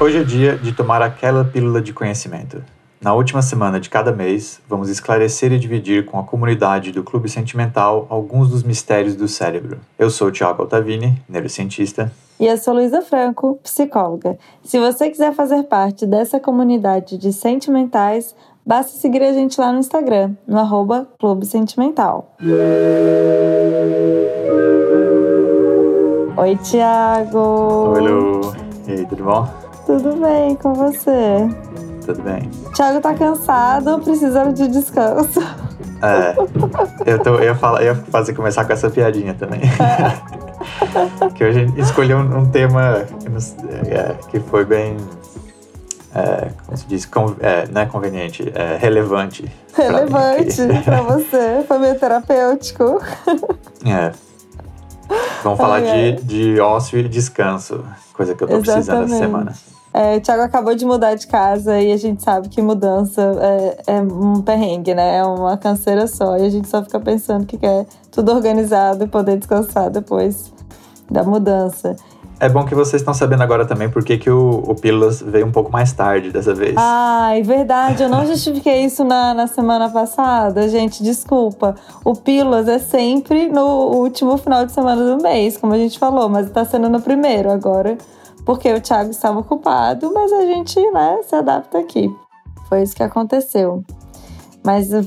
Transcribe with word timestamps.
Hoje 0.00 0.16
é 0.16 0.24
dia 0.24 0.56
de 0.56 0.72
tomar 0.72 1.02
aquela 1.02 1.44
pílula 1.44 1.82
de 1.82 1.92
conhecimento. 1.92 2.64
Na 3.02 3.12
última 3.12 3.42
semana 3.42 3.78
de 3.78 3.90
cada 3.90 4.12
mês, 4.12 4.60
vamos 4.66 4.88
esclarecer 4.88 5.52
e 5.52 5.58
dividir 5.58 6.06
com 6.06 6.18
a 6.18 6.24
comunidade 6.24 6.90
do 6.90 7.02
Clube 7.02 7.28
Sentimental 7.28 8.06
alguns 8.08 8.48
dos 8.48 8.62
mistérios 8.62 9.14
do 9.14 9.28
cérebro. 9.28 9.78
Eu 9.98 10.08
sou 10.08 10.28
o 10.28 10.32
Tiago 10.32 10.62
Altavini, 10.62 11.22
neurocientista. 11.28 12.10
E 12.38 12.46
eu 12.46 12.56
sou 12.56 12.72
Luísa 12.72 13.02
Franco, 13.02 13.58
psicóloga. 13.62 14.38
Se 14.64 14.78
você 14.78 15.10
quiser 15.10 15.34
fazer 15.34 15.64
parte 15.64 16.06
dessa 16.06 16.40
comunidade 16.40 17.18
de 17.18 17.34
sentimentais, 17.34 18.34
basta 18.70 18.92
seguir 18.92 19.20
a 19.24 19.32
gente 19.32 19.60
lá 19.60 19.72
no 19.72 19.80
Instagram, 19.80 20.36
no 20.46 20.56
arroba 20.56 21.08
Clube 21.18 21.44
Sentimental. 21.44 22.36
Oi, 26.36 26.56
Tiago! 26.62 27.94
Oi, 27.94 28.00
Lu! 28.00 28.54
E 28.86 28.92
aí, 28.92 29.06
tudo 29.06 29.24
bom? 29.24 29.48
Tudo 29.84 30.14
bem 30.20 30.54
com 30.54 30.72
você? 30.72 31.48
Tudo 32.06 32.22
bem. 32.22 32.48
Thiago 32.72 33.00
tá 33.00 33.12
cansado, 33.12 33.98
precisando 33.98 34.52
de 34.54 34.68
descanso. 34.68 35.40
É. 36.00 36.36
Eu, 37.04 37.18
tô, 37.18 37.34
eu, 37.38 37.42
ia 37.42 37.54
falar, 37.56 37.82
eu 37.82 37.96
fazer 37.96 38.34
começar 38.34 38.64
com 38.64 38.72
essa 38.72 38.88
piadinha 38.88 39.34
também. 39.34 39.62
É. 39.62 41.28
que 41.34 41.42
hoje 41.42 41.58
a 41.58 41.66
gente 41.66 41.80
escolheu 41.80 42.18
um, 42.18 42.38
um 42.38 42.46
tema 42.48 43.04
é, 43.88 44.14
que 44.28 44.38
foi 44.38 44.64
bem. 44.64 44.96
É, 46.14 46.50
como 46.66 46.76
se 46.76 46.86
diz? 46.86 47.06
Con, 47.06 47.36
é, 47.40 47.66
não 47.68 47.82
é 47.82 47.86
conveniente, 47.86 48.50
é 48.54 48.76
relevante. 48.76 49.50
Relevante 49.74 50.56
pra, 50.84 51.02
você. 51.02 51.64
Foi 51.66 51.78
meio 51.78 51.98
terapêutico. 51.98 53.00
É. 53.82 54.12
Vamos 55.42 55.58
falar 55.58 55.76
ai, 55.76 56.12
de, 56.12 56.22
de 56.22 56.60
ócio 56.60 56.98
e 56.98 57.08
descanso, 57.08 57.82
coisa 58.12 58.34
que 58.34 58.44
eu 58.44 58.48
tô 58.48 58.56
Exatamente. 58.56 58.84
precisando 58.84 59.04
essa 59.04 59.16
semana. 59.16 59.54
É, 59.92 60.16
o 60.16 60.20
Thiago 60.20 60.42
acabou 60.42 60.74
de 60.74 60.84
mudar 60.84 61.14
de 61.14 61.26
casa 61.26 61.80
e 61.80 61.90
a 61.90 61.96
gente 61.96 62.22
sabe 62.22 62.48
que 62.48 62.62
mudança 62.62 63.22
é, 63.40 63.96
é, 63.96 64.00
um 64.00 64.40
perrengue, 64.40 64.94
né? 64.94 65.16
É 65.16 65.24
uma 65.24 65.56
canseira 65.56 66.06
só. 66.06 66.36
E 66.36 66.46
a 66.46 66.50
gente 66.50 66.68
só 66.68 66.82
fica 66.82 67.00
pensando 67.00 67.44
que 67.44 67.58
quer 67.58 67.86
tudo 68.10 68.32
organizado 68.32 69.02
e 69.02 69.08
poder 69.08 69.36
descansar 69.36 69.90
depois 69.90 70.52
da 71.10 71.24
mudança. 71.24 71.96
É 72.40 72.48
bom 72.48 72.64
que 72.64 72.74
vocês 72.74 73.02
estão 73.02 73.12
sabendo 73.12 73.42
agora 73.42 73.66
também 73.66 73.90
por 73.90 74.02
que 74.02 74.30
o, 74.30 74.64
o 74.66 74.74
Pílulas 74.74 75.20
veio 75.20 75.46
um 75.46 75.52
pouco 75.52 75.70
mais 75.70 75.92
tarde 75.92 76.30
dessa 76.30 76.54
vez. 76.54 76.74
Ah, 76.78 77.36
é 77.36 77.42
verdade. 77.42 78.02
Eu 78.02 78.08
não 78.08 78.24
justifiquei 78.26 78.84
isso 78.84 79.04
na, 79.04 79.34
na 79.34 79.46
semana 79.46 79.90
passada, 79.90 80.66
gente. 80.68 81.02
Desculpa. 81.02 81.74
O 82.02 82.14
Pílulas 82.14 82.66
é 82.66 82.78
sempre 82.78 83.48
no 83.48 83.66
último 83.94 84.38
final 84.38 84.64
de 84.64 84.72
semana 84.72 85.16
do 85.16 85.22
mês, 85.22 85.58
como 85.58 85.74
a 85.74 85.78
gente 85.78 85.98
falou, 85.98 86.28
mas 86.30 86.46
está 86.46 86.64
sendo 86.64 86.88
no 86.88 87.00
primeiro 87.00 87.50
agora 87.50 87.98
porque 88.44 88.72
o 88.72 88.80
Thiago 88.80 89.10
estava 89.10 89.38
ocupado, 89.38 90.12
mas 90.12 90.32
a 90.32 90.42
gente 90.42 90.80
né, 90.90 91.20
se 91.22 91.34
adapta 91.34 91.78
aqui. 91.78 92.12
Foi 92.68 92.82
isso 92.82 92.94
que 92.94 93.02
aconteceu. 93.02 93.84
Mas 94.64 94.92
é, 94.92 94.98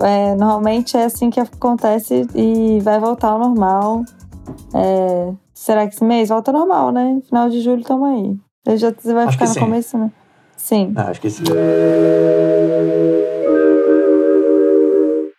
é, 0.00 0.34
normalmente 0.34 0.96
é 0.96 1.04
assim 1.04 1.30
que 1.30 1.40
acontece 1.40 2.26
e 2.34 2.80
vai 2.80 3.00
voltar 3.00 3.30
ao 3.30 3.38
normal. 3.38 4.02
É, 4.74 5.32
será 5.54 5.86
que 5.86 5.94
esse 5.94 6.04
mês 6.04 6.28
volta 6.28 6.52
normal, 6.52 6.90
né? 6.90 7.20
Final 7.26 7.48
de 7.48 7.60
julho, 7.60 7.82
tamo 7.84 8.04
aí. 8.04 8.76
Já 8.76 8.90
você 8.90 9.14
vai 9.14 9.24
acho 9.24 9.32
ficar 9.32 9.46
no 9.46 9.54
sim. 9.54 9.60
começo, 9.60 9.96
né? 9.96 10.10
Sim. 10.56 10.92
Ah, 10.96 11.10
acho 11.10 11.20
que 11.20 11.30
sim. 11.30 11.44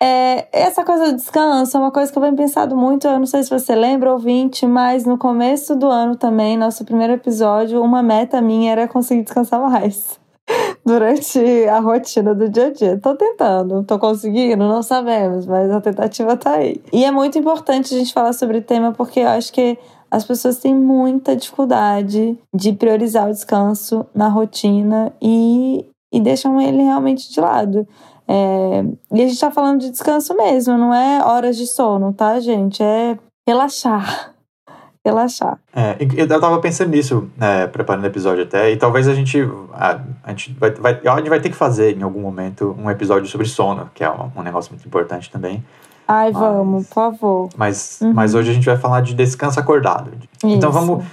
É, 0.01 0.47
essa 0.51 0.83
coisa 0.83 1.11
do 1.11 1.15
descanso 1.15 1.75
é 1.75 1.79
uma 1.79 1.91
coisa 1.91 2.11
que 2.11 2.17
eu 2.17 2.21
venho 2.21 2.35
pensado 2.35 2.75
muito. 2.75 3.07
Eu 3.07 3.19
não 3.19 3.25
sei 3.25 3.43
se 3.43 3.49
você 3.49 3.75
lembra, 3.75 4.11
ouvinte, 4.11 4.65
mas 4.67 5.05
no 5.05 5.17
começo 5.17 5.75
do 5.75 5.87
ano 5.87 6.15
também, 6.15 6.57
nosso 6.57 6.85
primeiro 6.85 7.13
episódio, 7.13 7.81
uma 7.81 8.03
meta 8.03 8.41
minha 8.41 8.71
era 8.71 8.87
conseguir 8.87 9.23
descansar 9.23 9.59
mais 9.59 10.19
durante 10.85 11.39
a 11.67 11.79
rotina 11.79 12.35
do 12.35 12.47
dia 12.47 12.67
a 12.67 12.71
dia. 12.71 12.99
Tô 13.01 13.15
tentando, 13.15 13.83
tô 13.83 13.97
conseguindo, 13.97 14.67
não 14.67 14.83
sabemos, 14.83 15.47
mas 15.47 15.71
a 15.71 15.81
tentativa 15.81 16.37
tá 16.37 16.55
aí. 16.57 16.79
E 16.93 17.03
é 17.03 17.11
muito 17.11 17.39
importante 17.39 17.95
a 17.95 17.97
gente 17.97 18.13
falar 18.13 18.33
sobre 18.33 18.59
o 18.59 18.61
tema 18.61 18.91
porque 18.91 19.21
eu 19.21 19.29
acho 19.29 19.51
que 19.51 19.77
as 20.15 20.23
pessoas 20.23 20.59
têm 20.59 20.73
muita 20.73 21.35
dificuldade 21.35 22.37
de 22.55 22.71
priorizar 22.71 23.27
o 23.27 23.33
descanso 23.33 24.05
na 24.15 24.29
rotina 24.29 25.11
e, 25.21 25.85
e 26.13 26.21
deixam 26.21 26.61
ele 26.61 26.81
realmente 26.81 27.29
de 27.29 27.41
lado. 27.41 27.85
É, 28.25 28.85
e 29.11 29.21
a 29.21 29.27
gente 29.27 29.37
tá 29.37 29.51
falando 29.51 29.81
de 29.81 29.89
descanso 29.89 30.33
mesmo, 30.37 30.77
não 30.77 30.93
é 30.93 31.21
horas 31.21 31.57
de 31.57 31.67
sono, 31.67 32.13
tá, 32.13 32.39
gente? 32.39 32.81
É 32.81 33.17
relaxar. 33.45 34.33
Relaxar. 35.05 35.59
É, 35.75 35.97
eu 36.15 36.27
tava 36.27 36.59
pensando 36.59 36.91
nisso, 36.91 37.29
é, 37.39 37.67
preparando 37.67 38.05
o 38.05 38.07
episódio 38.07 38.43
até, 38.43 38.71
e 38.71 38.77
talvez 38.77 39.07
a 39.07 39.13
gente, 39.13 39.37
a, 39.73 40.01
a, 40.23 40.29
gente 40.31 40.53
vai, 40.53 40.71
vai, 40.71 41.01
a 41.05 41.17
gente 41.17 41.29
vai 41.29 41.39
ter 41.41 41.49
que 41.49 41.55
fazer 41.55 41.95
em 41.95 42.01
algum 42.01 42.21
momento 42.21 42.75
um 42.79 42.89
episódio 42.89 43.27
sobre 43.27 43.45
sono, 43.45 43.87
que 43.93 44.03
é 44.03 44.09
um, 44.09 44.31
um 44.35 44.41
negócio 44.41 44.71
muito 44.71 44.87
importante 44.87 45.29
também. 45.29 45.63
Ai, 46.07 46.31
mas, 46.31 46.39
vamos, 46.39 46.87
por 46.87 46.93
favor. 46.93 47.49
Mas, 47.57 47.99
uhum. 48.01 48.13
mas 48.13 48.35
hoje 48.35 48.51
a 48.51 48.53
gente 48.53 48.65
vai 48.65 48.77
falar 48.77 49.01
de 49.01 49.13
descanso 49.13 49.59
acordado. 49.59 50.11
Então 50.37 50.49
Isso. 50.49 50.57
Então 50.57 50.71
vamos, 50.71 51.05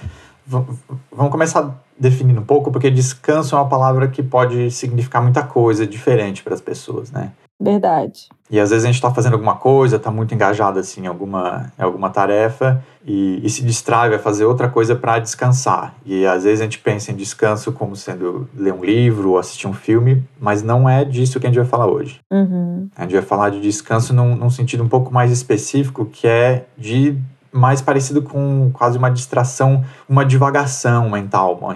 vamos 1.11 1.31
começar 1.31 1.75
definindo 1.97 2.41
um 2.41 2.45
pouco, 2.45 2.71
porque 2.71 2.89
descanso 2.89 3.55
é 3.55 3.59
uma 3.59 3.67
palavra 3.67 4.07
que 4.07 4.21
pode 4.21 4.69
significar 4.71 5.21
muita 5.21 5.43
coisa 5.43 5.85
diferente 5.85 6.43
para 6.43 6.53
as 6.53 6.61
pessoas, 6.61 7.11
né? 7.11 7.31
Verdade. 7.63 8.27
E 8.51 8.59
às 8.59 8.69
vezes 8.69 8.83
a 8.83 8.87
gente 8.87 8.95
está 8.95 9.09
fazendo 9.09 9.33
alguma 9.33 9.55
coisa, 9.55 9.95
está 9.95 10.11
muito 10.11 10.35
engajado 10.35 10.77
assim, 10.77 11.03
em 11.03 11.07
alguma, 11.07 11.71
em 11.79 11.81
alguma 11.81 12.09
tarefa 12.09 12.83
e, 13.05 13.39
e 13.41 13.49
se 13.49 13.63
distrai, 13.63 14.09
vai 14.09 14.19
fazer 14.19 14.43
outra 14.43 14.67
coisa 14.67 14.95
para 14.95 15.17
descansar. 15.17 15.95
E 16.05 16.25
às 16.25 16.43
vezes 16.43 16.59
a 16.59 16.65
gente 16.65 16.77
pensa 16.77 17.11
em 17.11 17.15
descanso 17.15 17.71
como 17.71 17.95
sendo 17.95 18.47
ler 18.53 18.73
um 18.73 18.83
livro 18.83 19.31
ou 19.31 19.37
assistir 19.37 19.65
um 19.65 19.73
filme, 19.73 20.23
mas 20.39 20.61
não 20.61 20.89
é 20.89 21.05
disso 21.05 21.39
que 21.39 21.47
a 21.47 21.49
gente 21.49 21.57
vai 21.57 21.65
falar 21.65 21.87
hoje. 21.87 22.19
Uhum. 22.29 22.89
A 22.97 23.03
gente 23.03 23.13
vai 23.13 23.21
falar 23.21 23.49
de 23.49 23.61
descanso 23.61 24.13
num, 24.13 24.35
num 24.35 24.49
sentido 24.49 24.83
um 24.83 24.89
pouco 24.89 25.11
mais 25.11 25.31
específico, 25.31 26.05
que 26.05 26.27
é 26.27 26.65
de 26.77 27.17
mais 27.51 27.81
parecido 27.81 28.21
com 28.21 28.71
quase 28.73 28.97
uma 28.97 29.09
distração, 29.09 29.85
uma 30.09 30.25
divagação 30.25 31.11
mental, 31.11 31.59
uma 31.61 31.75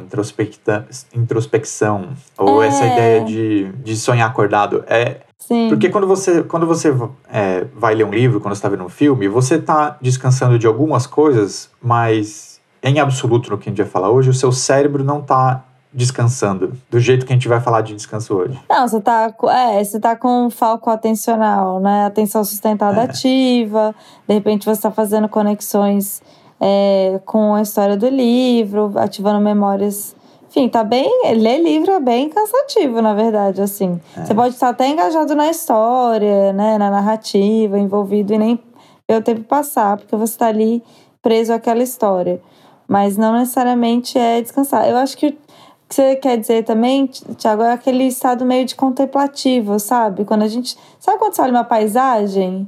introspecção, 1.14 2.10
ou 2.36 2.64
é. 2.64 2.68
essa 2.68 2.86
ideia 2.86 3.24
de, 3.24 3.72
de 3.84 3.96
sonhar 3.96 4.28
acordado. 4.28 4.84
É, 4.88 5.22
Sim. 5.40 5.70
Porque 5.70 5.90
quando 5.90 6.08
você, 6.08 6.44
quando 6.44 6.66
você 6.66 6.94
é, 7.32 7.66
vai 7.76 7.96
ler 7.96 8.06
um 8.06 8.12
livro, 8.12 8.42
quando 8.42 8.54
você 8.54 8.60
está 8.60 8.70
vendo 8.70 8.84
um 8.84 8.90
filme, 8.90 9.28
você 9.28 9.56
está 9.56 9.98
descansando 10.02 10.58
de 10.58 10.68
algumas 10.68 11.08
coisas, 11.08 11.70
mas 11.82 12.60
em 12.84 13.00
absoluto, 13.00 13.50
no 13.50 13.58
que 13.58 13.70
a 13.70 13.72
gente 13.72 13.82
vai 13.82 13.90
falar 13.90 14.10
hoje, 14.10 14.30
o 14.30 14.34
seu 14.34 14.52
cérebro 14.52 15.04
não 15.04 15.20
está 15.20 15.64
descansando, 15.94 16.74
do 16.92 17.00
jeito 17.00 17.26
que 17.26 17.34
a 17.34 17.36
gente 17.36 17.48
vai 17.48 17.60
falar 17.60 17.82
de 17.82 17.96
descanso 17.96 18.36
hoje. 18.36 18.60
Não, 18.70 18.88
você 18.88 19.00
tá, 19.00 19.34
é, 19.50 19.84
você 19.84 20.00
tá 20.00 20.16
com 20.16 20.50
foco 20.50 20.90
atencional, 20.90 21.80
né? 21.80 22.06
Atenção 22.06 22.44
sustentada 22.44 23.02
é. 23.02 23.04
ativa, 23.06 23.96
de 24.28 24.34
repente 24.34 24.66
você 24.66 24.72
está 24.72 24.92
fazendo 24.92 25.30
conexões 25.30 26.22
é, 26.60 27.20
com 27.26 27.56
a 27.56 27.62
história 27.62 27.96
do 27.96 28.08
livro, 28.10 28.92
ativando 28.96 29.40
memórias. 29.40 30.16
Enfim, 30.50 30.70
tá 30.70 30.84
bem. 30.84 31.10
Ler 31.36 31.60
livro 31.62 31.92
é 31.92 32.00
bem 32.00 32.30
cansativo, 32.30 33.02
na 33.02 33.14
verdade, 33.14 33.62
assim. 33.62 34.00
É. 34.16 34.26
Você 34.26 34.34
pode 34.34 34.54
estar 34.54 34.70
até 34.70 34.88
engajado 34.88 35.36
na 35.36 35.50
história, 35.50 36.54
né? 36.54 36.78
Na 36.78 36.90
narrativa, 36.90 37.78
envolvido 37.78 38.34
e 38.34 38.38
nem 38.38 38.60
ver 39.10 39.18
o 39.18 39.22
tempo 39.22 39.44
passar, 39.44 39.98
porque 39.98 40.16
você 40.16 40.34
está 40.34 40.48
ali 40.48 40.84
preso 41.22 41.54
àquela 41.54 41.84
história. 41.84 42.42
Mas 42.88 43.18
não 43.18 43.34
necessariamente 43.34 44.18
é 44.18 44.42
descansar. 44.42 44.88
Eu 44.88 44.98
acho 44.98 45.18
que 45.18 45.38
que 45.88 45.96
você 45.96 46.16
quer 46.18 46.38
dizer 46.38 46.64
também, 46.64 47.08
Tiago, 47.08 47.64
é 47.64 47.72
aquele 47.72 48.04
estado 48.04 48.46
meio 48.46 48.66
de 48.66 48.76
contemplativo, 48.76 49.80
sabe? 49.80 50.26
Quando 50.26 50.44
a 50.44 50.48
gente. 50.48 50.78
Sabe 51.00 51.18
quando 51.18 51.34
você 51.34 51.42
olha 51.42 51.52
uma 51.52 51.64
paisagem? 51.64 52.68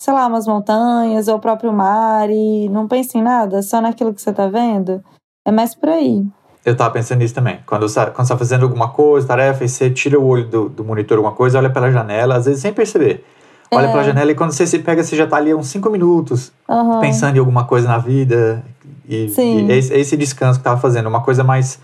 Sei 0.00 0.12
lá, 0.12 0.26
umas 0.26 0.46
montanhas 0.46 1.28
ou 1.28 1.36
o 1.36 1.40
próprio 1.40 1.72
mar 1.72 2.28
e 2.30 2.68
não 2.68 2.88
pensa 2.88 3.18
em 3.18 3.22
nada, 3.22 3.62
só 3.62 3.80
naquilo 3.80 4.12
que 4.12 4.20
você 4.20 4.32
tá 4.32 4.48
vendo? 4.48 5.02
É 5.46 5.52
mais 5.52 5.74
por 5.74 5.88
aí. 5.88 6.26
Eu 6.64 6.76
tava 6.76 6.90
pensando 6.90 7.18
nisso 7.18 7.34
também. 7.34 7.58
Quando 7.66 7.88
você, 7.88 8.06
quando 8.06 8.26
você 8.26 8.32
tá 8.32 8.38
fazendo 8.38 8.62
alguma 8.62 8.88
coisa, 8.88 9.26
tarefa, 9.26 9.64
e 9.64 9.68
você 9.68 9.90
tira 9.90 10.18
o 10.18 10.24
olho 10.24 10.46
do, 10.46 10.68
do 10.68 10.84
monitor, 10.84 11.16
alguma 11.18 11.34
coisa, 11.34 11.58
olha 11.58 11.70
pela 11.70 11.90
janela, 11.90 12.36
às 12.36 12.44
vezes 12.46 12.60
sem 12.62 12.72
perceber. 12.72 13.24
Olha 13.72 13.86
é. 13.86 13.90
pela 13.90 14.04
janela 14.04 14.30
e 14.30 14.34
quando 14.34 14.52
você 14.52 14.66
se 14.66 14.78
pega, 14.78 15.02
você 15.02 15.16
já 15.16 15.26
tá 15.26 15.36
ali 15.36 15.54
uns 15.54 15.68
cinco 15.68 15.90
minutos 15.90 16.52
uhum. 16.68 17.00
pensando 17.00 17.36
em 17.36 17.38
alguma 17.38 17.64
coisa 17.64 17.88
na 17.88 17.98
vida. 17.98 18.62
E, 19.08 19.28
Sim. 19.30 19.66
e 19.66 19.72
esse, 19.72 19.94
esse 19.94 20.16
descanso 20.16 20.58
que 20.58 20.64
tava 20.64 20.80
fazendo, 20.80 21.08
uma 21.08 21.22
coisa 21.22 21.42
mais 21.42 21.80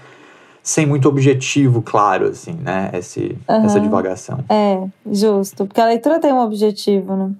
sem 0.63 0.85
muito 0.87 1.09
objetivo 1.09 1.81
claro, 1.81 2.27
assim, 2.27 2.53
né? 2.53 2.91
Esse, 2.93 3.39
uhum. 3.49 3.65
Essa 3.65 3.81
divagação. 3.81 4.45
É, 4.51 4.87
justo. 5.11 5.67
Porque 5.67 5.81
a 5.81 5.87
leitura 5.87 6.21
tem 6.21 6.31
um 6.31 6.41
objetivo, 6.41 7.17
né? 7.17 7.33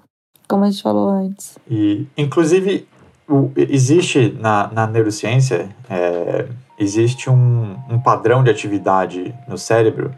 Como 0.49 0.65
a 0.65 0.71
gente 0.71 0.83
falou 0.83 1.11
antes. 1.11 1.59
E, 1.71 2.07
inclusive, 2.17 2.89
o, 3.29 3.51
existe 3.55 4.35
na, 4.41 4.71
na 4.73 4.87
neurociência, 4.87 5.69
é, 5.91 6.47
existe 6.79 7.29
um, 7.29 7.77
um 7.89 7.99
padrão 7.99 8.43
de 8.45 8.51
atividade 8.51 9.35
no 9.47 9.59
cérebro 9.59 10.13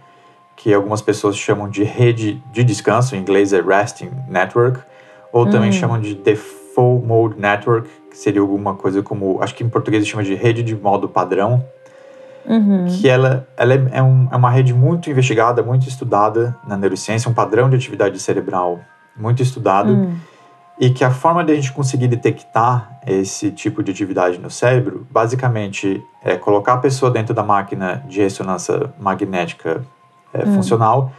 que 0.56 0.72
algumas 0.74 1.00
pessoas 1.00 1.36
chamam 1.36 1.68
de 1.68 1.82
rede 1.84 2.42
de 2.52 2.62
descanso, 2.62 3.16
em 3.16 3.20
inglês 3.20 3.52
é 3.52 3.60
Resting 3.62 4.10
Network, 4.28 4.80
ou 5.32 5.46
também 5.48 5.72
chamam 5.72 5.98
de 6.00 6.14
Default 6.14 7.06
Mode 7.06 7.40
Network, 7.40 7.88
que 8.10 8.18
seria 8.18 8.40
alguma 8.42 8.74
coisa 8.74 9.02
como, 9.02 9.42
acho 9.42 9.54
que 9.54 9.64
em 9.64 9.68
português 9.68 10.06
chama 10.06 10.22
de 10.22 10.34
rede 10.34 10.62
de 10.62 10.76
modo 10.76 11.08
padrão, 11.08 11.64
Uhum. 12.44 12.86
que 12.88 13.08
ela, 13.08 13.46
ela 13.56 13.74
é, 13.74 13.88
é 13.92 14.02
um- 14.02 14.26
é 14.30 14.36
uma 14.36 14.50
rede 14.50 14.72
muito 14.74 15.10
investigada, 15.10 15.62
muito 15.62 15.86
estudada 15.88 16.56
na 16.66 16.76
neurociência, 16.76 17.30
um 17.30 17.34
padrão 17.34 17.68
de 17.70 17.76
atividade 17.76 18.18
cerebral 18.18 18.80
muito 19.16 19.42
estudado, 19.42 19.92
Hum. 19.92 20.16
E 20.80 20.88
que 20.90 21.04
a 21.04 21.10
forma 21.10 21.44
de 21.44 21.52
a 21.52 21.54
gente 21.54 21.70
conseguir 21.72 22.08
detectar 22.08 22.98
esse 23.06 23.50
tipo 23.50 23.82
de 23.82 23.90
atividade 23.90 24.38
no 24.38 24.50
cérebro, 24.50 25.06
basicamente, 25.10 26.02
é 26.24 26.36
colocar 26.36 26.72
a 26.72 26.78
pessoa 26.78 27.10
dentro 27.10 27.34
da 27.34 27.42
máquina 27.42 28.02
de 28.08 28.20
ressonância 28.22 28.90
magnética 28.98 29.82
é, 30.32 30.46
funcional 30.46 31.12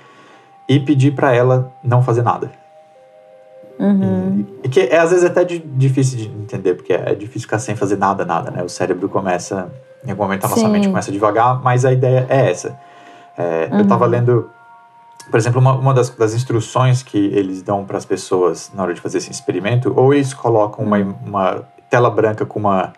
e 0.67 0.79
pedir 0.79 1.11
para 1.13 1.31
ela 1.35 1.71
não 1.83 2.01
fazer 2.01 2.23
nada. 2.23 2.51
Uhum. 3.79 4.45
E 4.63 4.69
que 4.69 4.79
é 4.79 4.97
às 4.97 5.09
vezes 5.11 5.25
até 5.25 5.43
di- 5.43 5.59
difícil 5.59 6.17
de 6.17 6.27
entender, 6.27 6.75
porque 6.75 6.93
é 6.93 7.13
difícil 7.15 7.41
ficar 7.41 7.59
sem 7.59 7.75
fazer 7.75 7.97
nada, 7.97 8.25
nada, 8.25 8.49
né? 8.51 8.63
O 8.63 8.69
cérebro 8.69 9.09
começa, 9.09 9.71
em 10.05 10.11
algum 10.11 10.23
momento 10.23 10.45
a 10.45 10.49
nossa 10.49 10.61
Sim. 10.61 10.69
mente 10.69 10.87
começa 10.87 11.11
devagar, 11.11 11.61
mas 11.63 11.83
a 11.85 11.91
ideia 11.91 12.25
é 12.29 12.49
essa. 12.49 12.79
É, 13.37 13.67
Eu 13.71 13.75
Uhum. 13.77 13.81
estava 13.81 14.05
lendo, 14.05 14.49
por 15.31 15.37
exemplo, 15.39 15.59
uma, 15.61 15.71
uma 15.73 15.93
das, 15.93 16.09
das 16.09 16.33
instruções 16.35 17.01
que 17.01 17.17
eles 17.17 17.61
dão 17.61 17.85
para 17.85 17.97
as 17.97 18.05
pessoas 18.05 18.69
na 18.73 18.83
hora 18.83 18.93
de 18.93 19.01
fazer 19.01 19.17
esse 19.19 19.31
experimento, 19.31 19.93
ou 19.95 20.13
eles 20.13 20.33
colocam 20.33 20.85
uma, 20.85 20.97
Uhum. 20.97 21.15
uma 21.25 21.63
tela 21.89 22.09
branca 22.11 22.45
com 22.45 22.59
uma, 22.59 22.93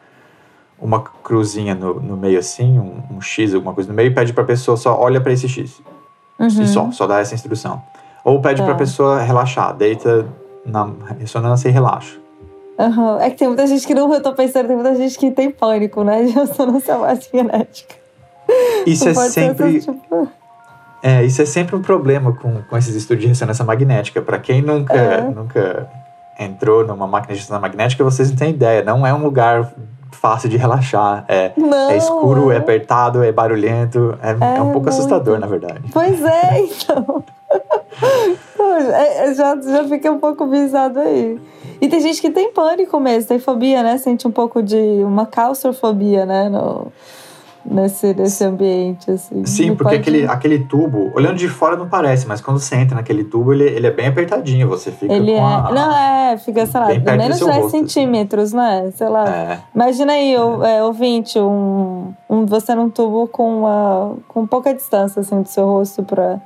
uma 0.80 1.00
cruzinha 1.01 1.74
no, 1.75 2.00
no 2.00 2.18
meio 2.18 2.39
assim, 2.39 2.77
um, 2.80 3.15
um 3.15 3.21
X, 3.21 3.53
alguma 3.53 3.74
coisa 3.74 3.89
no 3.89 3.95
meio, 3.95 4.07
e 4.07 4.13
pede 4.13 4.33
para 4.33 4.44
a 4.44 4.47
pessoa 4.47 4.75
só 4.75 5.00
olha 5.00 5.21
para 5.21 5.31
esse 5.31 5.47
X. 5.47 5.81
Uhum. 6.39 6.47
E 6.47 6.68
só, 6.68 6.91
só 6.91 7.07
dá 7.07 7.19
essa 7.19 7.33
instrução. 7.35 7.81
Ou 8.25 8.41
pede 8.41 8.59
Tá. 8.62 8.65
para 8.65 8.74
a 8.74 8.77
pessoa 8.77 9.21
relaxar, 9.21 9.74
deita 9.75 10.25
na 10.65 10.89
ressonância 11.19 11.69
e 11.69 11.71
relaxa. 11.71 12.18
Aham. 12.80 13.19
É 13.21 13.30
que 13.30 13.38
tem 13.38 13.47
muita 13.47 13.68
gente 13.68 13.85
que 13.85 13.94
não. 13.94 14.12
Eu 14.12 14.21
tô 14.21 14.33
pensando, 14.33 14.68
tem 14.68 14.75
muita 14.75 14.95
gente 14.95 15.18
que 15.19 15.30
tem 15.30 15.51
pânico, 15.51 16.03
né? 16.03 16.24
De 16.25 16.31
ressonância 16.31 16.97
magnética. 16.97 17.95
Isso 18.85 19.07
é 19.07 19.13
Pode 19.13 19.31
ser 19.31 19.41
sempre, 19.47 19.77
essas, 19.77 19.95
tipo. 19.95 20.27
É, 21.03 21.23
isso 21.25 21.41
é 21.41 21.45
sempre 21.45 21.75
um 21.75 21.81
problema 21.81 22.31
com, 22.31 22.61
com 22.63 22.77
esses 22.77 22.95
estudos 22.95 23.21
de 23.21 23.27
ressonância 23.27 23.65
magnética. 23.65 24.21
Para 24.21 24.39
quem 24.39 24.61
nunca, 24.61 24.94
É. 24.94 25.21
nunca 25.21 25.88
entrou 26.39 26.88
numa 26.88 27.05
máquina 27.05 27.33
de 27.33 27.41
ressonância 27.41 27.61
magnética, 27.61 28.03
vocês 28.05 28.29
não 28.29 28.38
têm 28.38 28.51
ideia. 28.51 28.81
Não 28.83 29.05
é 29.05 29.13
um 29.13 29.21
lugar 29.21 29.73
fácil 30.11 30.47
de 30.50 30.55
relaxar. 30.55 31.25
É, 31.27 31.51
Não, 31.57 31.89
é 31.91 31.97
escuro, 31.97 32.51
é 32.51 32.55
é. 32.55 32.57
apertado, 32.59 33.21
é 33.21 33.31
barulhento. 33.31 34.17
É, 34.23 34.29
é 34.31 34.33
um 34.61 34.71
pouco 34.71 34.71
muito. 34.73 34.89
assustador, 34.89 35.38
na 35.39 35.47
verdade. 35.47 35.81
Pois 35.91 36.21
é, 36.23 36.61
então. 36.61 37.23
É, 38.59 39.29
é, 39.29 39.33
já, 39.33 39.59
já 39.59 39.83
fiquei 39.88 40.09
um 40.09 40.19
pouco 40.19 40.47
visado 40.47 40.99
aí. 40.99 41.39
E 41.81 41.88
tem 41.89 41.99
gente 41.99 42.21
que 42.21 42.29
tem 42.29 42.51
pânico 42.53 42.99
mesmo, 42.99 43.27
tem 43.27 43.39
fobia, 43.39 43.83
né? 43.83 43.97
Sente 43.97 44.27
um 44.27 44.31
pouco 44.31 44.63
de 44.63 45.03
uma 45.03 45.25
claustrofobia, 45.25 46.25
né? 46.25 46.47
No, 46.49 46.88
nesse, 47.65 48.13
nesse 48.13 48.44
ambiente, 48.44 49.10
assim. 49.12 49.45
Sim, 49.45 49.69
Não 49.69 49.75
porque 49.75 49.95
pode- 49.95 50.01
aquele, 50.01 50.27
aquele 50.27 50.60
tubo, 50.60 51.12
olhando 51.15 51.36
de 51.38 51.48
fora 51.48 51.75
não 51.75 51.88
parece, 51.88 52.27
mas 52.27 52.42
quando 52.42 52.60
você 52.60 52.75
entra 52.75 52.95
naquele 52.95 53.24
tubo, 53.24 53.54
ele, 53.54 53.63
ele 53.63 53.88
é 53.88 53.92
bem 53.92 54.07
apertadinho. 54.07 54.68
Você 54.69 54.92
fica 54.92 55.13
Ele 55.13 55.31
é. 55.31 55.38
com 55.38 55.45
a... 55.45 55.71
Não, 55.71 55.95
é, 55.95 56.38
fica, 56.38 56.65
sei 56.65 56.80
lá, 56.80 56.88
menos 57.18 57.38
seu 57.38 57.48
10 57.48 57.60
rosto, 57.63 57.75
assim. 57.77 57.88
centímetros, 57.88 58.54
né? 58.54 58.92
Sei 58.95 59.07
lá. 59.10 59.27
É, 59.30 59.60
Imagina 59.74 60.13
aí, 60.13 60.38
o- 60.38 60.63
é, 60.63 60.83
ouvinte, 60.83 61.39
um, 61.39 62.13
um, 62.30 62.45
você 62.45 62.74
num 62.75 62.89
tubo 62.89 63.27
com, 63.27 63.60
uma, 63.60 64.16
com 64.27 64.45
pouca 64.45 64.74
distância 64.74 65.19
assim, 65.21 65.42
do 65.42 65.48
seu 65.48 65.66
rosto 65.66 66.04
pra, 66.04 66.39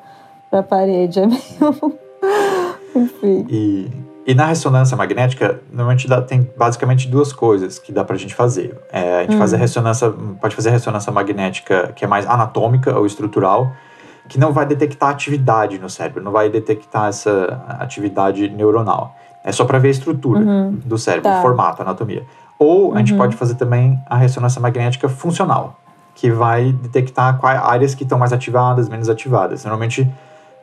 pra 0.51 0.61
parede. 0.63 1.19
É 1.19 1.25
meio. 1.27 1.93
Enfim. 2.95 3.45
E, 3.49 3.87
e 4.27 4.35
na 4.35 4.45
ressonância 4.45 4.97
magnética, 4.97 5.61
normalmente 5.71 6.05
dá- 6.07 6.21
tem 6.21 6.47
basicamente 6.57 7.07
duas 7.07 7.31
coisas 7.31 7.79
que 7.79 7.93
dá 7.93 8.03
pra 8.03 8.17
gente 8.17 8.35
fazer. 8.35 8.77
É, 8.91 9.19
a 9.19 9.21
gente 9.21 9.35
Hum. 9.35 9.39
faz 9.39 9.53
a 9.53 9.57
ressonância, 9.57 10.13
pode 10.41 10.53
fazer 10.53 10.67
a 10.67 10.73
ressonância 10.73 11.09
magnética 11.13 11.93
que 11.95 12.03
é 12.03 12.07
mais 12.07 12.27
anatômica 12.27 12.93
ou 12.99 13.05
estrutural, 13.05 13.71
que 14.27 14.37
não 14.37 14.51
vai 14.51 14.65
detectar 14.65 15.09
atividade 15.09 15.79
no 15.79 15.89
cérebro, 15.89 16.21
não 16.21 16.33
vai 16.33 16.49
detectar 16.49 17.07
essa 17.07 17.31
atividade 17.79 18.49
neuronal. 18.49 19.15
É 19.45 19.51
só 19.53 19.63
para 19.63 19.79
ver 19.79 19.87
a 19.87 19.91
estrutura 19.91 20.41
Uhum. 20.41 20.71
do 20.83 20.97
cérebro, 20.97 21.31
Tá. 21.31 21.39
o 21.39 21.41
formato, 21.41 21.81
a 21.81 21.85
anatomia. 21.85 22.23
Ou 22.59 22.93
a 22.93 22.97
gente 22.97 23.13
Uhum. 23.13 23.17
pode 23.19 23.35
fazer 23.37 23.55
também 23.55 23.97
a 24.07 24.17
ressonância 24.17 24.59
magnética 24.59 25.07
funcional, 25.07 25.79
que 26.13 26.29
vai 26.29 26.73
detectar 26.73 27.37
quais 27.37 27.61
áreas 27.63 27.95
que 27.95 28.03
estão 28.03 28.17
mais 28.19 28.33
ativadas, 28.33 28.89
menos 28.89 29.07
ativadas. 29.07 29.63
Normalmente, 29.63 30.05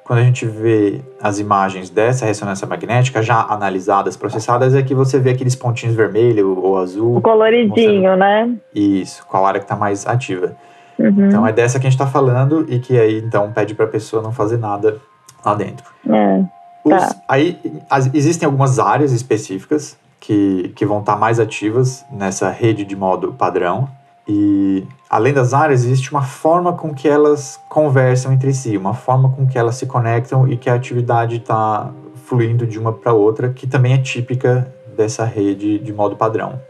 quando 0.05 0.19
a 0.19 0.23
gente 0.23 0.45
vê 0.47 1.01
as 1.23 1.39
imagens 1.39 1.89
dessa 1.89 2.27
ressonância 2.27 2.67
magnética 2.67 3.23
já 3.23 3.41
analisadas, 3.49 4.17
processadas, 4.17 4.75
é 4.75 4.83
que 4.83 4.95
você 4.95 5.19
vê 5.19 5.31
aqueles 5.31 5.57
pontinhos 5.57 5.97
vermelho 5.97 6.59
ou 6.63 6.79
azul. 6.79 7.17
O 7.17 7.21
coloridinho, 7.23 8.15
né? 8.17 8.55
Isso, 8.75 9.25
qual 9.27 9.47
área 9.47 9.59
que 9.61 9.65
está 9.65 9.77
mais 9.77 10.07
ativa. 10.07 10.55
Uhum. 10.99 11.27
Então 11.29 11.47
é 11.47 11.53
dessa 11.53 11.81
que 11.81 11.87
a 11.87 11.91
gente 11.91 11.99
está 11.99 12.07
falando 12.07 12.67
e 12.69 12.79
que 12.79 12.99
aí 12.99 13.19
então 13.19 13.51
pede 13.51 13.75
para 13.75 13.87
a 13.87 13.89
pessoa 13.89 14.23
não 14.23 14.31
fazer 14.31 14.59
nada 14.59 14.99
lá 15.45 15.55
dentro. 15.55 15.85
É. 16.09 16.41
Os- 16.85 16.91
Tá. 16.93 17.17
Aí 17.27 17.59
as- 17.89 18.11
existem 18.15 18.45
algumas 18.47 18.79
áreas 18.79 19.11
específicas 19.11 19.97
que, 20.21 20.71
que 20.77 20.85
vão 20.87 21.01
estar 21.01 21.17
mais 21.17 21.41
ativas 21.41 22.05
nessa 22.13 22.51
rede 22.51 22.85
de 22.85 22.95
modo 22.95 23.33
padrão. 23.33 23.89
E 24.27 24.87
além 25.09 25.33
das 25.33 25.53
áreas, 25.53 25.85
existe 25.85 26.11
uma 26.11 26.23
forma 26.23 26.73
com 26.73 26.95
que 26.95 27.09
elas 27.09 27.61
conversam 27.69 28.33
entre 28.33 28.53
si, 28.55 28.77
uma 28.77 28.95
forma 28.95 29.31
com 29.31 29.47
que 29.47 29.59
elas 29.59 29.77
se 29.77 29.87
conectam 29.87 30.49
e 30.49 30.57
que 30.57 30.71
a 30.71 30.75
atividade 30.75 31.37
está 31.37 31.91
fluindo 32.25 32.67
de 32.67 32.79
uma 32.79 32.93
para 32.93 33.13
outra, 33.13 33.51
que 33.51 33.67
também 33.67 33.93
é 33.93 33.99
típica 33.99 34.73
dessa 34.97 35.25
rede 35.25 35.79
de 35.79 35.93
modo 35.93 36.17
padrão. 36.17 36.61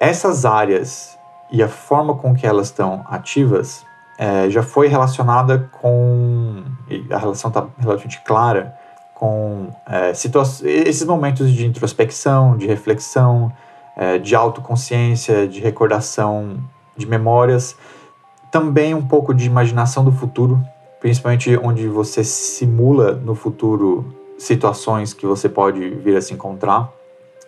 Essas 0.00 0.44
áreas 0.44 1.16
e 1.50 1.62
a 1.62 1.68
forma 1.68 2.14
com 2.14 2.34
que 2.34 2.46
elas 2.46 2.68
estão 2.68 3.04
ativas 3.08 3.84
eh, 4.18 4.48
já 4.48 4.62
foi 4.62 4.88
relacionada 4.88 5.70
com. 5.80 6.62
a 7.10 7.18
relação 7.18 7.48
está 7.48 7.66
relativamente 7.78 8.20
clara 8.24 8.74
com 9.22 9.68
é, 9.86 10.10
esses 10.10 11.04
momentos 11.04 11.52
de 11.52 11.64
introspecção, 11.64 12.56
de 12.56 12.66
reflexão, 12.66 13.52
é, 13.96 14.18
de 14.18 14.34
autoconsciência, 14.34 15.46
de 15.46 15.60
recordação 15.60 16.58
de 16.96 17.06
memórias, 17.06 17.76
também 18.50 18.94
um 18.94 19.06
pouco 19.06 19.32
de 19.32 19.46
imaginação 19.46 20.04
do 20.04 20.12
futuro, 20.12 20.62
principalmente 21.00 21.56
onde 21.56 21.88
você 21.88 22.22
simula 22.22 23.12
no 23.12 23.34
futuro 23.34 24.14
situações 24.38 25.14
que 25.14 25.26
você 25.26 25.48
pode 25.48 25.88
vir 25.88 26.16
a 26.16 26.20
se 26.20 26.34
encontrar. 26.34 26.90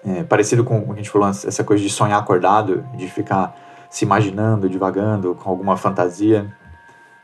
É, 0.07 0.23
parecido 0.23 0.65
com 0.65 0.79
o 0.79 0.87
que 0.87 0.93
a 0.93 0.97
gente 0.97 1.11
falou 1.11 1.29
antes, 1.29 1.45
essa 1.45 1.65
coisa 1.65 1.83
de 1.83 1.89
sonhar 1.89 2.19
acordado, 2.19 2.85
de 2.95 3.09
ficar 3.09 3.57
se 3.91 4.05
imaginando, 4.05 4.69
divagando 4.69 5.35
com 5.35 5.49
alguma 5.49 5.77
fantasia. 5.77 6.53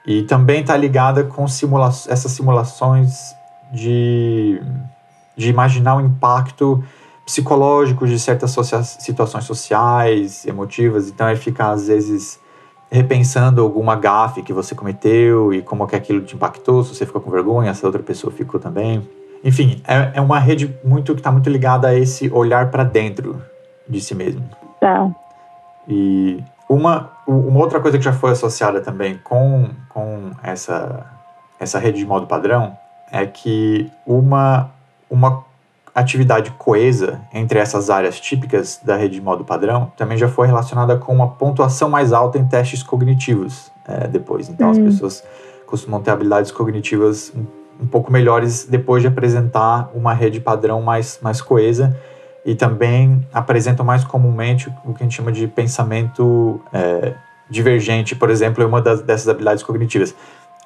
E 0.07 0.23
também 0.23 0.61
está 0.61 0.77
ligada 0.77 1.25
com 1.25 1.47
simula 1.47 1.89
essas 1.89 2.33
simulações 2.33 3.35
de, 3.73 4.63
de 5.37 5.51
imaginar 5.51 5.97
o 5.97 6.01
impacto 6.01 6.83
psicológico 7.31 8.09
de 8.09 8.19
certas 8.19 8.51
socia 8.51 8.83
situações 8.83 9.45
sociais, 9.45 10.45
emotivas. 10.47 11.09
Então 11.09 11.29
é 11.29 11.37
ficar, 11.37 11.71
às 11.71 11.87
vezes, 11.87 12.41
repensando 12.91 13.63
alguma 13.63 13.95
gafe 13.95 14.43
que 14.43 14.53
você 14.53 14.75
cometeu 14.75 15.55
e 15.55 15.63
como 15.63 15.87
que 15.87 15.95
aquilo 15.95 16.23
te 16.23 16.35
impactou, 16.35 16.83
se 16.83 16.93
você 16.95 17.07
ficou 17.07 17.21
com 17.21 17.31
vergonha, 17.31 17.73
se 17.73 17.85
a 17.85 17.89
outra 17.89 18.03
pessoa 18.03 18.33
ficou 18.33 18.59
também. 18.59 19.09
Enfim, 19.45 19.81
é, 19.87 20.19
é 20.19 20.21
uma 20.21 20.41
rede 20.41 20.77
muito 20.85 21.15
que 21.15 21.21
está 21.21 21.31
muito 21.31 21.49
ligada 21.49 21.87
a 21.87 21.95
esse 21.95 22.29
olhar 22.33 22.69
para 22.71 22.83
dentro 22.83 23.41
de 23.89 24.01
si 24.01 24.15
mesmo. 24.15 24.43
Tá. 24.81 25.09
E 25.89 26.43
uma, 26.69 27.13
uma 27.29 27.61
outra 27.61 27.79
coisa 27.79 27.97
que 27.97 28.05
já 28.05 28.13
foi 28.13 28.33
associada 28.33 28.81
também 28.81 29.19
com, 29.23 29.71
com 29.89 30.33
essa, 30.43 31.07
essa 31.61 31.79
rede 31.79 32.01
de 32.01 32.07
modo 32.07 32.27
padrão 32.27 32.77
é 33.13 33.25
que 33.25 33.91
uma, 34.05 34.71
uma 35.09 35.45
atividade 35.95 36.51
coesa 36.53 37.21
entre 37.33 37.59
essas 37.59 37.91
áreas 37.91 38.21
típicas 38.21 38.81
da 38.83 38.97
rede 38.97 39.15
de 39.15 39.21
modo 39.21 39.45
padrão 39.45 39.93
também 39.97 40.17
já 40.17 40.29
foi 40.29 40.47
relacionada 40.47 40.97
com 40.97 41.13
uma 41.13 41.29
pontuação 41.29 41.89
mais 41.89 42.13
alta 42.13 42.39
em 42.39 42.47
testes 42.47 42.83
cognitivos 42.83 43.71
é, 43.87 44.07
depois. 44.07 44.49
Então, 44.49 44.71
as 44.71 44.79
Hum. 44.79 44.85
pessoas 44.85 45.25
costumam 45.67 46.01
ter 46.01 46.11
habilidades 46.11 46.51
cognitivas 46.51 47.33
um, 47.35 47.85
um 47.85 47.87
pouco 47.87 48.13
melhores 48.13 48.65
depois 48.65 49.03
de 49.03 49.09
apresentar 49.09 49.91
uma 49.95 50.13
rede 50.13 50.41
padrão 50.41 50.83
mais, 50.83 51.19
mais 51.23 51.41
coesa 51.41 51.97
e 52.45 52.55
também 52.55 53.27
apresentam 53.33 53.85
mais 53.85 54.05
comumente 54.05 54.73
o 54.85 54.95
que 54.95 55.03
a 55.03 55.05
gente 55.05 55.17
chama 55.17 55.33
de 55.33 55.47
pensamento 55.47 56.61
é, 56.73 57.15
divergente, 57.49 58.15
por 58.15 58.31
exemplo, 58.31 58.63
é 58.63 58.67
uma 58.67 58.81
das, 58.81 59.03
dessas 59.03 59.29
habilidades 59.29 59.63
cognitivas. 59.63 60.15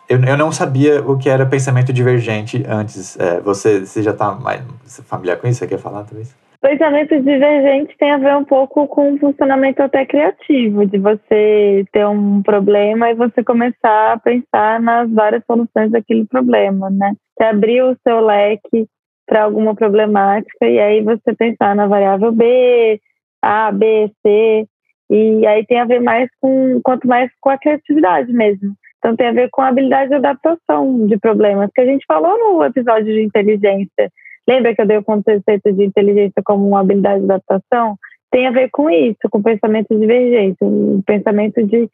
Eu, 0.08 0.22
eu 0.22 0.36
não 0.36 0.52
sabia 0.52 1.00
o 1.00 1.18
que 1.18 1.28
era 1.28 1.46
pensamento 1.46 1.92
divergente 1.92 2.62
antes. 2.68 3.18
É, 3.18 3.40
você, 3.40 3.80
você 3.80 4.02
já 4.02 4.10
está 4.10 4.34
mais 4.34 4.62
familiar 5.06 5.38
com 5.38 5.48
isso? 5.48 5.60
Você 5.60 5.66
quer 5.66 5.78
falar 5.78 6.04
talvez? 6.04 6.34
pensamento 6.64 7.20
divergente 7.20 7.94
tem 7.98 8.10
a 8.10 8.16
ver 8.16 8.34
um 8.36 8.44
pouco 8.44 8.88
com 8.88 9.12
o 9.12 9.18
funcionamento 9.18 9.82
até 9.82 10.06
criativo, 10.06 10.86
de 10.86 10.96
você 10.96 11.84
ter 11.92 12.06
um 12.06 12.42
problema 12.42 13.10
e 13.10 13.14
você 13.14 13.44
começar 13.44 14.14
a 14.14 14.18
pensar 14.18 14.80
nas 14.80 15.10
várias 15.12 15.44
soluções 15.44 15.90
daquele 15.90 16.24
problema, 16.24 16.88
né? 16.88 17.12
Você 17.36 17.44
abrir 17.44 17.82
o 17.82 17.94
seu 18.02 18.18
leque 18.24 18.86
para 19.26 19.44
alguma 19.44 19.74
problemática 19.74 20.66
e 20.66 20.78
aí 20.78 21.02
você 21.02 21.34
pensar 21.34 21.76
na 21.76 21.86
variável 21.86 22.32
B, 22.32 22.98
A, 23.42 23.70
B, 23.70 24.10
C, 24.22 24.66
e 25.10 25.46
aí 25.46 25.66
tem 25.66 25.78
a 25.80 25.84
ver 25.84 26.00
mais 26.00 26.30
com, 26.40 26.80
quanto 26.82 27.06
mais 27.06 27.30
com 27.42 27.50
a 27.50 27.58
criatividade 27.58 28.32
mesmo. 28.32 28.72
Então 29.04 29.14
tem 29.14 29.26
a 29.26 29.32
ver 29.32 29.50
com 29.50 29.60
a 29.60 29.68
habilidade 29.68 30.08
de 30.08 30.14
adaptação 30.14 31.06
de 31.06 31.18
problemas, 31.18 31.68
que 31.74 31.80
a 31.82 31.84
gente 31.84 32.06
falou 32.08 32.38
no 32.38 32.64
episódio 32.64 33.04
de 33.04 33.22
inteligência. 33.22 34.10
Lembra 34.48 34.74
que 34.74 34.80
eu 34.80 34.86
dei 34.86 34.96
o 34.96 35.04
conceito 35.04 35.72
de 35.74 35.84
inteligência 35.84 36.42
como 36.42 36.66
uma 36.66 36.80
habilidade 36.80 37.18
de 37.22 37.30
adaptação? 37.30 37.98
Tem 38.30 38.46
a 38.46 38.50
ver 38.50 38.70
com 38.70 38.88
isso, 38.88 39.18
com 39.30 39.42
pensamento 39.42 39.94
divergente, 39.94 40.56
um 40.62 41.02
pensamento 41.02 41.62
de 41.66 41.86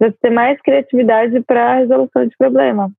você 0.00 0.12
ter 0.20 0.30
mais 0.30 0.60
criatividade 0.60 1.40
para 1.42 1.74
a 1.74 1.76
resolução 1.76 2.26
de 2.26 2.36
problema. 2.36 2.90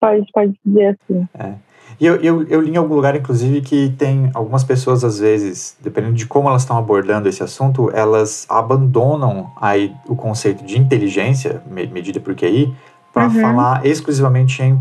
Pode, 0.00 0.24
pode 0.32 0.54
dizer 0.64 0.96
assim. 0.96 1.26
É. 1.36 1.54
E 1.98 2.06
eu, 2.06 2.16
eu, 2.16 2.42
eu 2.44 2.60
li 2.60 2.70
em 2.70 2.76
algum 2.76 2.94
lugar, 2.94 3.16
inclusive, 3.16 3.60
que 3.60 3.90
tem 3.98 4.30
algumas 4.32 4.62
pessoas, 4.62 5.02
às 5.02 5.18
vezes, 5.18 5.76
dependendo 5.82 6.14
de 6.14 6.26
como 6.26 6.48
elas 6.48 6.62
estão 6.62 6.78
abordando 6.78 7.28
esse 7.28 7.42
assunto, 7.42 7.90
elas 7.90 8.46
abandonam 8.48 9.50
aí 9.60 9.92
o 10.06 10.14
conceito 10.14 10.64
de 10.64 10.78
inteligência, 10.78 11.60
medida 11.68 12.20
por 12.20 12.34
QI, 12.34 12.72
para 13.12 13.24
uhum. 13.24 13.40
falar 13.40 13.86
exclusivamente 13.86 14.62
em 14.62 14.78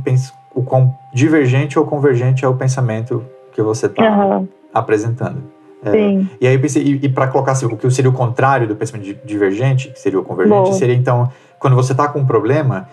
o 0.54 0.64
quão 0.64 0.96
divergente 1.14 1.78
ou 1.78 1.86
convergente 1.86 2.44
é 2.44 2.48
o 2.48 2.54
pensamento 2.54 3.24
que 3.52 3.62
você 3.62 3.86
está 3.86 4.04
uhum. 4.04 4.48
apresentando. 4.74 5.44
É, 5.84 5.92
Sim. 5.92 6.30
E 6.42 6.48
aí 6.48 6.58
pensei, 6.58 6.84
e, 6.84 7.06
e 7.06 7.10
para 7.10 7.28
colocar 7.28 7.54
assim, 7.54 7.66
o 7.66 7.78
que 7.78 7.90
seria 7.90 8.10
o 8.10 8.14
contrário 8.14 8.68
do 8.68 8.76
pensamento 8.76 9.18
divergente, 9.26 9.90
que 9.90 10.00
seria 10.00 10.20
o 10.20 10.24
convergente, 10.24 10.76
seria 10.76 10.96
então, 10.96 11.30
quando 11.58 11.76
você 11.76 11.94
está 11.94 12.08
com 12.08 12.20
um 12.20 12.26
problema, 12.26 12.88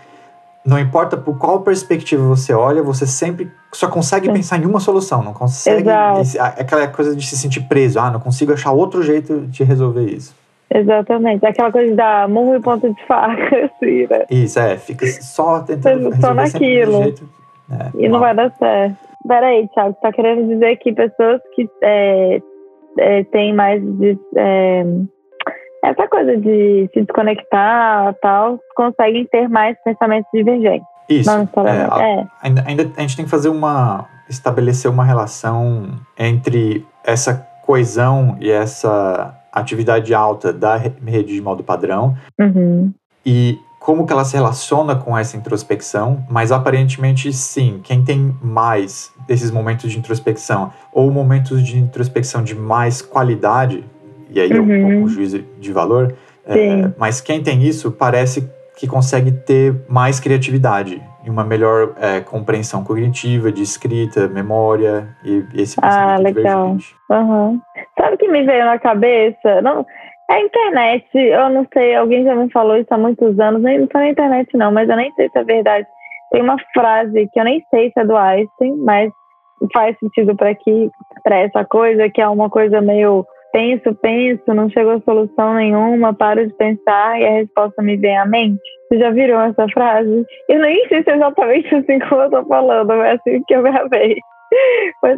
não 0.65 0.79
importa 0.79 1.17
por 1.17 1.37
qual 1.37 1.61
perspectiva 1.61 2.23
você 2.25 2.53
olha, 2.53 2.83
você 2.83 3.07
sempre 3.07 3.51
só 3.73 3.89
consegue 3.89 4.27
Sim. 4.27 4.33
pensar 4.33 4.59
em 4.59 4.67
uma 4.67 4.81
solução, 4.81 5.23
não 5.23 5.33
consegue. 5.33 5.89
Esse, 6.21 6.39
aquela 6.39 6.87
coisa 6.89 7.15
de 7.15 7.27
se 7.27 7.37
sentir 7.37 7.63
preso, 7.63 7.99
ah, 7.99 8.11
não 8.11 8.21
consigo 8.21 8.53
achar 8.53 8.73
outro 8.73 9.03
jeito 9.03 9.43
de 9.49 9.63
resolver 9.65 10.05
isso. 10.05 10.35
Exatamente, 10.75 11.47
aquela 11.47 11.71
coisa 11.71 11.95
da 11.95 12.27
murro 12.29 12.57
e 12.57 12.61
ponta 12.61 12.91
de 12.91 13.07
faca, 13.07 13.71
assim, 13.77 14.07
né? 14.09 14.27
Isso, 14.31 14.59
é, 14.59 14.77
fica 14.77 15.07
só 15.07 15.61
tentando 15.61 16.15
só 16.21 16.35
naquilo. 16.35 17.05
Jeito, 17.05 17.29
é, 17.71 18.05
e 18.05 18.09
não 18.09 18.21
vai 18.21 18.35
dar 18.35 18.53
certo. 18.59 18.97
Peraí, 19.27 19.69
Thiago, 19.69 19.95
você 19.95 20.01
tá 20.01 20.13
querendo 20.13 20.49
dizer 20.49 20.77
que 20.77 20.93
pessoas 20.93 21.41
que 21.55 21.69
é, 21.83 22.41
é, 22.99 23.25
têm 23.25 23.55
mais 23.55 23.83
de, 23.83 24.19
é, 24.37 24.85
essa 25.83 26.09
coisa 26.09 26.37
de 26.37 26.89
se 26.93 27.03
desconectar 27.03 28.15
tal, 28.21 28.59
conseguem 28.75 29.25
ter 29.27 29.49
mais 29.49 29.77
pensamentos 29.85 30.31
divergentes. 30.33 30.87
Isso. 31.09 31.31
É, 31.31 32.21
é. 32.21 32.27
Ainda, 32.43 32.65
ainda 32.67 32.91
a 32.97 33.01
gente 33.01 33.17
tem 33.17 33.25
que 33.25 33.31
fazer 33.31 33.49
uma. 33.49 34.07
estabelecer 34.29 34.91
uma 34.91 35.05
relação 35.05 35.91
entre 36.19 36.85
essa 37.05 37.47
coesão 37.65 38.37
e 38.41 38.51
essa 38.51 39.35
atividade 39.61 40.15
alta 40.15 40.53
da 40.53 40.77
rede 40.77 41.35
de 41.35 41.41
modo 41.41 41.63
padrão. 41.65 42.17
Uhum. 42.39 42.93
e 43.25 43.59
como 43.81 44.05
que 44.05 44.13
ela 44.13 44.25
se 44.25 44.35
relaciona 44.35 44.97
com 44.97 45.17
essa 45.17 45.37
introspecção, 45.37 46.25
mas 46.29 46.51
aparentemente 46.51 47.33
sim, 47.33 47.79
quem 47.85 48.03
tem 48.03 48.37
mais 48.43 49.13
desses 49.29 49.51
momentos 49.51 49.93
de 49.93 49.97
introspecção 49.97 50.73
ou 50.93 51.09
momentos 51.09 51.63
de 51.65 51.79
introspecção 51.79 52.43
de 52.43 52.53
mais 52.53 53.01
qualidade, 53.01 53.85
e 54.29 54.41
aí 54.41 54.51
uhum. 54.51 54.57
é 54.57 54.61
um 54.61 54.83
pouco 54.83 55.05
um 55.05 55.09
juízo 55.09 55.45
de 55.61 55.73
valor, 55.73 56.15
é, 56.45 56.91
mas 56.99 57.21
quem 57.21 57.41
tem 57.43 57.63
isso 57.63 57.93
parece 57.93 58.51
que 58.77 58.89
consegue 58.89 59.31
ter 59.31 59.75
mais 59.89 60.19
criatividade 60.19 61.01
e 61.27 61.31
uma 61.31 61.45
melhor 61.45 61.95
é, 62.01 62.21
compreensão 62.21 62.85
cognitiva, 62.85 63.51
de 63.51 63.61
escrita, 63.61 64.29
memória 64.29 65.09
e, 65.25 65.45
esse 65.55 65.81
pensamento 65.81 66.21
Ah, 66.21 66.23
legal. 66.23 66.77
Uhum. 67.11 67.61
Sabe 67.99 68.15
o 68.15 68.19
que 68.19 68.29
me 68.29 68.45
veio 68.45 68.65
na 68.65 68.79
cabeça? 68.79 69.61
Não, 69.61 69.85
é 70.31 70.35
a 70.35 70.41
internet, 70.41 71.07
eu 71.15 71.49
não 71.51 71.67
sei, 71.73 71.97
alguém 71.97 72.25
já 72.25 72.35
me 72.35 72.51
falou 72.53 72.77
isso 72.77 72.93
há 72.93 72.99
muitos 72.99 73.39
anos, 73.41 73.61
nem 73.61 73.81
não 73.81 73.89
foi 73.91 74.03
na 74.03 74.11
internet 74.11 74.57
não, 74.57 74.71
mas 74.71 74.89
eu 74.89 74.97
nem 74.97 75.13
sei 75.15 75.29
se 75.29 75.39
é 75.39 75.45
verdade. 75.45 75.87
Tem 76.31 76.43
uma 76.43 76.57
frase 76.73 77.29
que 77.33 77.41
eu 77.41 77.45
nem 77.45 77.65
sei 77.71 77.91
se 77.91 78.01
é 78.01 78.05
do 78.05 78.17
Einstein, 78.17 78.77
mas 78.79 79.11
faz 79.73 79.99
sentido 79.99 80.37
para 80.37 80.51
aqui, 80.51 80.91
para 81.25 81.39
essa 81.39 81.65
coisa, 81.65 82.09
que 82.09 82.21
é 82.21 82.29
uma 82.29 82.49
coisa 82.49 82.81
meio 82.81 83.27
penso, 83.57 83.95
penso, 84.03 84.53
não 84.53 84.69
chegou 84.69 84.93
a 84.93 85.01
solução 85.01 85.55
nenhuma, 85.55 86.13
paro 86.13 86.47
de 86.47 86.53
pensar 86.57 87.19
e 87.19 87.25
a 87.25 87.31
resposta 87.31 87.83
me 87.83 87.97
vem 87.97 88.15
à 88.19 88.27
mente. 88.27 88.61
Você 88.87 88.99
já 88.99 89.11
viram 89.11 89.41
essa 89.41 89.67
frase? 89.73 90.27
Eu 90.47 90.61
nem 90.61 90.87
sei 90.89 91.03
se 91.03 91.11
é 91.11 91.17
exatamente 91.17 91.75
assim 91.75 91.99
como 92.01 92.21
eu 92.21 92.31
tô 92.31 92.45
falando, 92.45 92.87
mas 92.89 93.01
é 93.01 93.13
assim 93.13 93.43
que 93.49 93.55
eu 93.55 93.63
gravei. 93.63 94.19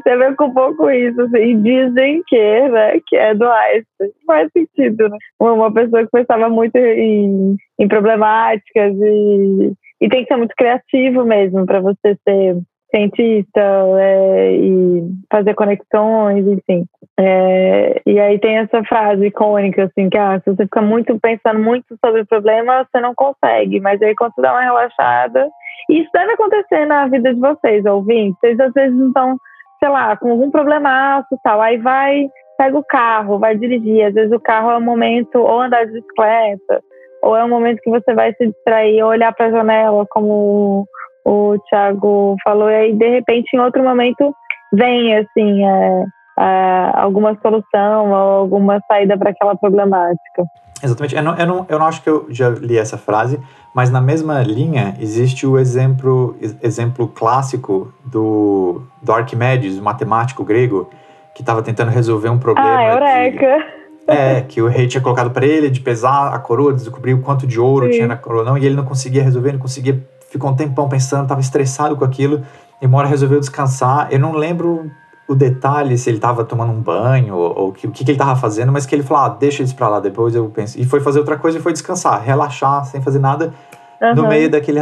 Tem 0.05 0.13
a 0.13 0.17
ver 0.17 0.37
com 0.37 0.91
isso, 0.91 1.21
assim. 1.21 1.63
dizem 1.63 2.23
que, 2.29 2.69
né, 2.69 3.01
que 3.07 3.17
é 3.17 3.35
do 3.35 3.45
Einstein. 3.45 4.11
Faz 4.25 4.51
sentido, 4.53 5.09
né? 5.09 5.19
Uma 5.41 5.73
pessoa 5.73 6.05
que 6.05 6.11
pensava 6.11 6.49
muito 6.49 6.77
em, 6.77 7.57
em 7.79 7.89
problemáticas 7.89 8.95
e, 8.95 9.73
e 10.01 10.09
tem 10.09 10.23
que 10.23 10.29
ser 10.29 10.37
muito 10.37 10.55
criativo 10.57 11.25
mesmo 11.25 11.67
para 11.67 11.81
você 11.81 12.17
ser 12.27 12.57
cientista 12.91 13.61
é, 13.99 14.53
e 14.53 15.03
fazer 15.31 15.55
conexões, 15.55 16.47
enfim. 16.47 16.85
É, 17.21 18.01
e 18.07 18.19
aí 18.19 18.39
tem 18.39 18.59
essa 18.59 18.83
frase 18.85 19.27
icônica, 19.27 19.85
assim, 19.85 20.09
que 20.09 20.17
ah, 20.17 20.41
se 20.41 20.51
você 20.51 20.65
fica 20.65 20.81
muito 20.81 21.19
pensando 21.21 21.59
muito 21.59 21.97
sobre 22.05 22.23
o 22.23 22.27
problema, 22.27 22.87
você 22.91 23.01
não 23.01 23.15
consegue. 23.15 23.81
Mas 23.81 24.01
aí 24.01 24.15
quando 24.15 24.35
você 24.35 24.43
dá 24.43 24.53
uma 24.53 24.63
relaxada, 24.63 25.49
isso 25.91 26.09
deve 26.15 26.33
acontecer 26.33 26.87
na 26.87 27.07
vida 27.09 27.35
de 27.35 27.41
vocês, 27.41 27.85
ouvintes. 27.85 28.39
Vocês 28.41 28.61
às 28.61 28.73
vezes 28.73 28.99
estão, 28.99 29.37
sei 29.81 29.89
lá, 29.89 30.17
com 30.17 30.31
algum 30.31 30.51
problemaço 30.51 31.29
e 31.33 31.39
tal. 31.43 31.61
Aí 31.61 31.77
vai, 31.79 32.29
pega 32.57 32.79
o 32.79 32.85
carro, 32.85 33.39
vai 33.39 33.57
dirigir. 33.57 34.05
Às 34.05 34.15
vezes 34.15 34.33
o 34.33 34.41
carro 34.41 34.71
é 34.71 34.77
um 34.77 34.85
momento, 34.85 35.39
ou 35.39 35.61
andar 35.61 35.87
de 35.87 35.93
bicicleta, 35.93 36.83
ou 37.23 37.37
é 37.37 37.45
um 37.45 37.49
momento 37.49 37.81
que 37.83 37.91
você 37.91 38.15
vai 38.15 38.33
se 38.35 38.47
distrair, 38.47 39.03
ou 39.03 39.11
olhar 39.11 39.35
para 39.35 39.47
a 39.47 39.51
janela, 39.51 40.07
como 40.11 40.87
o 41.29 41.59
Thiago 41.69 42.37
falou, 42.43 42.71
e 42.71 42.75
aí 42.75 42.95
de 42.95 43.09
repente 43.09 43.55
em 43.55 43.61
outro 43.61 43.83
momento 43.83 44.35
vem 44.73 45.15
assim 45.17 45.65
é, 45.65 46.05
é, 46.41 46.91
alguma 46.95 47.37
solução 47.43 48.11
ou 48.11 48.15
alguma 48.15 48.81
saída 48.89 49.17
para 49.19 49.31
aquela 49.31 49.55
problemática. 49.55 50.45
Exatamente. 50.83 51.17
Eu 51.17 51.23
não, 51.23 51.37
eu, 51.37 51.47
não, 51.47 51.67
eu 51.69 51.79
não 51.79 51.87
acho 51.87 52.03
que 52.03 52.09
eu 52.09 52.27
já 52.31 52.49
li 52.49 52.79
essa 52.79 52.97
frase, 52.97 53.39
mas 53.75 53.91
na 53.91 54.01
mesma 54.01 54.41
linha 54.43 54.95
existe 55.01 55.47
o 55.47 55.59
exemplo, 55.59 56.37
exemplo 56.63 57.09
clássico 57.09 57.93
do, 58.05 58.83
do 59.03 59.13
Arquimedes, 59.13 59.79
o 59.79 59.83
matemático 59.83 60.45
grego, 60.45 60.89
que 61.35 61.43
estava 61.43 61.63
tentando 61.63 61.91
resolver 61.91 62.31
um 62.31 62.39
problema. 62.39 62.79
Ah, 62.79 62.85
eureka! 62.85 63.59
De, 64.07 64.15
é, 64.15 64.41
que 64.41 64.63
o 64.63 64.69
rei 64.69 64.87
tinha 64.87 65.03
colocado 65.03 65.31
para 65.31 65.45
ele 65.45 65.69
de 65.69 65.81
pesar 65.81 66.33
a 66.33 66.39
coroa, 66.39 66.73
descobrir 66.73 67.13
o 67.13 67.21
quanto 67.21 67.47
de 67.47 67.61
ouro 67.61 67.87
Sim. 67.87 67.93
tinha 67.93 68.07
na 68.07 68.17
coroa, 68.17 68.45
não, 68.45 68.57
e 68.57 68.65
ele 68.65 68.77
não 68.77 68.85
conseguia 68.85 69.23
resolver, 69.23 69.53
não 69.53 69.59
conseguia 69.59 70.01
ficou 70.29 70.51
um 70.51 70.55
tempão 70.57 70.89
pensando, 70.89 71.23
estava 71.23 71.41
estressado 71.41 71.97
com 71.97 72.05
aquilo, 72.05 72.43
e 72.81 72.87
uma 72.87 72.99
hora 72.99 73.09
resolveu 73.09 73.41
descansar. 73.41 74.09
Eu 74.11 74.19
não 74.19 74.33
lembro 74.33 74.91
o 75.29 75.35
detalhe, 75.35 75.99
se 75.99 76.09
ele 76.09 76.17
estava 76.17 76.45
tomando 76.45 76.73
um 76.73 76.81
banho 76.81 77.35
ou, 77.35 77.59
ou 77.59 77.73
que, 77.73 77.87
o 77.87 77.91
que, 77.91 78.05
que 78.05 78.11
ele 78.11 78.17
estava 78.17 78.35
fazendo, 78.35 78.73
mas 78.73 78.87
que 78.87 78.95
ele 78.95 79.03
falou: 79.03 79.25
ah, 79.25 79.29
deixa 79.29 79.63
isso 79.63 79.75
para 79.75 79.89
lá, 79.89 80.01
depois 80.01 80.35
eu 80.35 80.49
penso. 80.49 80.81
E 80.81 80.85
foi 80.85 81.01
fazer 81.01 81.19
outra 81.19 81.37
coisa 81.37 81.59
e 81.59 81.61
foi 81.61 81.73
descansar, 81.73 82.23
relaxar, 82.23 82.85
sem 82.87 83.03
fazer 83.03 83.19
nada. 83.19 83.53
Uhum. 84.01 84.15
No 84.15 84.29
meio 84.29 84.49
daquele 84.49 84.81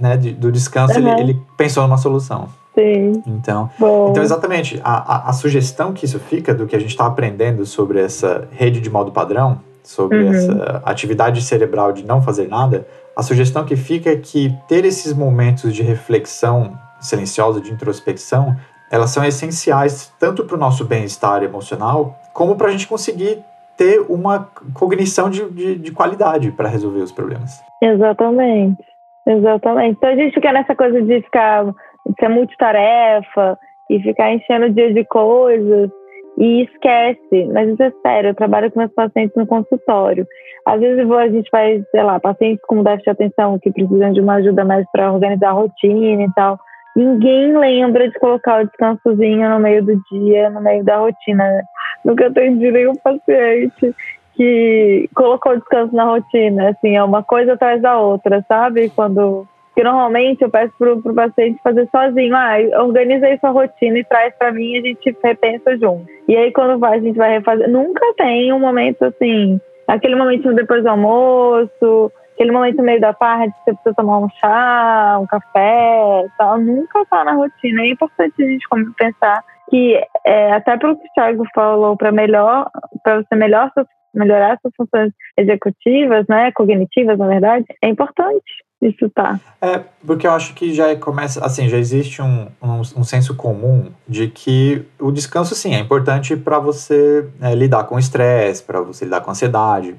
né, 0.00 0.16
de, 0.16 0.32
do 0.32 0.50
descanso, 0.50 0.98
uhum. 0.98 1.08
ele, 1.08 1.20
ele 1.20 1.42
pensou 1.56 1.82
numa 1.82 1.98
solução. 1.98 2.48
Sim. 2.74 3.22
Então, 3.26 3.70
então 4.10 4.22
exatamente, 4.22 4.78
a, 4.84 5.14
a, 5.14 5.30
a, 5.30 5.32
sugestão 5.32 5.94
que 5.94 6.04
isso 6.04 6.18
fica 6.18 6.54
do 6.54 6.66
que 6.66 6.76
a 6.76 6.78
gente 6.78 6.90
está 6.90 7.06
aprendendo 7.06 7.64
sobre 7.64 8.00
essa 8.00 8.46
rede 8.52 8.82
de 8.82 8.90
modo 8.90 9.10
padrão, 9.10 9.60
sobre 9.86 10.18
uhum. 10.18 10.32
essa 10.32 10.82
atividade 10.84 11.40
cerebral 11.42 11.92
de 11.92 12.04
não 12.04 12.20
fazer 12.20 12.48
nada, 12.48 12.86
a 13.16 13.22
sugestão 13.22 13.64
que 13.64 13.76
fica 13.76 14.10
é 14.10 14.16
que 14.16 14.52
ter 14.68 14.84
esses 14.84 15.12
momentos 15.12 15.74
de 15.74 15.82
reflexão 15.82 16.76
silenciosa, 17.00 17.60
de 17.60 17.72
introspecção, 17.72 18.56
elas 18.90 19.10
são 19.10 19.24
essenciais 19.24 20.12
tanto 20.18 20.44
para 20.44 20.56
o 20.56 20.58
nosso 20.58 20.84
bem-estar 20.84 21.42
emocional, 21.42 22.18
como 22.32 22.56
para 22.56 22.68
a 22.68 22.70
gente 22.70 22.86
conseguir 22.86 23.38
ter 23.76 24.00
uma 24.08 24.48
cognição 24.74 25.30
de, 25.30 25.48
de, 25.50 25.76
de 25.76 25.92
qualidade 25.92 26.50
para 26.50 26.68
resolver 26.68 27.00
os 27.00 27.12
problemas. 27.12 27.60
Exatamente. 27.82 28.82
Exatamente. 29.26 29.96
Então 29.96 30.10
a 30.10 30.16
gente 30.16 30.34
fica 30.34 30.52
nessa 30.52 30.74
coisa 30.74 31.00
de 31.02 31.22
ficar 31.22 31.64
de 31.64 32.14
ser 32.18 32.28
multitarefa 32.28 33.58
e 33.90 34.00
ficar 34.00 34.32
enchendo 34.32 34.66
o 34.66 34.72
dia 34.72 34.92
de 34.92 35.04
coisas 35.04 35.90
e 36.38 36.62
esquece. 36.64 37.46
Mas 37.52 37.78
é 37.80 37.92
sério, 38.02 38.30
eu 38.30 38.34
trabalho 38.34 38.70
com 38.70 38.80
meus 38.80 38.92
pacientes 38.92 39.36
no 39.36 39.46
consultório. 39.46 40.26
Às 40.64 40.80
vezes 40.80 41.10
a 41.10 41.28
gente 41.28 41.48
faz, 41.50 41.84
sei 41.90 42.02
lá, 42.02 42.18
pacientes 42.20 42.64
com 42.66 42.82
déficit 42.82 43.04
de 43.04 43.10
atenção 43.10 43.58
que 43.58 43.70
precisam 43.70 44.12
de 44.12 44.20
uma 44.20 44.34
ajuda 44.34 44.64
mais 44.64 44.86
para 44.92 45.12
organizar 45.12 45.50
a 45.50 45.52
rotina 45.52 46.22
e 46.22 46.32
tal. 46.34 46.58
ninguém 46.94 47.56
lembra 47.56 48.08
de 48.08 48.18
colocar 48.18 48.62
o 48.62 48.66
descansozinho 48.66 49.48
no 49.48 49.58
meio 49.58 49.84
do 49.84 50.00
dia, 50.10 50.50
no 50.50 50.60
meio 50.60 50.84
da 50.84 50.98
rotina. 50.98 51.62
Nunca 52.04 52.26
atendi 52.26 52.70
nenhum 52.70 52.94
paciente 52.94 53.94
que 54.34 55.08
colocou 55.14 55.56
descanso 55.56 55.94
na 55.94 56.04
rotina, 56.04 56.70
assim, 56.70 56.94
é 56.94 57.02
uma 57.02 57.22
coisa 57.22 57.54
atrás 57.54 57.80
da 57.80 57.98
outra, 57.98 58.44
sabe? 58.46 58.90
Quando 58.90 59.46
que 59.76 59.84
normalmente 59.84 60.40
eu 60.40 60.50
peço 60.50 60.72
pro, 60.78 61.02
pro 61.02 61.14
paciente 61.14 61.60
fazer 61.62 61.86
sozinho, 61.90 62.34
ah, 62.34 62.56
organiza 62.82 63.26
aí 63.26 63.38
sua 63.38 63.50
rotina 63.50 63.98
e 63.98 64.04
traz 64.04 64.34
para 64.38 64.50
mim 64.50 64.72
e 64.72 64.78
a 64.78 64.82
gente 64.82 65.16
repensa 65.22 65.76
junto. 65.76 66.06
E 66.26 66.34
aí 66.34 66.50
quando 66.50 66.78
vai, 66.78 66.96
a 66.96 67.00
gente 67.00 67.18
vai 67.18 67.32
refazer. 67.32 67.68
Nunca 67.70 68.00
tem 68.16 68.54
um 68.54 68.58
momento 68.58 69.04
assim, 69.04 69.60
aquele 69.86 70.16
momento 70.16 70.50
depois 70.54 70.82
do 70.82 70.88
almoço, 70.88 72.10
aquele 72.32 72.52
momento 72.52 72.78
no 72.78 72.84
meio 72.84 73.02
da 73.02 73.12
tarde 73.12 73.52
que 73.52 73.64
você 73.64 73.74
precisa 73.74 73.94
tomar 73.94 74.18
um 74.20 74.30
chá, 74.40 75.18
um 75.20 75.26
café, 75.26 76.24
tal, 76.38 76.58
nunca 76.58 77.04
tá 77.10 77.22
na 77.24 77.34
rotina. 77.34 77.82
É 77.82 77.88
importante 77.88 78.42
a 78.42 78.46
gente 78.46 78.66
pensar 78.96 79.44
que 79.68 80.00
é, 80.24 80.52
até 80.52 80.78
pelo 80.78 80.96
que 80.96 81.06
o 81.06 81.12
Thiago 81.12 81.44
falou, 81.54 81.98
para 81.98 82.10
melhor, 82.10 82.70
para 83.02 83.16
você 83.16 83.36
melhor 83.36 83.70
melhorar 84.14 84.58
suas 84.62 84.74
funções 84.74 85.12
executivas, 85.36 86.24
né, 86.26 86.50
cognitivas, 86.52 87.18
na 87.18 87.26
verdade, 87.26 87.66
é 87.82 87.88
importante 87.88 88.64
isso 88.80 89.08
tá. 89.08 89.40
É, 89.60 89.80
porque 90.06 90.26
eu 90.26 90.32
acho 90.32 90.54
que 90.54 90.74
já 90.74 90.94
começa, 90.96 91.44
assim, 91.44 91.68
já 91.68 91.78
existe 91.78 92.20
um, 92.20 92.46
um, 92.62 92.80
um 92.80 93.04
senso 93.04 93.34
comum 93.34 93.90
de 94.06 94.28
que 94.28 94.84
o 95.00 95.10
descanso, 95.10 95.54
sim, 95.54 95.74
é 95.74 95.78
importante 95.78 96.36
para 96.36 96.58
você 96.58 97.26
é, 97.40 97.54
lidar 97.54 97.84
com 97.84 97.96
o 97.96 97.98
estresse, 97.98 98.62
para 98.62 98.80
você 98.80 99.06
lidar 99.06 99.22
com 99.22 99.30
a 99.30 99.32
ansiedade, 99.32 99.94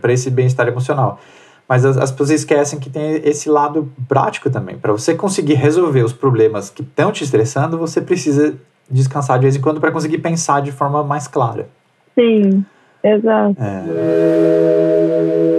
para 0.00 0.12
esse 0.12 0.28
bem-estar 0.30 0.66
emocional. 0.66 1.20
Mas 1.68 1.84
as, 1.84 1.96
as, 1.96 2.10
pessoas 2.10 2.30
esquecem 2.30 2.78
que 2.78 2.90
tem 2.90 3.20
esse 3.24 3.48
lado 3.48 3.92
prático 4.08 4.50
também. 4.50 4.76
Para 4.76 4.92
você 4.92 5.14
conseguir 5.14 5.54
resolver 5.54 6.02
os 6.02 6.12
problemas 6.12 6.70
que 6.70 6.82
estão 6.82 7.12
te 7.12 7.24
estressando, 7.24 7.78
você 7.78 8.00
precisa 8.00 8.54
descansar 8.88 9.38
de 9.38 9.44
vez 9.44 9.56
em 9.56 9.60
quando 9.60 9.80
para 9.80 9.90
conseguir 9.90 10.18
pensar 10.18 10.62
de 10.62 10.70
forma 10.70 11.02
mais 11.02 11.26
clara. 11.26 11.68
Sim, 12.14 12.64
exato. 13.02 13.56
É 13.60 15.55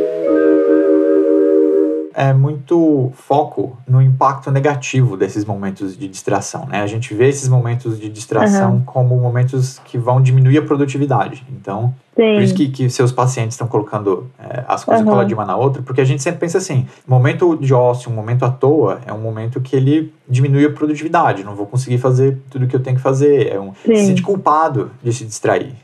é 2.17 2.33
muito 2.33 3.11
foco 3.13 3.77
no 3.87 4.01
impacto 4.01 4.49
negativo 4.49 5.15
desses 5.15 5.45
momentos 5.45 5.95
de 5.95 6.07
distração, 6.07 6.65
né? 6.65 6.81
A 6.81 6.87
gente 6.87 7.13
vê 7.13 7.29
esses 7.29 7.47
momentos 7.47 7.99
de 7.99 8.09
distração 8.09 8.71
uhum. 8.71 8.81
como 8.83 9.15
momentos 9.17 9.79
que 9.85 9.99
vão 9.99 10.19
diminuir 10.19 10.57
a 10.57 10.61
produtividade. 10.63 11.45
Então, 11.47 11.93
Sim. 12.15 12.33
por 12.33 12.41
isso 12.41 12.55
que, 12.55 12.69
que 12.69 12.89
seus 12.89 13.11
pacientes 13.11 13.53
estão 13.53 13.67
colocando 13.67 14.31
é, 14.39 14.63
as 14.67 14.83
coisas 14.83 15.05
uhum. 15.05 15.11
coladinhas 15.11 15.37
uma 15.37 15.45
na 15.45 15.55
outra, 15.55 15.83
porque 15.83 16.01
a 16.01 16.03
gente 16.03 16.23
sempre 16.23 16.39
pensa 16.39 16.57
assim, 16.57 16.87
momento 17.07 17.55
de 17.55 17.71
ócio, 17.71 18.11
um 18.11 18.15
momento 18.15 18.43
à 18.43 18.49
toa, 18.49 18.99
é 19.05 19.13
um 19.13 19.21
momento 19.21 19.61
que 19.61 19.75
ele 19.75 20.11
diminui 20.27 20.65
a 20.65 20.71
produtividade, 20.71 21.43
não 21.43 21.53
vou 21.53 21.67
conseguir 21.67 21.99
fazer 21.99 22.39
tudo 22.49 22.65
o 22.65 22.67
que 22.67 22.75
eu 22.75 22.81
tenho 22.81 22.95
que 22.95 23.03
fazer, 23.03 23.53
é 23.53 23.59
um 23.59 23.75
se 23.75 23.95
sente 23.95 24.23
culpado 24.23 24.89
de 25.03 25.13
se 25.13 25.23
distrair, 25.23 25.75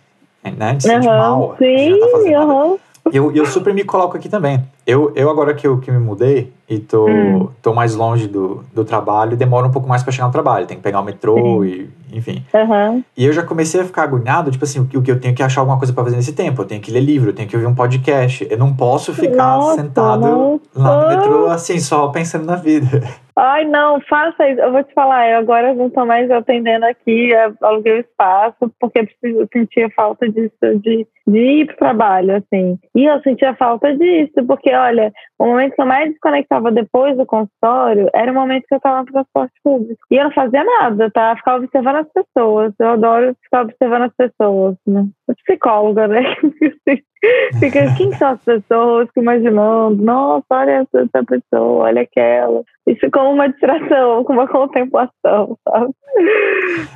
né? 0.44 0.74
De 0.74 0.82
se 0.82 0.90
sentir 0.90 1.06
mal, 1.06 1.56
Sim, 1.60 2.00
tá 2.00 2.44
uhum. 2.44 2.80
Eu, 3.12 3.32
eu 3.36 3.46
super 3.46 3.72
me 3.72 3.84
coloco 3.84 4.18
aqui 4.18 4.30
também. 4.30 4.64
Eu, 4.86 5.14
eu 5.16 5.30
agora 5.30 5.54
que 5.54 5.66
eu 5.66 5.80
que 5.80 5.92
me 5.92 6.00
mudei 6.00 6.52
e 6.70 6.80
tô, 6.80 7.08
hum. 7.08 7.50
tô 7.62 7.74
mais 7.74 7.96
longe 7.96 8.28
do, 8.28 8.64
do 8.74 8.84
trabalho, 8.84 9.38
demora 9.38 9.68
um 9.68 9.72
pouco 9.72 9.88
mais 9.88 10.04
para 10.04 10.12
chegar 10.12 10.28
no 10.28 10.32
trabalho. 10.32 10.66
Tem 10.66 10.78
que 10.78 10.84
pegar 10.84 11.00
o 11.00 11.04
metrô 11.04 11.36
Sim. 11.36 11.64
e, 12.12 12.18
enfim. 12.18 12.44
Uhum. 12.54 13.04
E 13.18 13.26
eu 13.26 13.34
já 13.34 13.44
comecei 13.44 13.82
a 13.82 13.86
ficar 13.86 14.04
agoniado, 14.04 14.52
tipo 14.52 14.64
assim, 14.64 14.80
o 14.80 15.02
que 15.02 15.12
eu 15.12 15.20
tenho 15.20 15.36
que 15.36 15.44
achar 15.44 15.62
alguma 15.62 15.78
coisa 15.78 15.94
para 15.94 16.04
fazer 16.04 16.16
nesse 16.16 16.34
tempo. 16.34 16.62
Eu 16.62 16.66
tenho 16.66 16.82
que 16.82 16.92
ler 16.92 17.02
livro, 17.02 17.30
eu 17.30 17.36
tenho 17.36 17.48
que 17.48 17.56
ouvir 17.56 17.68
um 17.68 17.76
podcast. 17.76 18.48
Eu 18.50 18.58
não 18.58 18.74
posso 18.74 19.14
ficar 19.14 19.58
nossa, 19.58 19.82
sentado 19.82 20.22
nossa. 20.22 20.62
lá 20.76 21.02
no 21.02 21.08
metrô, 21.10 21.46
assim, 21.48 21.80
só 21.80 22.08
pensando 22.10 22.46
na 22.46 22.56
vida. 22.56 22.88
Ai, 23.36 23.66
não, 23.66 24.00
faça 24.02 24.48
isso. 24.48 24.62
Eu 24.62 24.72
vou 24.72 24.84
te 24.84 24.94
falar, 24.94 25.28
eu 25.30 25.40
agora 25.40 25.74
não 25.74 25.88
estou 25.88 26.06
mais 26.06 26.30
atendendo 26.30 26.86
aqui, 26.86 27.32
aluguei 27.62 27.94
o 27.94 28.00
espaço, 28.02 28.72
porque 28.80 29.08
eu 29.24 29.48
sentia 29.52 29.90
falta 29.96 30.30
disso, 30.30 30.54
de, 30.62 31.08
de 31.26 31.40
ir 31.40 31.66
para 31.66 31.74
o 31.74 31.78
trabalho, 31.78 32.36
assim. 32.36 32.78
E 32.96 33.06
eu 33.06 33.20
sentia 33.22 33.56
falta 33.56 33.96
disso, 33.98 34.46
porque, 34.48 34.70
olha, 34.76 35.12
o 35.40 35.46
momento 35.46 35.76
que 35.76 35.82
eu 35.82 35.86
mais 35.86 36.10
desconectava 36.10 36.72
depois 36.72 37.18
do 37.18 37.26
consultório 37.26 38.10
era 38.14 38.32
o 38.32 38.36
momento 38.36 38.66
que 38.68 38.74
eu 38.74 38.78
estava 38.78 39.00
no 39.00 39.06
transporte 39.06 39.54
público. 39.64 40.00
E 40.12 40.16
eu 40.16 40.24
não 40.26 40.32
fazia 40.32 40.64
nada, 40.64 41.10
tá? 41.12 41.36
Ficava 41.36 41.64
observando 41.64 41.96
as 41.98 42.08
pessoas. 42.12 42.74
Eu 42.80 42.90
adoro 42.90 43.36
ficar 43.44 43.62
observando 43.62 44.04
as 44.04 44.16
pessoas, 44.16 44.76
né? 44.88 45.08
Psicóloga, 45.46 46.08
né? 46.08 46.22
Fica, 47.60 47.94
quem 47.96 48.12
são 48.14 48.32
as 48.32 48.42
pessoas? 48.42 49.08
Fico 49.08 49.22
imaginando, 49.22 50.04
nossa, 50.04 50.46
olha 50.50 50.86
essa 50.94 51.24
pessoa, 51.24 51.86
olha 51.86 52.02
aquela. 52.02 52.64
Isso 52.86 53.10
como 53.12 53.32
uma 53.32 53.48
distração, 53.48 54.24
como 54.26 54.40
uma 54.40 54.48
contemplação, 54.48 55.58
sabe? 55.68 55.94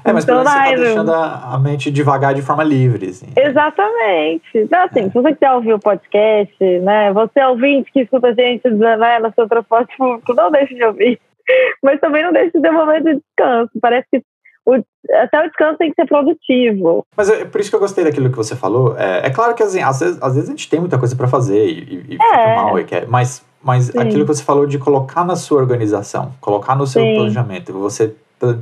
É, 0.03 0.11
mas 0.11 0.25
então, 0.25 0.43
você 0.43 0.43
tá 0.43 0.75
deixando 0.75 1.13
a, 1.13 1.55
a, 1.55 1.59
mente 1.59 1.89
devagar 1.89 2.33
de 2.33 2.41
forma 2.41 2.63
livre, 2.63 3.07
assim. 3.07 3.27
Exatamente. 3.37 4.45
Então, 4.53 4.83
assim, 4.83 5.05
é. 5.05 5.09
se 5.09 5.13
você 5.13 5.33
quiser 5.33 5.51
ouvir 5.53 5.73
o 5.73 5.79
podcast, 5.79 6.79
né, 6.81 7.13
você 7.13 7.39
é 7.39 7.47
ouvinte 7.47 7.91
que 7.91 8.01
escuta 8.01 8.27
a 8.27 8.33
gente 8.33 8.69
né, 8.69 9.19
no 9.19 9.33
seu 9.33 9.47
transporte 9.47 9.95
público, 9.97 10.33
não 10.33 10.51
deixe 10.51 10.75
de 10.75 10.83
ouvir. 10.83 11.19
Mas 11.81 12.01
também 12.01 12.23
não 12.23 12.33
deixe 12.33 12.51
de 12.51 12.61
ter 12.61 12.69
um 12.69 12.73
momento 12.73 13.05
de 13.05 13.15
descanso. 13.15 13.71
Parece 13.81 14.05
que 14.11 14.21
o, 14.67 14.83
até 15.23 15.39
o 15.39 15.47
descanso 15.47 15.77
tem 15.77 15.89
que 15.89 15.95
ser 15.95 16.05
produtivo. 16.05 17.05
Mas 17.15 17.29
é 17.29 17.45
por 17.45 17.61
isso 17.61 17.69
que 17.69 17.75
eu 17.75 17.79
gostei 17.79 18.03
daquilo 18.03 18.29
que 18.29 18.35
você 18.35 18.53
falou. 18.53 18.97
É, 18.97 19.27
é 19.27 19.29
claro 19.29 19.55
que 19.55 19.63
assim, 19.63 19.81
às, 19.81 20.01
vezes, 20.01 20.21
às 20.21 20.35
vezes 20.35 20.49
a 20.49 20.51
gente 20.51 20.69
tem 20.69 20.79
muita 20.79 20.97
coisa 20.97 21.15
para 21.15 21.27
fazer 21.27 21.65
e, 21.65 22.05
e 22.09 22.15
é. 22.15 22.17
fica 22.17 22.55
mal 22.55 22.77
e 22.77 22.83
quer, 22.83 23.07
mas, 23.07 23.45
mas 23.63 23.95
aquilo 23.95 24.25
que 24.25 24.35
você 24.35 24.43
falou 24.43 24.67
de 24.67 24.77
colocar 24.77 25.23
na 25.23 25.37
sua 25.37 25.59
organização, 25.59 26.33
colocar 26.41 26.75
no 26.75 26.85
seu 26.85 27.01
Sim. 27.01 27.15
planejamento, 27.15 27.71
você 27.71 28.13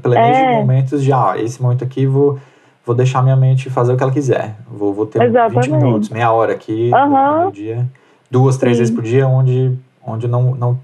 planeja 0.01 0.39
é. 0.39 0.55
momentos 0.55 1.03
de, 1.03 1.11
ah, 1.11 1.33
esse 1.37 1.59
momento 1.59 1.83
aqui 1.83 2.05
vou, 2.05 2.37
vou 2.85 2.95
deixar 2.95 3.23
minha 3.23 3.35
mente 3.35 3.71
fazer 3.71 3.93
o 3.93 3.97
que 3.97 4.03
ela 4.03 4.11
quiser. 4.11 4.55
Vou, 4.69 4.93
vou 4.93 5.07
ter 5.07 5.23
Exatamente. 5.23 5.71
20 5.71 5.81
minutos, 5.81 6.09
meia 6.09 6.31
hora 6.31 6.53
aqui 6.53 6.91
uhum. 6.93 7.45
no 7.45 7.51
dia, 7.51 7.87
duas, 8.29 8.57
três 8.57 8.77
Sim. 8.77 8.83
vezes 8.83 8.95
por 8.95 9.03
dia, 9.03 9.27
onde, 9.27 9.75
onde 10.05 10.27
não, 10.27 10.53
não 10.53 10.79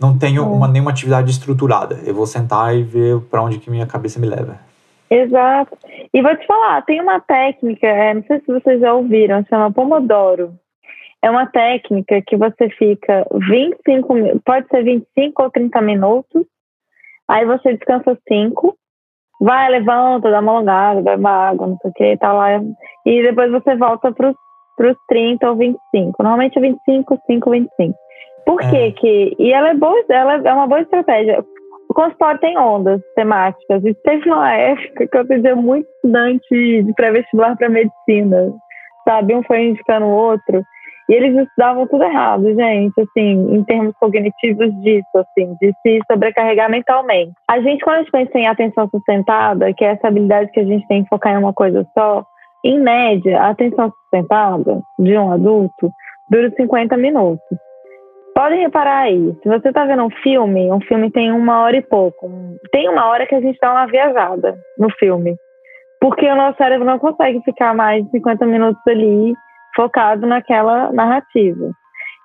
não 0.00 0.18
tenho 0.18 0.50
uma, 0.50 0.66
nenhuma 0.66 0.90
atividade 0.90 1.30
estruturada. 1.30 2.00
Eu 2.06 2.14
vou 2.14 2.26
sentar 2.26 2.74
e 2.74 2.82
ver 2.82 3.20
para 3.30 3.42
onde 3.42 3.58
que 3.58 3.70
minha 3.70 3.86
cabeça 3.86 4.18
me 4.18 4.26
leva. 4.26 4.58
Exato. 5.10 5.76
E 6.14 6.22
vou 6.22 6.36
te 6.36 6.46
falar, 6.46 6.82
tem 6.82 7.00
uma 7.00 7.20
técnica, 7.20 7.86
é, 7.86 8.14
não 8.14 8.22
sei 8.22 8.40
se 8.40 8.46
vocês 8.46 8.80
já 8.80 8.94
ouviram, 8.94 9.44
chama 9.48 9.72
Pomodoro. 9.72 10.54
É 11.22 11.30
uma 11.30 11.46
técnica 11.46 12.22
que 12.26 12.36
você 12.36 12.70
fica 12.70 13.26
25, 13.32 14.40
pode 14.44 14.68
ser 14.68 14.84
25 14.84 15.42
ou 15.42 15.50
30 15.50 15.80
minutos, 15.82 16.46
aí 17.28 17.44
você 17.44 17.74
descansa 17.74 18.16
5, 18.26 18.74
vai, 19.40 19.68
levanta, 19.68 20.30
dá 20.30 20.40
uma 20.40 20.52
alongada, 20.52 21.02
bebe 21.02 21.20
uma 21.20 21.48
água, 21.48 21.66
não 21.66 21.76
sei 21.78 21.90
o 21.90 21.94
que, 21.94 22.16
tá 22.16 22.32
lá, 22.32 22.62
e 23.04 23.22
depois 23.22 23.50
você 23.50 23.76
volta 23.76 24.12
para 24.12 24.30
os 24.30 24.96
30 25.08 25.50
ou 25.50 25.56
25. 25.56 26.22
Normalmente 26.22 26.56
é 26.56 26.62
25, 26.62 27.20
5, 27.26 27.50
25. 27.50 27.94
Por 28.46 28.62
é. 28.62 28.70
que 28.70 28.92
que... 28.92 29.36
E 29.38 29.52
ela 29.52 29.70
é 29.70 29.74
boa, 29.74 30.04
ela 30.08 30.34
é 30.34 30.52
uma 30.52 30.66
boa 30.66 30.80
estratégia. 30.80 31.44
O 31.88 31.94
consultório 31.94 32.40
tem 32.40 32.56
ondas 32.56 33.00
temáticas. 33.16 33.84
E 33.84 33.94
teve 33.94 34.30
uma 34.30 34.52
época 34.52 35.08
que 35.08 35.16
eu 35.16 35.20
atendia 35.22 35.56
muito 35.56 35.88
estudante 35.96 36.82
de 36.82 36.92
pré-vestibular 36.94 37.56
para 37.56 37.68
medicina, 37.68 38.52
sabe? 39.04 39.34
Um 39.34 39.42
foi 39.42 39.68
indicando 39.68 40.06
o 40.06 40.14
outro. 40.14 40.62
E 41.10 41.12
eles 41.12 41.36
estudavam 41.36 41.88
tudo 41.88 42.04
errado, 42.04 42.54
gente, 42.54 42.94
assim, 43.00 43.56
em 43.56 43.64
termos 43.64 43.92
cognitivos 43.98 44.72
disso, 44.80 45.08
assim, 45.16 45.56
de 45.60 45.74
se 45.82 45.98
sobrecarregar 46.08 46.70
mentalmente. 46.70 47.32
A 47.50 47.60
gente, 47.60 47.82
quando 47.82 47.96
a 47.96 47.98
gente 48.02 48.12
pensa 48.12 48.38
em 48.38 48.46
atenção 48.46 48.88
sustentada, 48.88 49.74
que 49.74 49.84
é 49.84 49.88
essa 49.88 50.06
habilidade 50.06 50.52
que 50.52 50.60
a 50.60 50.64
gente 50.64 50.86
tem 50.86 51.00
em 51.00 51.06
focar 51.06 51.34
em 51.34 51.38
uma 51.38 51.52
coisa 51.52 51.84
só, 51.98 52.24
em 52.64 52.78
média, 52.78 53.40
a 53.40 53.50
atenção 53.50 53.90
sustentada 53.90 54.80
de 55.00 55.18
um 55.18 55.32
adulto 55.32 55.90
dura 56.30 56.48
50 56.56 56.96
minutos. 56.96 57.58
Pode 58.40 58.54
reparar 58.54 59.00
aí, 59.00 59.36
se 59.42 59.48
você 59.50 59.68
está 59.68 59.84
vendo 59.84 60.02
um 60.02 60.10
filme, 60.22 60.72
um 60.72 60.80
filme 60.80 61.10
tem 61.10 61.30
uma 61.30 61.60
hora 61.60 61.76
e 61.76 61.82
pouco. 61.82 62.26
Tem 62.72 62.88
uma 62.88 63.06
hora 63.06 63.26
que 63.26 63.34
a 63.34 63.40
gente 63.42 63.58
dá 63.60 63.70
uma 63.70 63.86
viajada 63.86 64.56
no 64.78 64.88
filme. 64.98 65.36
Porque 66.00 66.26
o 66.26 66.34
nosso 66.34 66.56
cérebro 66.56 66.86
não 66.86 66.98
consegue 66.98 67.42
ficar 67.42 67.74
mais 67.74 68.02
de 68.02 68.10
50 68.12 68.46
minutos 68.46 68.80
ali 68.88 69.34
focado 69.76 70.26
naquela 70.26 70.90
narrativa. 70.90 71.70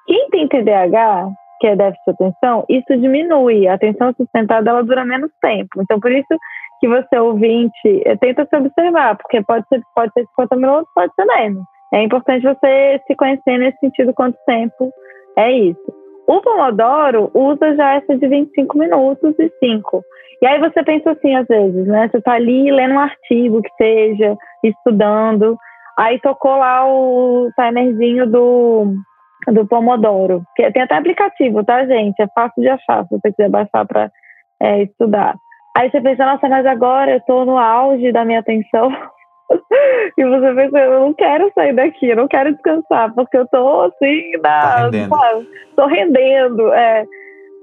Quem 0.08 0.30
tem 0.30 0.48
TDAH, 0.48 1.32
que 1.60 1.68
é 1.68 1.76
déficit 1.76 2.06
de 2.06 2.12
atenção, 2.14 2.66
isso 2.70 2.98
diminui. 2.98 3.68
A 3.68 3.74
atenção 3.74 4.14
sustentada 4.14 4.70
ela 4.70 4.86
dura 4.86 5.04
menos 5.04 5.32
tempo. 5.42 5.82
Então, 5.82 6.00
por 6.00 6.14
isso 6.14 6.34
que 6.80 6.88
você 6.88 7.20
ouvinte 7.20 8.04
tenta 8.22 8.46
se 8.46 8.56
observar, 8.56 9.18
porque 9.18 9.44
pode 9.44 9.68
ser, 9.68 9.82
pode 9.94 10.14
ser 10.14 10.26
50 10.28 10.56
minutos, 10.56 10.90
pode 10.96 11.14
ser 11.14 11.26
menos. 11.26 11.66
É 11.94 12.02
importante 12.02 12.42
você 12.42 13.02
se 13.06 13.16
conhecer 13.18 13.58
nesse 13.58 13.80
sentido 13.80 14.14
quanto 14.14 14.38
tempo 14.48 14.90
é 15.38 15.52
isso. 15.52 16.05
O 16.28 16.42
Pomodoro 16.42 17.30
usa 17.34 17.76
já 17.76 17.96
essa 17.96 18.18
de 18.18 18.28
25 18.28 18.78
minutos 18.78 19.36
e 19.40 19.52
5. 19.60 20.04
E 20.42 20.48
aí 20.48 20.60
você 20.60 20.84
pensa 20.84 21.12
assim, 21.12 21.36
às 21.36 21.48
vezes, 21.48 21.88
né? 21.88 22.10
Você 22.10 22.22
tá 22.22 22.34
ali 22.34 22.72
lendo 22.72 22.96
um 22.96 23.00
artigo 23.00 23.62
que 23.62 23.70
seja, 23.78 24.36
estudando, 24.64 25.58
aí 25.98 26.20
tocou 26.20 26.58
lá 26.58 26.86
o 26.88 27.50
timerzinho 27.56 28.30
do, 28.30 28.96
do 29.48 29.66
Pomodoro. 29.68 30.44
Tem 30.56 30.84
até 30.84 30.96
aplicativo, 30.96 31.64
tá, 31.64 31.86
gente? 31.86 32.20
É 32.22 32.28
fácil 32.34 32.62
de 32.62 32.70
achar, 32.70 33.04
se 33.06 33.12
você 33.12 33.32
quiser 33.32 33.50
baixar 33.50 33.86
para 33.86 34.12
é, 34.62 34.84
estudar. 34.84 35.36
Aí 35.78 35.90
você 35.92 36.02
pensa, 36.02 36.26
nossa, 36.26 36.48
mas 36.48 36.66
agora 36.66 37.12
eu 37.12 37.22
tô 37.22 37.46
no 37.46 37.58
auge 37.58 38.12
da 38.12 38.26
minha 38.26 38.40
atenção. 38.40 38.90
e 40.18 40.24
você 40.24 40.54
pensa, 40.56 40.80
eu 40.80 41.00
não 41.00 41.14
quero 41.14 41.52
sair 41.54 41.74
daqui, 41.74 42.10
eu 42.10 42.16
não 42.16 42.28
quero 42.28 42.54
descansar, 42.54 43.14
porque 43.14 43.38
eu 43.38 43.48
tô 43.48 43.82
assim, 43.82 44.32
na, 44.38 44.62
Tá 44.62 44.76
rendendo. 44.86 45.16
sabe, 45.16 45.48
tô 45.76 45.86
rendendo. 45.88 46.74
É. 46.74 47.06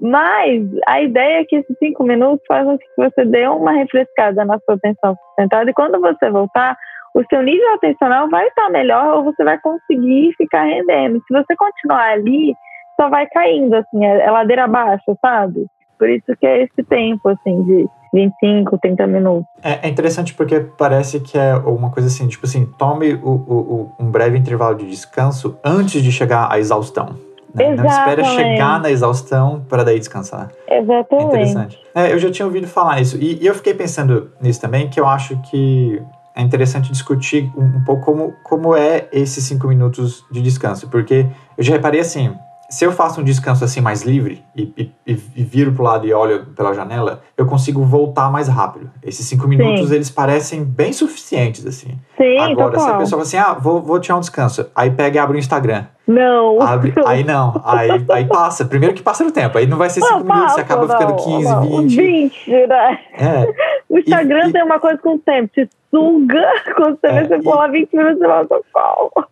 Mas 0.01 0.63
a 0.87 1.01
ideia 1.01 1.41
é 1.41 1.45
que 1.45 1.55
esses 1.57 1.77
cinco 1.77 2.03
minutos 2.03 2.45
fazem 2.47 2.71
com 2.71 2.77
que 2.77 3.09
você 3.09 3.25
dê 3.25 3.47
uma 3.47 3.71
refrescada 3.71 4.43
na 4.43 4.59
sua 4.59 4.75
atenção 4.75 5.15
sustentada 5.15 5.69
e 5.69 5.73
quando 5.73 5.99
você 5.99 6.29
voltar, 6.29 6.75
o 7.15 7.23
seu 7.29 7.41
nível 7.41 7.73
atencional 7.75 8.29
vai 8.29 8.47
estar 8.47 8.69
melhor 8.69 9.17
ou 9.17 9.23
você 9.23 9.43
vai 9.43 9.57
conseguir 9.59 10.33
ficar 10.37 10.63
rendendo. 10.63 11.21
Se 11.27 11.33
você 11.33 11.55
continuar 11.55 12.11
ali, 12.11 12.53
só 12.99 13.07
vai 13.09 13.27
caindo, 13.27 13.75
assim, 13.75 14.05
é, 14.05 14.21
é 14.25 14.31
ladeira 14.31 14.65
abaixo, 14.65 15.17
sabe? 15.21 15.65
Por 15.97 16.09
isso 16.09 16.35
que 16.39 16.45
é 16.45 16.63
esse 16.63 16.83
tempo, 16.83 17.29
assim, 17.29 17.63
de 17.63 17.87
25, 18.13 18.77
30 18.77 19.07
minutos. 19.07 19.45
É, 19.63 19.87
é 19.87 19.89
interessante 19.89 20.33
porque 20.33 20.59
parece 20.77 21.19
que 21.19 21.37
é 21.37 21.55
uma 21.55 21.89
coisa 21.89 22.07
assim, 22.07 22.27
tipo 22.27 22.45
assim, 22.45 22.65
tome 22.77 23.13
o, 23.15 23.27
o- 23.27 23.91
o- 23.99 24.03
um 24.03 24.11
breve 24.11 24.37
intervalo 24.37 24.75
de 24.75 24.87
descanso 24.89 25.57
antes 25.63 26.01
de 26.03 26.11
chegar 26.11 26.51
à 26.51 26.59
exaustão. 26.59 27.15
né? 27.53 27.75
Não 27.75 27.85
espera 27.85 28.23
chegar 28.23 28.79
na 28.81 28.89
exaustão 28.89 29.63
para 29.69 29.83
daí 29.83 29.99
descansar. 29.99 30.49
É 30.67 30.79
Exatamente. 30.79 31.27
interessante. 31.27 31.79
É, 31.93 32.11
eu 32.11 32.17
já 32.19 32.31
tinha 32.31 32.45
ouvido 32.45 32.67
falar 32.67 32.95
nisso. 32.97 33.17
E, 33.19 33.41
e 33.41 33.45
eu 33.45 33.53
fiquei 33.53 33.73
pensando 33.75 34.31
nisso 34.41 34.59
também, 34.61 34.89
que 34.89 34.99
eu 34.99 35.05
acho 35.07 35.37
que 35.51 36.01
é 36.35 36.41
interessante 36.41 36.91
discutir 36.91 37.51
um, 37.55 37.77
um 37.77 37.83
pouco 37.83 38.05
como, 38.05 38.33
como 38.43 38.75
é 38.75 39.07
esses 39.11 39.43
cinco 39.43 39.67
minutos 39.67 40.23
de 40.31 40.41
descanso. 40.41 40.89
Porque 40.89 41.27
eu 41.55 41.63
já 41.63 41.73
reparei 41.73 41.99
assim, 42.01 42.33
se 42.73 42.85
eu 42.85 42.91
faço 42.91 43.21
um 43.21 43.23
descanso 43.23 43.63
assim 43.63 43.81
mais 43.81 44.01
livre 44.03 44.43
e, 44.55 44.91
e, 45.05 45.13
e- 45.35 45.43
viro 45.43 45.71
pro 45.73 45.83
lado 45.83 46.07
e 46.07 46.13
olho 46.13 46.45
pela 46.55 46.73
janela, 46.73 47.21
eu 47.37 47.45
consigo 47.45 47.83
voltar 47.83 48.31
mais 48.31 48.47
rápido. 48.47 48.89
Esses 49.03 49.25
cinco 49.27 49.47
minutos, 49.47 49.91
eles 49.91 50.09
parecem 50.09 50.63
bem 50.63 50.91
suficientes, 50.91 51.65
assim. 51.67 51.99
Sim, 52.17 52.37
Agora, 52.39 52.79
se 52.79 52.89
a 52.89 52.97
pessoa 52.97 53.09
fala 53.09 53.21
assim, 53.21 53.37
ah, 53.37 53.53
vou, 53.53 53.81
vou 53.81 53.99
tirar 53.99 54.17
um 54.17 54.21
descanso. 54.21 54.65
Aí 54.75 54.89
pega 54.89 55.17
e 55.17 55.19
abre 55.19 55.37
o 55.37 55.39
Instagram. 55.39 55.85
Não. 56.07 56.61
Abre, 56.61 56.93
aí 57.05 57.23
não, 57.23 57.61
aí, 57.63 57.89
aí 58.09 58.25
passa. 58.25 58.65
Primeiro 58.65 58.93
que 58.95 59.03
passa 59.03 59.23
no 59.23 59.31
tempo, 59.31 59.57
aí 59.57 59.67
não 59.67 59.77
vai 59.77 59.89
ser 59.89 60.01
cinco 60.01 60.19
Não, 60.19 60.23
minutos, 60.23 60.53
você 60.53 60.61
passa, 60.63 60.73
acaba 60.73 60.87
ficando 60.89 61.09
não, 61.11 61.17
15, 61.17 61.49
não. 61.53 61.61
20. 61.61 61.95
20, 61.95 62.67
né? 62.67 62.99
É, 63.13 63.53
O 63.89 63.99
Instagram 63.99 64.47
E- 64.49 64.51
tem 64.51 64.63
uma 64.63 64.79
coisa 64.79 64.97
com 64.97 65.15
o 65.15 65.19
tempo, 65.19 65.49
te 65.53 65.69
suga 65.91 66.43
quando 66.75 66.97
você 66.99 67.07
É, 67.07 67.23
vê 67.23 67.37
você 67.37 67.49
lá 67.49 67.67
20 67.67 67.93
minutos 67.95 68.21
e 68.21 68.25
fala, 68.25 68.47
calma. 68.73 69.27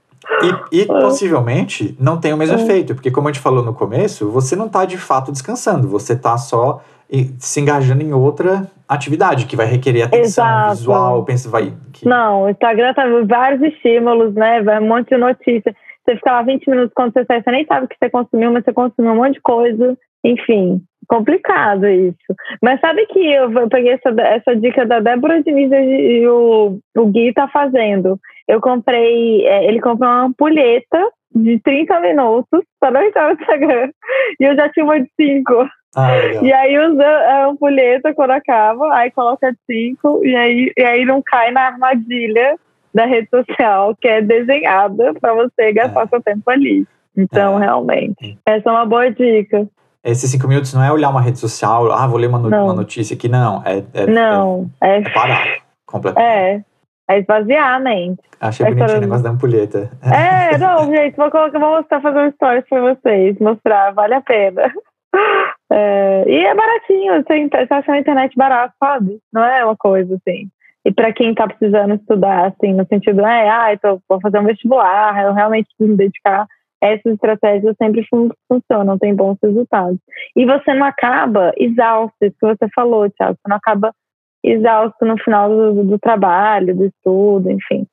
E, 0.71 0.81
e 0.81 0.85
possivelmente 0.85 1.95
não 1.99 2.19
tem 2.19 2.33
o 2.33 2.37
mesmo 2.37 2.57
efeito, 2.57 2.93
porque 2.95 3.11
como 3.11 3.27
a 3.27 3.31
gente 3.31 3.41
falou 3.41 3.63
no 3.63 3.73
começo, 3.73 4.29
você 4.31 4.55
não 4.55 4.65
está 4.67 4.85
de 4.85 4.97
fato 4.97 5.31
descansando, 5.31 5.87
você 5.87 6.13
está 6.13 6.37
só 6.37 6.81
se 7.39 7.59
engajando 7.59 8.01
em 8.03 8.13
outra 8.13 8.71
atividade 8.87 9.45
que 9.45 9.55
vai 9.55 9.65
requerer 9.65 10.03
atenção 10.03 10.45
Exato. 10.45 10.69
visual, 10.75 11.25
pensa, 11.25 11.49
vai. 11.49 11.73
que- 11.91 12.07
Não, 12.07 12.43
o 12.43 12.49
Instagram 12.49 12.93
tá 12.93 13.03
vários 13.27 13.61
estímulos, 13.73 14.33
né? 14.33 14.61
Vai 14.63 14.79
um 14.79 14.87
monte 14.87 15.09
de 15.09 15.17
notícia. 15.17 15.75
Você 16.05 16.15
fica 16.15 16.31
lá 16.31 16.41
20 16.41 16.69
minutos 16.69 16.91
quando 16.95 17.13
você 17.13 17.25
sai, 17.25 17.43
você 17.43 17.51
nem 17.51 17.65
sabe 17.65 17.85
o 17.85 17.89
que 17.89 17.95
você 18.01 18.09
consumiu, 18.09 18.51
mas 18.51 18.63
você 18.63 18.73
consumiu 18.73 19.11
um 19.11 19.17
monte 19.17 19.33
de 19.33 19.41
coisa. 19.41 19.97
Enfim, 20.23 20.81
complicado 21.11 21.85
isso. 21.89 22.33
Mas 22.63 22.79
sabe 22.79 23.05
que 23.07 23.19
eu, 23.19 23.51
peguei 23.67 23.91
essa, 23.91 24.09
essa 24.21 24.55
dica 24.55 24.85
da 24.85 25.01
Débora 25.01 25.43
Diniz 25.43 25.69
e, 25.69 26.25
o, 26.25 26.79
o 26.97 27.05
Gui 27.07 27.33
tá 27.33 27.49
fazendo. 27.49 28.17
Eu 28.47 28.61
comprei, 28.61 29.45
é, 29.45 29.65
ele 29.67 29.81
comprou 29.81 30.09
uma 30.09 30.23
ampulheta 30.23 31.05
de 31.35 31.59
30 31.59 31.99
minutos 31.99 32.63
para 32.79 32.91
não 32.91 33.03
entrar 33.03 33.27
no 33.27 33.33
Instagram. 33.41 33.89
E 34.39 34.43
eu 34.45 34.55
já 34.55 34.69
tinha 34.69 34.85
uma 34.85 35.01
de 35.01 35.09
5. 35.19 35.69
Ah. 35.97 36.15
E 36.41 36.53
aí 36.53 36.79
usa 36.79 37.05
a 37.05 37.47
ampulheta 37.47 38.13
quando 38.13 38.31
acaba, 38.31 38.95
aí 38.95 39.11
coloca 39.11 39.53
cinco 39.69 40.25
e 40.25 40.33
aí, 40.33 40.71
e 40.77 40.83
aí 40.83 41.03
não 41.03 41.21
cai 41.21 41.51
na 41.51 41.63
armadilha 41.63 42.55
da 42.95 43.05
rede 43.05 43.27
social 43.29 43.93
que 43.99 44.07
é 44.07 44.21
desenhada 44.21 45.13
para 45.19 45.33
você 45.33 45.73
gastar 45.73 46.03
É. 46.03 46.07
seu 46.07 46.21
tempo 46.21 46.49
ali. 46.49 46.85
Então, 47.17 47.61
É. 47.61 47.65
realmente, 47.65 48.37
essa 48.45 48.69
é 48.69 48.71
uma 48.71 48.85
boa 48.85 49.11
dica. 49.11 49.67
Esses 50.03 50.31
cinco 50.31 50.47
minutos 50.47 50.73
não 50.73 50.83
é 50.83 50.91
olhar 50.91 51.09
uma 51.09 51.21
rede 51.21 51.37
social, 51.39 51.91
ah, 51.91 52.07
vou 52.07 52.17
ler 52.17 52.27
uma, 52.27 52.39
no- 52.39 52.47
uma 52.49 52.73
notícia 52.73 53.15
aqui, 53.15 53.29
não. 53.29 53.61
É, 53.65 53.83
é, 53.93 54.07
Não, 54.07 54.69
é, 54.81 54.97
é, 54.97 55.09
parar 55.11 55.57
completamente. 55.85 56.27
é, 56.31 56.63
é 57.09 57.19
esvaziar 57.19 57.75
a 57.75 57.79
mente. 57.79 58.19
Achei 58.39 58.65
é 58.65 58.69
bonitinho 58.69 58.85
o 58.87 58.91
para- 58.93 59.01
negócio 59.01 59.23
da 59.23 59.29
ampulheta. 59.29 59.91
É, 60.01 60.57
não, 60.57 60.85
gente, 60.85 61.15
vou, 61.15 61.29
colocar, 61.29 61.59
vou 61.59 61.69
mostrar, 61.77 62.01
fazer 62.01 62.19
um 62.19 62.31
stories 62.31 62.65
pra 62.67 62.81
vocês, 62.95 63.37
mostrar, 63.39 63.91
vale 63.93 64.13
a 64.15 64.21
pena. 64.21 64.71
É, 65.73 66.23
e 66.27 66.45
é 66.45 66.53
baratinho, 66.53 67.13
você, 67.23 67.47
você 67.47 67.73
acha 67.73 67.91
na 67.93 67.99
internet 67.99 68.35
barato, 68.35 68.73
sabe? 68.77 69.19
Não 69.31 69.41
é 69.41 69.63
uma 69.63 69.75
coisa 69.77 70.15
assim. 70.15 70.49
E 70.83 70.91
para 70.91 71.13
quem 71.13 71.33
tá 71.33 71.47
precisando 71.47 71.93
estudar, 71.95 72.47
assim, 72.47 72.73
no 72.73 72.85
sentido, 72.87 73.25
é, 73.25 73.49
ah, 73.49 73.73
então 73.73 74.01
vou 74.09 74.19
fazer 74.19 74.39
um 74.39 74.43
vestibular, 74.43 75.23
eu 75.23 75.33
realmente 75.33 75.67
preciso 75.67 75.91
me 75.91 75.95
dedicar, 75.97 76.45
essas 76.81 77.13
estratégias 77.13 77.75
sempre 77.77 78.05
fun- 78.09 78.31
funcionam, 78.47 78.97
tem 78.97 79.13
bons 79.15 79.37
resultados. 79.41 79.99
E 80.35 80.45
você 80.45 80.73
não 80.73 80.85
acaba 80.85 81.51
exausto, 81.57 82.15
isso 82.21 82.35
que 82.39 82.47
você 82.47 82.67
falou, 82.73 83.09
Thiago, 83.11 83.35
você 83.35 83.49
não 83.49 83.57
acaba 83.57 83.93
exausto 84.43 85.05
no 85.05 85.17
final 85.17 85.49
do, 85.49 85.83
do 85.83 85.99
trabalho, 85.99 86.75
do 86.75 86.85
estudo, 86.85 87.51
enfim. 87.51 87.85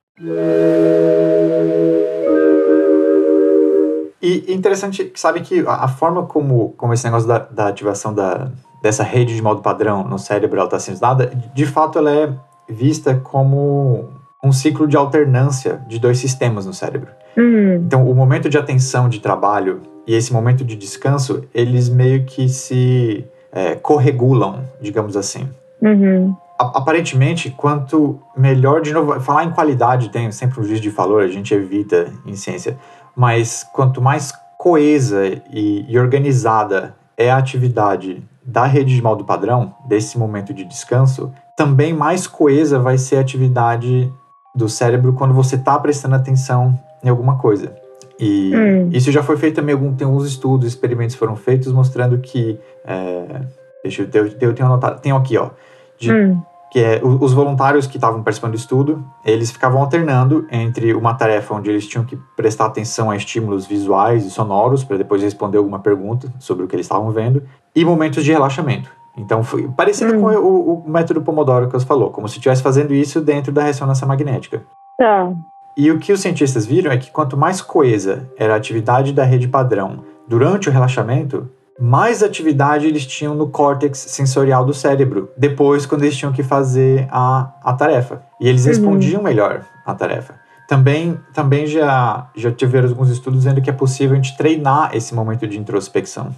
E 4.20 4.52
interessante, 4.52 5.12
sabe 5.14 5.40
que 5.42 5.64
a 5.66 5.86
forma 5.86 6.26
como, 6.26 6.70
como 6.72 6.92
esse 6.92 7.04
negócio 7.04 7.28
da, 7.28 7.38
da 7.38 7.68
ativação 7.68 8.12
da, 8.12 8.50
dessa 8.82 9.04
rede 9.04 9.36
de 9.36 9.42
modo 9.42 9.62
padrão 9.62 10.02
no 10.02 10.18
cérebro 10.18 10.62
está 10.64 10.78
sendo 10.78 10.94
estudada, 10.94 11.26
de 11.26 11.66
fato 11.66 11.98
ela 11.98 12.10
é 12.10 12.32
vista 12.68 13.14
como 13.14 14.08
um 14.42 14.52
ciclo 14.52 14.86
de 14.86 14.96
alternância 14.96 15.82
de 15.86 15.98
dois 15.98 16.18
sistemas 16.18 16.66
no 16.66 16.72
cérebro. 16.72 17.10
Hum, 17.38 17.76
Então, 17.86 18.10
o 18.10 18.14
momento 18.14 18.50
de 18.50 18.58
atenção 18.58 19.08
de 19.08 19.20
trabalho 19.20 19.80
e 20.06 20.14
esse 20.14 20.32
momento 20.32 20.64
de 20.64 20.74
descanso, 20.74 21.44
eles 21.54 21.88
meio 21.88 22.24
que 22.24 22.48
se 22.48 23.24
é, 23.52 23.76
corregulam, 23.76 24.64
digamos 24.80 25.16
assim. 25.16 25.48
uhum. 25.80 26.34
Aparentemente, 26.58 27.50
quanto 27.50 28.18
melhor, 28.36 28.80
de 28.80 28.92
novo, 28.92 29.20
falar 29.20 29.44
em 29.44 29.50
qualidade 29.50 30.08
tem 30.08 30.32
sempre 30.32 30.58
um 30.58 30.64
juízo 30.64 30.82
de 30.82 30.90
valor, 30.90 31.22
a 31.22 31.28
gente 31.28 31.54
evita 31.54 32.12
em 32.26 32.34
ciência, 32.34 32.76
mas 33.14 33.64
quanto 33.72 34.02
mais 34.02 34.32
coesa 34.58 35.24
e, 35.52 35.86
e 35.88 35.96
organizada 35.96 36.96
é 37.16 37.30
a 37.30 37.36
atividade 37.36 38.20
da 38.44 38.64
rede 38.64 38.96
de 38.96 39.00
modo 39.00 39.24
padrão, 39.24 39.72
desse 39.86 40.18
momento 40.18 40.52
de 40.52 40.64
descanso, 40.64 41.32
também 41.56 41.92
mais 41.92 42.26
coesa 42.26 42.80
vai 42.80 42.98
ser 42.98 43.18
a 43.18 43.20
atividade 43.20 44.12
do 44.52 44.68
cérebro 44.68 45.12
quando 45.12 45.34
você 45.34 45.54
está 45.54 45.78
prestando 45.78 46.16
atenção 46.16 46.76
em 47.02 47.08
alguma 47.08 47.38
coisa. 47.38 47.74
E 48.20 48.52
Hum. 48.54 48.90
isso 48.92 49.12
já 49.12 49.22
foi 49.22 49.36
feito 49.36 49.56
também, 49.56 49.74
algum, 49.74 49.94
tem 49.94 50.06
alguns 50.06 50.26
estudos, 50.26 50.66
experimentos 50.66 51.14
foram 51.16 51.36
feitos 51.36 51.72
mostrando 51.72 52.18
que. 52.18 52.58
é, 52.84 53.42
deixa 53.82 54.02
eu, 54.02 54.08
eu, 54.12 54.32
eu 54.40 54.54
tenho 54.54 54.66
anotado, 54.68 55.00
tenho 55.00 55.16
aqui, 55.16 55.36
ó. 55.38 55.50
De, 55.98 56.12
Hum. 56.12 56.40
que 56.70 56.78
é 56.80 57.00
os 57.02 57.32
voluntários 57.32 57.86
que 57.86 57.96
estavam 57.96 58.22
participando 58.22 58.52
do 58.52 58.56
estudo, 58.58 59.04
eles 59.24 59.50
ficavam 59.50 59.80
alternando 59.80 60.46
entre 60.50 60.92
uma 60.94 61.14
tarefa 61.14 61.54
onde 61.54 61.70
eles 61.70 61.86
tinham 61.86 62.04
que 62.04 62.16
prestar 62.36 62.66
atenção 62.66 63.10
a 63.10 63.16
estímulos 63.16 63.66
visuais 63.66 64.26
e 64.26 64.30
sonoros 64.30 64.84
para 64.84 64.96
depois 64.98 65.22
responder 65.22 65.56
alguma 65.58 65.78
pergunta 65.78 66.30
sobre 66.38 66.64
o 66.64 66.68
que 66.68 66.76
eles 66.76 66.84
estavam 66.86 67.10
vendo 67.10 67.42
e 67.74 67.84
momentos 67.84 68.22
de 68.24 68.32
relaxamento. 68.32 68.90
Então, 69.16 69.42
foi 69.42 69.66
parecido 69.68 70.14
Hum. 70.16 70.20
com 70.20 70.26
o, 70.36 70.84
o 70.86 70.90
método 70.90 71.22
Pomodoro 71.22 71.66
que 71.66 71.72
você 71.72 71.86
falou, 71.86 72.10
como 72.10 72.28
se 72.28 72.36
estivesse 72.36 72.62
fazendo 72.62 72.92
isso 72.92 73.20
dentro 73.20 73.50
da 73.50 73.62
ressonância 73.62 74.06
magnética. 74.06 74.62
Tá. 74.98 75.32
E 75.78 75.92
o 75.92 75.98
que 76.00 76.12
os 76.12 76.18
cientistas 76.18 76.66
viram 76.66 76.90
é 76.90 76.96
que 76.98 77.08
quanto 77.08 77.36
mais 77.36 77.62
coesa 77.62 78.28
era 78.36 78.52
a 78.52 78.56
atividade 78.56 79.12
da 79.12 79.22
rede 79.22 79.46
padrão 79.46 80.00
durante 80.26 80.68
o 80.68 80.72
relaxamento, 80.72 81.48
mais 81.78 82.20
atividade 82.20 82.88
eles 82.88 83.06
tinham 83.06 83.32
no 83.36 83.48
córtex 83.48 83.96
sensorial 83.96 84.64
do 84.64 84.74
cérebro, 84.74 85.30
depois 85.36 85.86
quando 85.86 86.02
eles 86.02 86.16
tinham 86.16 86.32
que 86.32 86.42
fazer 86.42 87.06
a, 87.12 87.52
a 87.62 87.72
tarefa. 87.74 88.22
E 88.40 88.48
eles 88.48 88.62
Uhum. 88.62 88.68
respondiam 88.70 89.22
melhor 89.22 89.64
a 89.86 89.94
tarefa. 89.94 90.34
Também, 90.68 91.16
também 91.32 91.64
já, 91.64 92.26
já 92.34 92.50
tiveram 92.50 92.88
alguns 92.88 93.08
estudos 93.08 93.44
dizendo 93.44 93.62
que 93.62 93.70
é 93.70 93.72
possível 93.72 94.14
a 94.14 94.16
gente 94.20 94.36
treinar 94.36 94.90
esse 94.96 95.14
momento 95.14 95.46
de 95.46 95.56
introspecção, 95.60 96.34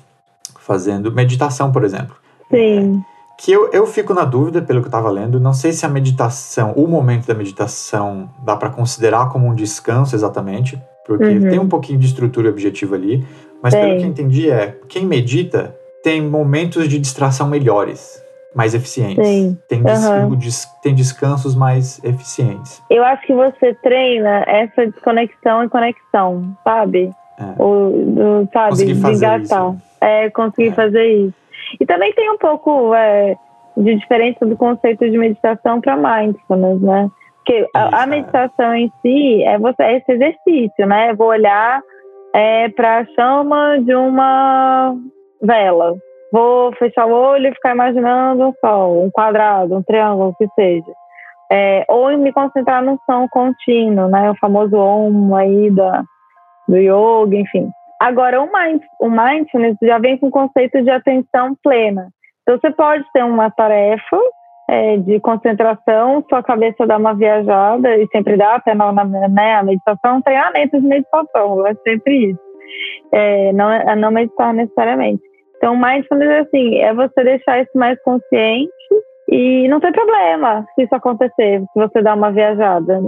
fazendo 0.61 1.11
meditação, 1.11 1.73
por 1.73 1.83
exemplo. 1.83 2.15
Sim. 2.51 3.03
Que 3.43 3.53
eu, 3.53 3.71
eu 3.73 3.87
fico 3.87 4.13
na 4.13 4.25
dúvida, 4.25 4.61
pelo 4.61 4.81
que 4.81 4.87
eu 4.87 4.91
estava 4.91 5.09
lendo, 5.09 5.41
não 5.41 5.55
sei 5.55 5.73
se 5.73 5.87
a 5.87 5.89
meditação, 5.89 6.73
o 6.77 6.87
momento 6.87 7.27
da 7.27 7.33
meditação, 7.35 8.29
dá 8.45 8.55
para 8.55 8.69
considerar 8.69 9.31
como 9.31 9.47
um 9.47 9.55
descanso 9.55 10.15
exatamente, 10.15 10.79
porque 11.07 11.25
Uhum. 11.25 11.49
tem 11.49 11.59
um 11.59 11.69
pouquinho 11.69 11.99
de 11.99 12.07
estrutura 12.07 12.49
e 12.49 12.51
objetivo 12.51 12.95
ali, 12.95 13.27
mas 13.63 13.73
Tem. 13.73 13.83
pelo 13.83 13.97
que 13.99 14.05
eu 14.05 14.09
entendi 14.11 14.51
é, 14.51 14.77
quem 14.89 15.07
medita 15.07 15.75
tem 16.05 16.21
momentos 16.23 16.87
de 16.87 16.99
distração 16.99 17.49
melhores, 17.49 18.23
mais 18.55 18.75
eficientes. 18.75 19.27
Sim. 19.27 19.57
Tem, 19.69 19.83
des- 19.83 20.05
o 20.31 20.37
des- 20.37 20.69
tem 20.83 20.95
descansos 20.95 21.55
mais 21.55 21.99
eficientes. 22.05 22.83
Eu 22.91 23.03
acho 23.05 23.27
que 23.27 23.33
você 23.33 23.73
treina 23.83 24.45
essa 24.47 24.87
desconexão 24.87 25.65
e 25.65 25.69
conexão, 25.69 26.45
sabe? 26.65 27.11
É. 27.39 27.63
O, 27.63 27.91
do, 28.45 28.49
sabe? 28.53 28.71
Conseguir 28.71 28.95
de 28.95 29.01
fazer 29.01 29.27
engatar. 29.27 29.71
isso. 29.71 29.83
É, 30.01 30.31
conseguir 30.31 30.69
É. 30.69 30.73
fazer 30.73 31.05
isso. 31.07 31.35
E 31.79 31.87
também 31.87 32.13
tem 32.15 32.31
um 32.31 32.39
pouco. 32.39 32.95
É, 32.95 33.37
de 33.77 33.97
diferença 33.97 34.45
do 34.47 34.57
conceito 34.57 35.09
de 35.09 35.17
meditação 35.17 35.81
para 35.81 35.97
mindfulness, 35.97 36.81
né? 36.81 37.09
Porque 37.37 37.67
a, 37.75 38.03
a, 38.03 38.07
meditação 38.07 38.75
em 38.75 38.93
si 39.01 39.43
é, 39.45 39.59
você, 39.59 39.83
é 39.83 39.97
esse 39.97 40.13
exercício, 40.13 40.87
né? 40.87 41.15
vou 41.15 41.29
olhar 41.29 41.81
é, 42.35 42.69
para 42.69 42.99
a 42.99 43.07
chama 43.07 43.79
de 43.81 43.95
uma 43.95 44.95
vela. 45.43 45.95
Vou 46.33 46.73
fechar 46.77 47.07
o 47.07 47.13
olho 47.13 47.49
e 47.49 47.55
ficar 47.55 47.73
imaginando 47.73 48.49
um 48.49 48.53
sol, 48.61 49.05
um 49.05 49.11
quadrado, 49.11 49.75
um 49.75 49.83
triângulo, 49.83 50.31
o 50.31 50.35
que 50.35 50.47
seja. 50.55 50.93
É, 51.51 51.85
ou 51.89 52.17
me 52.17 52.33
concentrar 52.33 52.85
no 52.85 53.01
som 53.05 53.27
contínuo, 53.29 54.09
né? 54.09 54.31
O 54.31 54.37
famoso 54.37 54.77
Om 54.77 55.35
aí 55.35 55.71
da, 55.71 56.05
do 56.69 56.77
yoga, 56.77 57.37
enfim. 57.37 57.69
Agora, 58.01 58.41
o, 58.41 58.47
mind, 58.47 58.83
o 58.99 59.11
mindfulness 59.11 59.77
já 59.83 59.99
vem 59.99 60.17
com 60.17 60.29
o 60.29 60.31
conceito 60.31 60.83
de 60.83 60.91
atenção 60.91 61.55
plena. 61.63 62.09
Então, 62.43 62.59
você 62.59 62.71
pode 62.71 63.05
ter 63.13 63.23
uma 63.23 63.51
tarefa 63.51 64.19
é, 64.71 64.97
de 64.97 65.21
concentração, 65.21 66.25
sua 66.29 66.43
cabeça 66.43 66.87
dá 66.87 66.97
uma 66.97 67.15
viajada, 67.15 67.97
e 67.99 68.07
sempre 68.09 68.39
dá, 68.39 68.55
até 68.55 68.75
na, 68.75 68.91
na 68.91 69.05
né, 69.05 69.55
a 69.57 69.63
meditação, 69.63 70.23
treinamento 70.23 70.81
de 70.81 70.87
meditação, 70.87 71.67
é 71.67 71.75
sempre 71.87 72.31
isso. 72.31 72.41
É, 73.13 73.53
não, 73.53 73.71
é 73.71 73.95
não 73.97 74.11
meditar 74.11 74.55
necessariamente. 74.55 75.23
Então, 75.57 75.77
mindfulness 75.77 76.31
é 76.31 76.39
assim, 76.39 76.79
é 76.79 76.95
você 76.95 77.23
deixar 77.23 77.61
isso 77.61 77.77
mais 77.77 78.01
consciente 78.03 78.73
e 79.29 79.69
não 79.69 79.79
tem 79.79 79.93
problema 79.93 80.65
se 80.75 80.85
isso 80.85 80.95
acontecer, 80.95 81.61
se 81.61 81.79
você 81.79 82.01
dá 82.01 82.15
uma 82.15 82.33
viajada. 82.33 82.99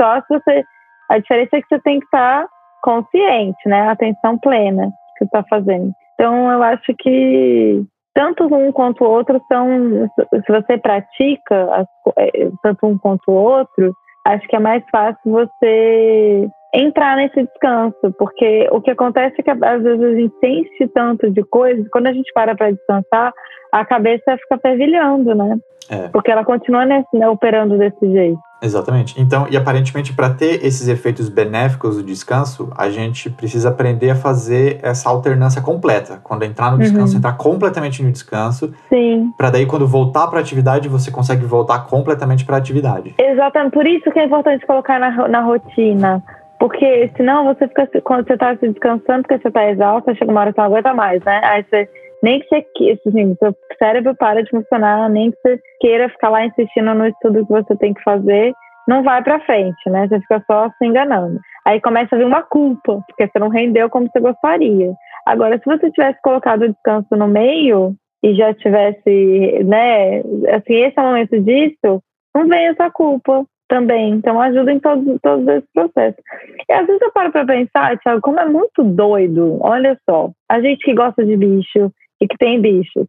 Só 0.00 0.20
se 0.22 0.26
você. 0.28 0.64
A 1.08 1.18
diferença 1.18 1.56
é 1.56 1.62
que 1.62 1.68
você 1.68 1.80
tem 1.80 2.00
que 2.00 2.06
estar 2.06 2.46
consciente, 2.82 3.68
né? 3.68 3.88
Atenção 3.88 4.38
plena 4.38 4.90
que 5.18 5.24
está 5.24 5.44
fazendo. 5.48 5.92
Então, 6.14 6.50
eu 6.50 6.62
acho 6.62 6.94
que 6.98 7.82
tanto 8.14 8.44
um 8.54 8.72
quanto 8.72 9.04
o 9.04 9.08
outro 9.08 9.40
são. 9.50 10.08
Se 10.30 10.52
você 10.52 10.78
pratica 10.78 11.86
é, 12.16 12.48
tanto 12.62 12.86
um 12.86 12.98
quanto 12.98 13.30
o 13.30 13.34
outro, 13.34 13.94
acho 14.26 14.46
que 14.48 14.56
é 14.56 14.60
mais 14.60 14.82
fácil 14.90 15.20
você 15.24 16.48
entrar 16.74 17.16
nesse 17.16 17.42
descanso, 17.42 18.14
porque 18.18 18.68
o 18.70 18.80
que 18.80 18.90
acontece 18.90 19.36
é 19.38 19.42
que 19.42 19.50
às 19.50 19.82
vezes 19.82 20.02
a 20.02 20.14
gente 20.14 20.34
sente 20.38 20.88
tanto 20.94 21.30
de 21.30 21.42
coisas, 21.42 21.88
quando 21.88 22.06
a 22.06 22.12
gente 22.12 22.32
para 22.32 22.54
para 22.54 22.70
descansar, 22.70 23.32
a 23.72 23.84
cabeça 23.84 24.36
fica 24.36 24.58
fervilhando, 24.58 25.34
né? 25.34 25.58
É. 25.90 26.08
Porque 26.08 26.30
ela 26.30 26.44
continua 26.44 26.86
né, 26.86 27.04
operando 27.28 27.76
desse 27.76 28.08
jeito. 28.10 28.38
Exatamente. 28.62 29.20
Então, 29.20 29.46
e 29.50 29.56
aparentemente, 29.56 30.12
para 30.12 30.30
ter 30.30 30.64
esses 30.64 30.86
efeitos 30.86 31.28
benéficos 31.28 31.96
do 31.96 32.02
descanso, 32.02 32.70
a 32.76 32.90
gente 32.90 33.30
precisa 33.30 33.70
aprender 33.70 34.10
a 34.10 34.14
fazer 34.14 34.78
essa 34.82 35.08
alternância 35.08 35.62
completa. 35.62 36.20
Quando 36.22 36.44
entrar 36.44 36.70
no 36.70 36.78
descanso, 36.78 37.14
uhum. 37.14 37.18
entrar 37.18 37.32
completamente 37.32 38.02
no 38.02 38.12
descanso. 38.12 38.72
Sim. 38.88 39.32
Para 39.36 39.50
daí, 39.50 39.66
quando 39.66 39.86
voltar 39.86 40.28
para 40.28 40.38
a 40.38 40.42
atividade, 40.42 40.88
você 40.88 41.10
consegue 41.10 41.44
voltar 41.44 41.86
completamente 41.86 42.44
para 42.44 42.56
a 42.56 42.58
atividade. 42.58 43.14
Exatamente. 43.18 43.72
Por 43.72 43.86
isso 43.86 44.10
que 44.10 44.18
é 44.18 44.24
importante 44.24 44.66
colocar 44.66 45.00
na, 45.00 45.26
na 45.26 45.40
rotina. 45.40 46.22
Porque 46.58 47.10
senão 47.16 47.46
você 47.46 47.66
fica, 47.66 47.88
quando 48.02 48.26
você 48.26 48.34
está 48.34 48.54
se 48.54 48.68
descansando, 48.68 49.22
porque 49.22 49.38
você 49.38 49.48
está 49.48 49.70
exausta, 49.70 50.14
chega 50.14 50.30
uma 50.30 50.42
hora 50.42 50.50
que 50.50 50.56
você 50.56 50.60
não 50.60 50.68
aguenta 50.68 50.92
mais, 50.92 51.24
né? 51.24 51.40
Aí 51.42 51.64
você 51.64 51.88
nem 52.22 52.40
que 52.40 52.48
você 52.48 52.66
assim, 53.06 53.34
seu 53.36 53.54
cérebro 53.78 54.14
para 54.14 54.42
de 54.42 54.50
funcionar, 54.50 55.08
nem 55.08 55.30
que 55.30 55.38
você 55.40 55.60
queira 55.80 56.08
ficar 56.08 56.30
lá 56.30 56.44
insistindo 56.44 56.94
no 56.94 57.06
estudo 57.06 57.46
que 57.46 57.52
você 57.52 57.76
tem 57.76 57.94
que 57.94 58.02
fazer, 58.02 58.52
não 58.86 59.02
vai 59.02 59.22
para 59.22 59.40
frente, 59.40 59.88
né? 59.88 60.06
Você 60.08 60.20
fica 60.20 60.42
só 60.46 60.68
se 60.70 60.86
enganando. 60.86 61.38
Aí 61.64 61.80
começa 61.80 62.14
a 62.14 62.18
vir 62.18 62.24
uma 62.24 62.42
culpa, 62.42 63.00
porque 63.06 63.28
você 63.28 63.38
não 63.38 63.48
rendeu 63.48 63.88
como 63.88 64.08
você 64.08 64.20
gostaria. 64.20 64.92
Agora, 65.26 65.58
se 65.58 65.64
você 65.64 65.90
tivesse 65.90 66.20
colocado 66.22 66.62
o 66.62 66.68
descanso 66.68 67.14
no 67.14 67.28
meio 67.28 67.94
e 68.22 68.34
já 68.34 68.52
tivesse, 68.54 69.62
né, 69.64 70.20
assim, 70.54 70.74
esse 70.74 70.98
é 70.98 71.00
o 71.00 71.04
momento 71.04 71.40
disso, 71.40 72.02
não 72.34 72.48
vem 72.48 72.66
essa 72.68 72.90
culpa 72.90 73.44
também. 73.68 74.14
Então, 74.14 74.40
ajuda 74.40 74.72
em 74.72 74.80
todos, 74.80 75.18
todos 75.22 75.46
esses 75.46 75.70
processos. 75.72 76.22
E 76.68 76.72
às 76.72 76.86
vezes 76.86 77.00
eu 77.00 77.12
paro 77.12 77.30
para 77.30 77.46
pensar, 77.46 77.96
Thiago, 77.98 78.20
como 78.20 78.40
é 78.40 78.46
muito 78.46 78.82
doido. 78.82 79.58
Olha 79.60 79.96
só, 80.08 80.30
a 80.48 80.60
gente 80.60 80.84
que 80.84 80.94
gosta 80.94 81.24
de 81.24 81.36
bicho, 81.36 81.92
e 82.20 82.28
que 82.28 82.36
tem 82.36 82.60
bichos. 82.60 83.06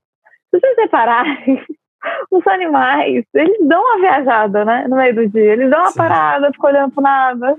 Se 0.49 0.59
vocês 0.59 0.77
repararem, 0.77 1.63
os 2.31 2.45
animais, 2.47 3.25
eles 3.33 3.67
dão 3.67 3.81
uma 3.81 3.99
viajada, 3.99 4.65
né? 4.65 4.85
No 4.87 4.95
meio 4.97 5.15
do 5.15 5.29
dia. 5.29 5.53
Eles 5.53 5.69
dão 5.69 5.79
uma 5.79 5.91
Sim. 5.91 5.97
parada, 5.97 6.51
ficam 6.51 6.69
olhando 6.69 6.91
para 6.93 7.03
nada. 7.03 7.57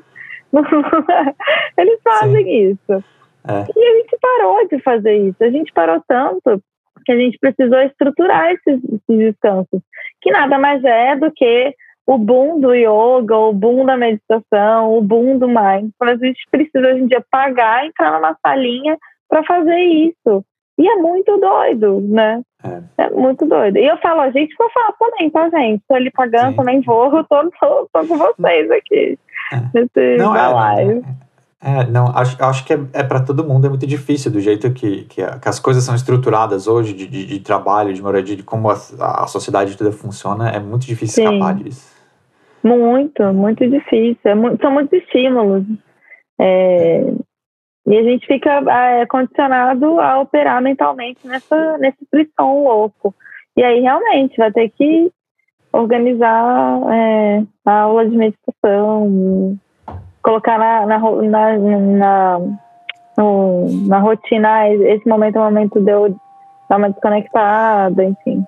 eles 1.79 2.01
fazem 2.03 2.45
Sim. 2.45 2.71
isso. 2.71 3.05
É. 3.49 3.65
E 3.77 3.85
a 3.85 3.97
gente 3.99 4.19
parou 4.21 4.69
de 4.69 4.79
fazer 4.81 5.17
isso. 5.17 5.43
A 5.43 5.51
gente 5.51 5.73
parou 5.73 6.03
tanto 6.07 6.62
que 7.05 7.12
a 7.12 7.17
gente 7.17 7.38
precisou 7.38 7.81
estruturar 7.81 8.53
esses, 8.53 8.83
esses 8.85 9.19
descansos, 9.19 9.81
que 10.21 10.31
nada 10.31 10.57
mais 10.59 10.85
é 10.85 11.17
do 11.17 11.33
que 11.33 11.75
o 12.07 12.17
boom 12.19 12.61
do 12.61 12.75
yoga, 12.75 13.37
o 13.37 13.53
boom 13.53 13.85
da 13.85 13.97
meditação, 13.97 14.97
o 14.97 15.01
boom 15.01 15.38
do 15.38 15.49
mindfulness. 15.49 16.23
A 16.23 16.27
gente 16.27 16.47
precisa 16.51 16.87
hoje 16.87 17.03
em 17.03 17.07
dia 17.07 17.25
pagar, 17.31 17.87
entrar 17.87 18.12
numa 18.12 18.37
salinha 18.45 18.97
para 19.29 19.43
fazer 19.45 19.79
isso. 19.79 20.45
E 20.79 20.89
é 20.89 20.97
muito 20.97 21.37
doido, 21.39 22.01
né? 22.01 22.43
É. 22.65 23.05
é 23.05 23.11
muito 23.11 23.45
doido. 23.45 23.77
E 23.77 23.87
eu 23.87 23.97
falo, 23.99 24.21
a 24.21 24.31
gente 24.31 24.55
vou 24.59 24.71
falar 24.71 24.93
também, 24.93 25.31
tá, 25.31 25.49
gente? 25.51 25.83
Tô 25.87 25.95
ali 25.95 26.11
pagando, 26.11 26.51
Sim. 26.51 26.57
também 26.57 26.81
vou, 26.81 27.11
tô, 27.25 27.51
tô, 27.61 27.89
tô 27.93 28.07
com 28.07 28.17
vocês 28.17 28.71
aqui. 28.71 29.19
É. 29.53 30.17
Não, 30.17 30.35
é, 30.35 30.49
live. 30.49 31.05
É, 31.63 31.81
é, 31.81 31.87
não, 31.87 32.07
acho, 32.17 32.43
acho 32.43 32.65
que 32.65 32.73
é, 32.73 32.81
é 32.93 33.03
para 33.03 33.21
todo 33.21 33.45
mundo, 33.45 33.67
é 33.67 33.69
muito 33.71 33.87
difícil, 33.87 34.31
do 34.31 34.41
jeito 34.41 34.73
que, 34.73 35.05
que, 35.05 35.23
que 35.25 35.49
as 35.49 35.61
coisas 35.61 35.85
são 35.85 35.95
estruturadas 35.95 36.67
hoje, 36.67 36.93
de, 36.93 37.07
de, 37.07 37.27
de, 37.27 37.41
trabalho, 37.41 37.93
de 37.93 38.03
moradia, 38.03 38.37
de 38.37 38.43
como 38.43 38.71
a, 38.71 38.75
a 38.99 39.27
sociedade 39.27 39.77
toda 39.77 39.93
funciona, 39.93 40.51
é 40.51 40.59
muito 40.59 40.87
difícil 40.87 41.23
Sim. 41.23 41.35
escapar 41.35 41.55
disso. 41.55 41.93
Muito, 42.65 43.23
muito 43.33 43.69
difícil. 43.69 44.19
É 44.25 44.35
muito, 44.35 44.61
são 44.61 44.71
muitos 44.71 44.93
estímulos. 44.99 45.65
É, 46.41 47.13
e 47.87 47.97
a 47.97 48.03
gente 48.03 48.27
fica 48.27 48.62
é, 48.71 49.07
condicionado 49.07 50.01
a 50.01 50.21
operar 50.21 50.62
mentalmente 50.62 51.27
nessa, 51.27 51.79
nesse 51.79 51.99
frição 52.11 52.62
louco. 52.62 53.14
E 53.57 53.62
aí 53.62 53.81
realmente 53.81 54.37
vai 54.37 54.53
ter 54.53 54.68
que 54.71 55.11
organizar 55.73 56.81
é, 56.92 57.42
a 57.64 57.81
aula 57.81 58.09
de 58.09 58.16
meditação, 58.16 59.59
colocar 60.23 60.59
na, 60.59 60.87
na, 60.87 60.99
na, 60.99 61.59
na, 61.59 62.38
no, 63.16 63.87
na 63.88 63.99
rotina, 63.99 64.68
esse 64.68 65.09
momento 65.09 65.37
é 65.37 65.40
o 65.40 65.45
momento 65.45 65.81
de 65.81 65.90
eu 65.90 66.16
dar 66.68 66.77
uma 66.77 66.90
desconectada, 66.90 68.05
enfim. 68.05 68.45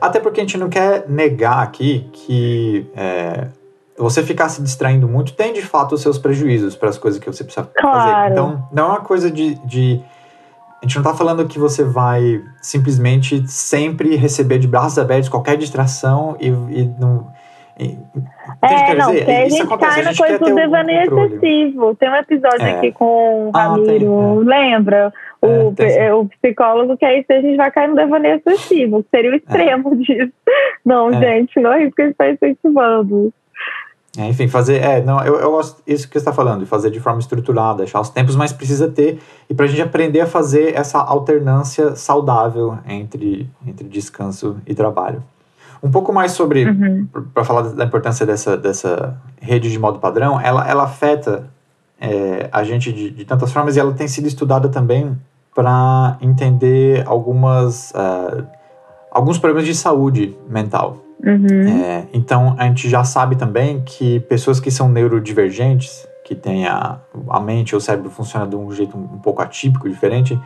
Até 0.00 0.20
porque 0.20 0.40
a 0.40 0.44
gente 0.44 0.58
não 0.58 0.68
quer 0.68 1.08
negar 1.08 1.62
aqui 1.62 2.08
que 2.12 2.90
é, 2.96 3.48
você 3.96 4.22
ficar 4.22 4.48
se 4.48 4.62
distraindo 4.62 5.08
muito 5.08 5.34
tem 5.34 5.52
de 5.52 5.62
fato 5.62 5.94
os 5.94 6.02
seus 6.02 6.18
prejuízos 6.18 6.74
para 6.74 6.88
as 6.88 6.98
coisas 6.98 7.20
que 7.20 7.26
você 7.26 7.44
precisa 7.44 7.68
claro. 7.76 7.98
fazer. 7.98 8.32
Então, 8.32 8.68
não 8.72 8.84
é 8.84 8.88
uma 8.88 9.00
coisa 9.00 9.30
de, 9.30 9.54
de. 9.66 10.02
A 10.82 10.86
gente 10.86 10.96
não 10.96 11.02
está 11.02 11.14
falando 11.14 11.46
que 11.46 11.58
você 11.58 11.84
vai 11.84 12.42
simplesmente 12.60 13.46
sempre 13.48 14.16
receber 14.16 14.58
de 14.58 14.66
braços 14.66 14.98
abertos 14.98 15.28
qualquer 15.28 15.56
distração 15.56 16.36
e, 16.40 16.48
e 16.48 16.94
não. 16.98 17.32
E, 17.78 17.98
é, 18.62 18.94
não, 18.94 19.10
dizer? 19.10 19.28
a 19.28 19.48
gente 19.48 19.62
acontece, 19.62 19.94
cai 19.94 20.04
na 20.04 20.16
coisa 20.16 20.38
do 20.38 20.54
devaneio 20.54 21.02
excessivo. 21.02 21.94
Tem 21.96 22.08
um 22.08 22.16
episódio 22.16 22.62
é. 22.62 22.76
aqui 22.76 22.92
com 22.92 23.48
o 23.48 23.50
ah, 23.52 23.68
Ramiro, 23.68 24.40
ah, 24.40 24.44
lembra? 24.44 25.12
O, 25.42 25.74
é, 25.82 26.14
o 26.14 26.26
psicólogo 26.26 26.96
que 26.96 27.04
aí 27.04 27.24
a 27.28 27.40
gente 27.40 27.56
vai 27.56 27.70
cair 27.70 27.88
no 27.88 27.96
devaneio 27.96 28.36
excessivo, 28.36 29.02
que 29.02 29.10
seria 29.10 29.32
o 29.32 29.34
extremo 29.34 29.92
é. 29.92 29.96
disso. 30.02 30.32
Não, 30.84 31.10
é. 31.10 31.18
gente, 31.18 31.60
não 31.60 31.72
é 31.72 31.84
isso 31.84 31.94
que 31.96 32.02
a 32.02 32.04
gente 32.06 32.12
está 32.12 32.30
incentivando. 32.30 33.32
É, 34.16 34.28
enfim, 34.28 34.46
fazer. 34.46 34.76
É, 34.76 35.02
não, 35.02 35.22
eu, 35.24 35.40
eu 35.40 35.50
gosto 35.50 35.82
isso 35.86 36.06
que 36.06 36.12
você 36.12 36.18
está 36.18 36.32
falando, 36.32 36.60
de 36.60 36.66
fazer 36.66 36.90
de 36.90 37.00
forma 37.00 37.18
estruturada, 37.18 37.82
achar 37.82 38.00
os 38.00 38.08
tempos, 38.08 38.36
mas 38.36 38.52
precisa 38.52 38.88
ter. 38.88 39.20
E 39.50 39.54
para 39.54 39.66
a 39.66 39.68
gente 39.68 39.82
aprender 39.82 40.20
a 40.20 40.26
fazer 40.26 40.74
essa 40.74 40.98
alternância 40.98 41.96
saudável 41.96 42.78
entre, 42.86 43.50
entre 43.66 43.88
descanso 43.88 44.56
e 44.66 44.74
trabalho. 44.74 45.22
Um 45.82 45.90
pouco 45.90 46.12
mais 46.12 46.32
sobre. 46.32 46.64
Uhum. 46.64 47.08
Para 47.34 47.44
falar 47.44 47.62
da 47.62 47.84
importância 47.84 48.24
dessa, 48.24 48.56
dessa 48.56 49.20
rede 49.40 49.70
de 49.70 49.78
modo 49.78 49.98
padrão, 49.98 50.40
ela, 50.40 50.68
ela 50.68 50.84
afeta 50.84 51.50
é, 52.00 52.48
a 52.52 52.62
gente 52.62 52.92
de, 52.92 53.10
de 53.10 53.24
tantas 53.24 53.52
formas 53.52 53.76
e 53.76 53.80
ela 53.80 53.92
tem 53.92 54.06
sido 54.06 54.28
estudada 54.28 54.68
também 54.68 55.18
para 55.54 56.16
entender 56.20 57.02
algumas. 57.06 57.90
Uh, 57.90 58.46
alguns 59.10 59.38
problemas 59.38 59.64
de 59.64 59.74
saúde 59.74 60.36
mental. 60.48 61.03
Uhum. 61.24 61.82
É, 61.82 62.06
então, 62.12 62.54
a 62.58 62.66
gente 62.66 62.88
já 62.88 63.02
sabe 63.02 63.36
também 63.36 63.82
que 63.84 64.20
pessoas 64.20 64.60
que 64.60 64.70
são 64.70 64.88
neurodivergentes, 64.88 66.06
que 66.24 66.34
têm 66.34 66.66
a, 66.66 66.98
a 67.28 67.40
mente 67.40 67.74
ou 67.74 67.78
o 67.78 67.80
cérebro 67.80 68.10
funciona 68.10 68.46
de 68.46 68.56
um 68.56 68.70
jeito 68.72 68.96
um 68.96 69.18
pouco 69.18 69.42
atípico, 69.42 69.88
diferente, 69.88 70.38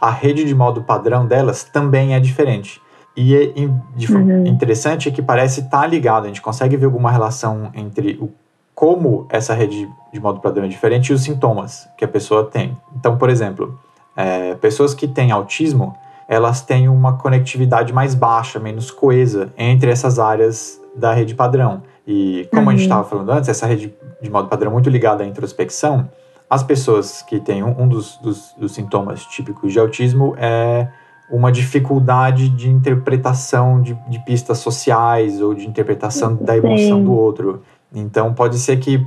a 0.00 0.10
rede 0.10 0.44
de 0.44 0.54
modo 0.54 0.82
padrão 0.82 1.26
delas 1.26 1.64
também 1.64 2.14
é 2.14 2.20
diferente. 2.20 2.80
E 3.16 3.34
é 3.34 3.52
uhum. 3.56 4.46
interessante 4.46 5.08
é 5.08 5.12
que 5.12 5.22
parece 5.22 5.60
estar 5.60 5.80
tá 5.80 5.86
ligado, 5.86 6.24
a 6.24 6.26
gente 6.28 6.42
consegue 6.42 6.76
ver 6.76 6.84
alguma 6.84 7.10
relação 7.10 7.70
entre 7.74 8.18
o 8.20 8.30
como 8.76 9.26
essa 9.30 9.54
rede 9.54 9.88
de 10.12 10.20
modo 10.20 10.38
padrão 10.38 10.66
é 10.66 10.68
diferente 10.68 11.08
e 11.08 11.14
os 11.14 11.22
sintomas 11.22 11.88
que 11.96 12.04
a 12.04 12.08
pessoa 12.08 12.44
tem. 12.44 12.76
Então, 12.94 13.16
por 13.16 13.30
exemplo, 13.30 13.80
é, 14.14 14.54
pessoas 14.56 14.92
que 14.92 15.08
têm 15.08 15.30
autismo 15.30 15.96
elas 16.28 16.60
têm 16.60 16.88
uma 16.88 17.14
conectividade 17.14 17.92
mais 17.92 18.14
baixa, 18.14 18.58
menos 18.58 18.90
coesa 18.90 19.52
entre 19.56 19.90
essas 19.90 20.18
áreas 20.18 20.80
da 20.94 21.12
rede 21.12 21.34
padrão. 21.34 21.82
E 22.06 22.48
como 22.50 22.62
uhum. 22.62 22.68
a 22.68 22.72
gente 22.72 22.82
estava 22.82 23.02
uhum. 23.02 23.08
falando 23.08 23.30
antes, 23.32 23.48
essa 23.48 23.66
rede 23.66 23.94
de 24.20 24.30
modo 24.30 24.48
padrão 24.48 24.72
muito 24.72 24.88
ligada 24.90 25.22
à 25.22 25.26
introspecção, 25.26 26.08
as 26.48 26.62
pessoas 26.62 27.22
que 27.22 27.40
têm 27.40 27.62
um, 27.62 27.82
um 27.82 27.88
dos, 27.88 28.16
dos, 28.18 28.54
dos 28.56 28.72
sintomas 28.72 29.24
típicos 29.24 29.72
de 29.72 29.78
autismo 29.78 30.34
é 30.38 30.88
uma 31.30 31.50
dificuldade 31.50 32.48
de 32.48 32.70
interpretação 32.70 33.82
de, 33.82 33.94
de 34.08 34.18
pistas 34.20 34.58
sociais 34.58 35.40
ou 35.40 35.54
de 35.54 35.66
interpretação 35.66 36.36
da 36.36 36.56
emoção 36.56 37.02
do 37.02 37.12
outro. 37.12 37.62
Então 37.92 38.32
pode 38.32 38.58
ser 38.58 38.76
que 38.78 39.04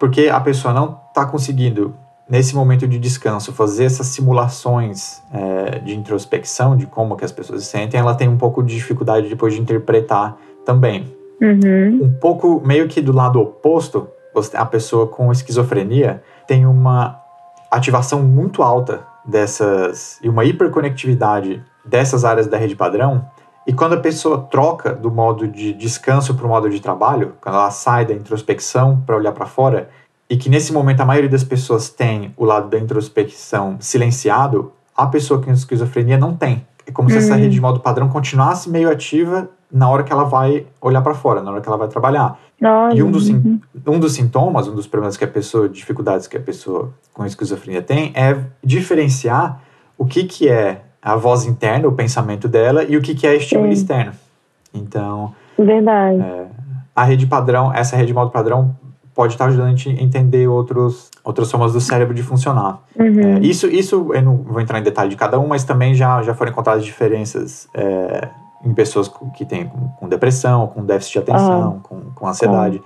porque 0.00 0.28
a 0.28 0.40
pessoa 0.40 0.72
não 0.72 0.98
está 1.08 1.26
conseguindo 1.26 1.94
nesse 2.28 2.54
momento 2.54 2.86
de 2.86 2.98
descanso 2.98 3.52
fazer 3.52 3.84
essas 3.84 4.06
simulações 4.08 5.22
é, 5.32 5.78
de 5.78 5.96
introspecção 5.96 6.76
de 6.76 6.86
como 6.86 7.16
que 7.16 7.24
as 7.24 7.32
pessoas 7.32 7.64
se 7.64 7.70
sentem, 7.70 7.98
ela 7.98 8.14
tem 8.14 8.28
um 8.28 8.36
pouco 8.36 8.62
de 8.62 8.74
dificuldade 8.74 9.28
depois 9.28 9.54
de 9.54 9.60
interpretar 9.60 10.36
também. 10.64 11.16
Uhum. 11.40 12.04
Um 12.04 12.12
pouco 12.20 12.60
meio 12.64 12.88
que 12.88 13.00
do 13.00 13.12
lado 13.12 13.40
oposto, 13.40 14.08
a 14.54 14.66
pessoa 14.66 15.06
com 15.06 15.32
esquizofrenia 15.32 16.22
tem 16.46 16.66
uma 16.66 17.18
ativação 17.70 18.22
muito 18.22 18.62
alta 18.62 19.00
dessas 19.24 20.18
e 20.22 20.28
uma 20.28 20.44
hiperconectividade 20.44 21.62
dessas 21.84 22.24
áreas 22.24 22.46
da 22.46 22.56
rede 22.56 22.76
padrão. 22.76 23.24
E 23.66 23.72
quando 23.72 23.94
a 23.94 24.00
pessoa 24.00 24.46
troca 24.50 24.94
do 24.94 25.10
modo 25.10 25.46
de 25.46 25.74
descanso 25.74 26.34
para 26.34 26.46
o 26.46 26.48
modo 26.48 26.70
de 26.70 26.80
trabalho, 26.80 27.34
quando 27.40 27.54
ela 27.56 27.70
sai 27.70 28.06
da 28.06 28.14
introspecção 28.14 29.02
para 29.04 29.16
olhar 29.16 29.32
para 29.32 29.44
fora, 29.44 29.90
e 30.30 30.36
que 30.36 30.50
nesse 30.50 30.72
momento 30.72 31.00
a 31.00 31.04
maioria 31.04 31.30
das 31.30 31.44
pessoas 31.44 31.88
tem 31.88 32.32
o 32.36 32.44
lado 32.44 32.68
da 32.68 32.78
introspecção 32.78 33.76
silenciado, 33.80 34.72
a 34.96 35.06
pessoa 35.06 35.40
com 35.40 35.50
esquizofrenia 35.50 36.18
não 36.18 36.34
tem. 36.34 36.66
É 36.86 36.92
como 36.92 37.08
uhum. 37.08 37.12
se 37.12 37.18
essa 37.18 37.34
uhum. 37.34 37.40
rede 37.40 37.54
de 37.54 37.60
modo 37.60 37.80
padrão 37.80 38.08
continuasse 38.08 38.68
meio 38.70 38.90
ativa 38.90 39.48
na 39.70 39.88
hora 39.88 40.02
que 40.02 40.12
ela 40.12 40.24
vai 40.24 40.66
olhar 40.80 41.02
para 41.02 41.14
fora, 41.14 41.42
na 41.42 41.50
hora 41.50 41.60
que 41.60 41.68
ela 41.68 41.76
vai 41.76 41.88
trabalhar. 41.88 42.38
E 42.94 43.02
um 43.02 43.10
dos, 43.10 43.28
uhum. 43.28 43.60
um 43.86 44.00
dos 44.00 44.14
sintomas, 44.14 44.66
um 44.66 44.74
dos 44.74 44.86
problemas 44.86 45.16
que 45.16 45.24
a 45.24 45.28
pessoa, 45.28 45.68
dificuldades 45.68 46.26
que 46.26 46.36
a 46.36 46.40
pessoa 46.40 46.92
com 47.12 47.24
esquizofrenia 47.24 47.82
tem, 47.82 48.12
é 48.14 48.36
diferenciar 48.64 49.60
o 49.96 50.04
que, 50.04 50.24
que 50.24 50.48
é 50.48 50.82
a 51.00 51.14
voz 51.16 51.44
interna, 51.44 51.86
o 51.86 51.92
pensamento 51.92 52.48
dela, 52.48 52.84
e 52.84 52.96
o 52.96 53.02
que, 53.02 53.14
que 53.14 53.26
é 53.26 53.36
estímulo 53.36 53.68
Sim. 53.68 53.80
externo. 53.80 54.12
Então. 54.74 55.34
Verdade. 55.56 56.20
É, 56.20 56.46
a 56.94 57.04
rede 57.04 57.26
padrão, 57.26 57.72
essa 57.72 57.96
rede 57.96 58.08
de 58.08 58.14
modo 58.14 58.30
padrão, 58.30 58.74
pode 59.18 59.34
estar 59.34 59.46
ajudando 59.46 59.66
a 59.66 59.70
gente 59.70 59.88
a 59.88 60.00
entender 60.00 60.46
outros, 60.46 61.10
outras 61.24 61.50
formas 61.50 61.72
do 61.72 61.80
cérebro 61.80 62.14
de 62.14 62.22
funcionar. 62.22 62.78
Uhum. 62.96 63.20
É, 63.20 63.40
isso, 63.40 63.66
isso, 63.66 64.14
eu 64.14 64.22
não 64.22 64.36
vou 64.36 64.60
entrar 64.60 64.78
em 64.78 64.82
detalhe 64.84 65.10
de 65.10 65.16
cada 65.16 65.40
um, 65.40 65.48
mas 65.48 65.64
também 65.64 65.92
já, 65.92 66.22
já 66.22 66.34
foram 66.34 66.52
encontradas 66.52 66.84
diferenças. 66.84 67.66
É, 67.74 68.28
em 68.64 68.72
pessoas 68.72 69.10
que 69.34 69.44
têm 69.44 69.66
com, 69.66 69.88
com 69.88 70.08
depressão, 70.08 70.68
com 70.68 70.84
déficit 70.84 71.14
de 71.14 71.18
atenção, 71.18 71.72
uhum. 71.72 71.80
com, 71.80 72.00
com 72.14 72.28
ansiedade. 72.28 72.76
Uhum. 72.76 72.84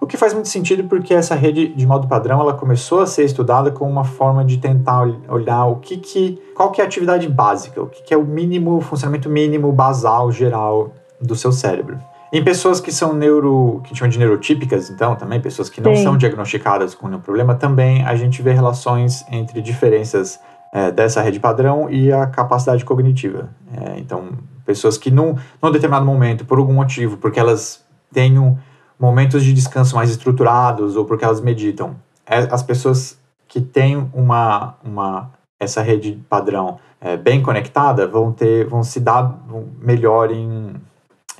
O 0.00 0.06
que 0.06 0.16
faz 0.16 0.32
muito 0.32 0.48
sentido 0.48 0.84
porque 0.84 1.12
essa 1.12 1.34
rede 1.34 1.68
de 1.68 1.86
modo 1.86 2.08
padrão 2.08 2.40
ela 2.40 2.54
começou 2.54 3.00
a 3.00 3.06
ser 3.06 3.24
estudada 3.24 3.70
como 3.70 3.90
uma 3.90 4.04
forma 4.04 4.42
de 4.46 4.56
tentar 4.56 5.06
olhar 5.28 5.66
o 5.66 5.76
que 5.76 5.98
que 5.98 6.40
qual 6.54 6.70
que 6.70 6.80
é 6.80 6.84
a 6.84 6.86
atividade 6.86 7.28
básica, 7.28 7.82
o 7.82 7.88
que, 7.88 8.02
que 8.04 8.14
é 8.14 8.16
o 8.16 8.24
mínimo 8.24 8.76
o 8.76 8.80
funcionamento 8.80 9.28
mínimo 9.28 9.70
basal 9.70 10.32
geral 10.32 10.92
do 11.20 11.36
seu 11.36 11.52
cérebro. 11.52 11.98
Em 12.32 12.44
pessoas 12.44 12.80
que 12.80 12.92
são 12.92 13.14
neuro, 13.14 13.80
que 13.84 13.94
chamam 13.94 14.10
de 14.10 14.18
neurotípicas, 14.18 14.90
então, 14.90 15.16
também 15.16 15.40
pessoas 15.40 15.70
que 15.70 15.80
não 15.80 15.94
Sim. 15.96 16.02
são 16.02 16.16
diagnosticadas 16.16 16.94
com 16.94 17.08
nenhum 17.08 17.20
problema, 17.20 17.54
também 17.54 18.04
a 18.04 18.14
gente 18.14 18.42
vê 18.42 18.52
relações 18.52 19.24
entre 19.30 19.62
diferenças 19.62 20.38
é, 20.72 20.90
dessa 20.90 21.22
rede 21.22 21.40
padrão 21.40 21.88
e 21.88 22.12
a 22.12 22.26
capacidade 22.26 22.84
cognitiva. 22.84 23.48
É, 23.72 23.98
então, 23.98 24.28
Pessoas 24.68 24.98
que 24.98 25.10
num, 25.10 25.34
num 25.62 25.70
determinado 25.70 26.04
momento, 26.04 26.44
por 26.44 26.58
algum 26.58 26.74
motivo, 26.74 27.16
porque 27.16 27.40
elas 27.40 27.82
tenham 28.12 28.58
momentos 29.00 29.42
de 29.42 29.54
descanso 29.54 29.96
mais 29.96 30.10
estruturados 30.10 30.94
ou 30.94 31.06
porque 31.06 31.24
elas 31.24 31.40
meditam, 31.40 31.96
é, 32.26 32.40
as 32.52 32.62
pessoas 32.62 33.18
que 33.48 33.62
têm 33.62 34.10
uma, 34.12 34.74
uma 34.84 35.30
essa 35.58 35.80
rede 35.80 36.22
padrão 36.28 36.78
é, 37.00 37.16
bem 37.16 37.42
conectada 37.42 38.06
vão 38.06 38.30
ter 38.30 38.66
vão 38.66 38.82
se 38.82 39.00
dar 39.00 39.38
melhor 39.80 40.30
em, 40.30 40.74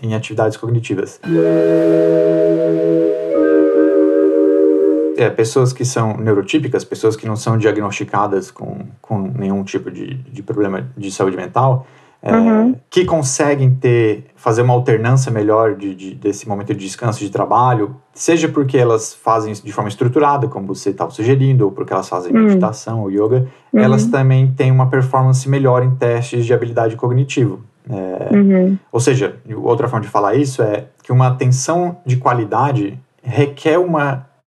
em 0.02 0.14
atividades 0.14 0.56
cognitivas. 0.56 1.20
É, 5.16 5.28
pessoas 5.30 5.72
que 5.72 5.84
são 5.84 6.16
neurotípicas, 6.16 6.84
pessoas 6.84 7.16
que 7.16 7.26
não 7.26 7.34
são 7.34 7.58
diagnosticadas 7.58 8.50
com, 8.50 8.86
com 9.02 9.18
nenhum 9.18 9.64
tipo 9.64 9.90
de, 9.90 10.14
de 10.14 10.42
problema 10.42 10.88
de 10.96 11.10
saúde 11.10 11.36
mental, 11.36 11.86
é, 12.20 12.34
uhum. 12.34 12.74
que 12.90 13.04
conseguem 13.04 13.70
ter 13.74 14.26
fazer 14.34 14.62
uma 14.62 14.74
alternância 14.74 15.30
melhor 15.30 15.76
de, 15.76 15.94
de, 15.94 16.14
desse 16.14 16.48
momento 16.48 16.74
de 16.74 16.80
descanso 16.80 17.20
de 17.20 17.30
trabalho, 17.30 17.94
seja 18.12 18.48
porque 18.48 18.76
elas 18.76 19.14
fazem 19.14 19.52
isso 19.52 19.64
de 19.64 19.72
forma 19.72 19.88
estruturada, 19.88 20.48
como 20.48 20.66
você 20.66 20.90
estava 20.90 21.10
sugerindo, 21.10 21.66
ou 21.66 21.70
porque 21.70 21.92
elas 21.92 22.08
fazem 22.08 22.32
uhum. 22.32 22.44
meditação 22.44 23.02
ou 23.02 23.10
yoga, 23.10 23.46
uhum. 23.72 23.80
elas 23.80 24.06
também 24.06 24.52
têm 24.52 24.72
uma 24.72 24.88
performance 24.88 25.48
melhor 25.48 25.84
em 25.84 25.90
testes 25.94 26.44
de 26.44 26.52
habilidade 26.52 26.96
cognitivo. 26.96 27.60
É, 27.90 28.36
uhum. 28.36 28.78
ou 28.92 29.00
seja, 29.00 29.36
outra 29.56 29.88
forma 29.88 30.04
de 30.04 30.10
falar 30.10 30.34
isso 30.34 30.62
é 30.62 30.86
que 31.02 31.10
uma 31.10 31.28
atenção 31.28 31.96
de 32.04 32.16
qualidade 32.16 32.98
requer 33.22 33.78
um 33.78 33.92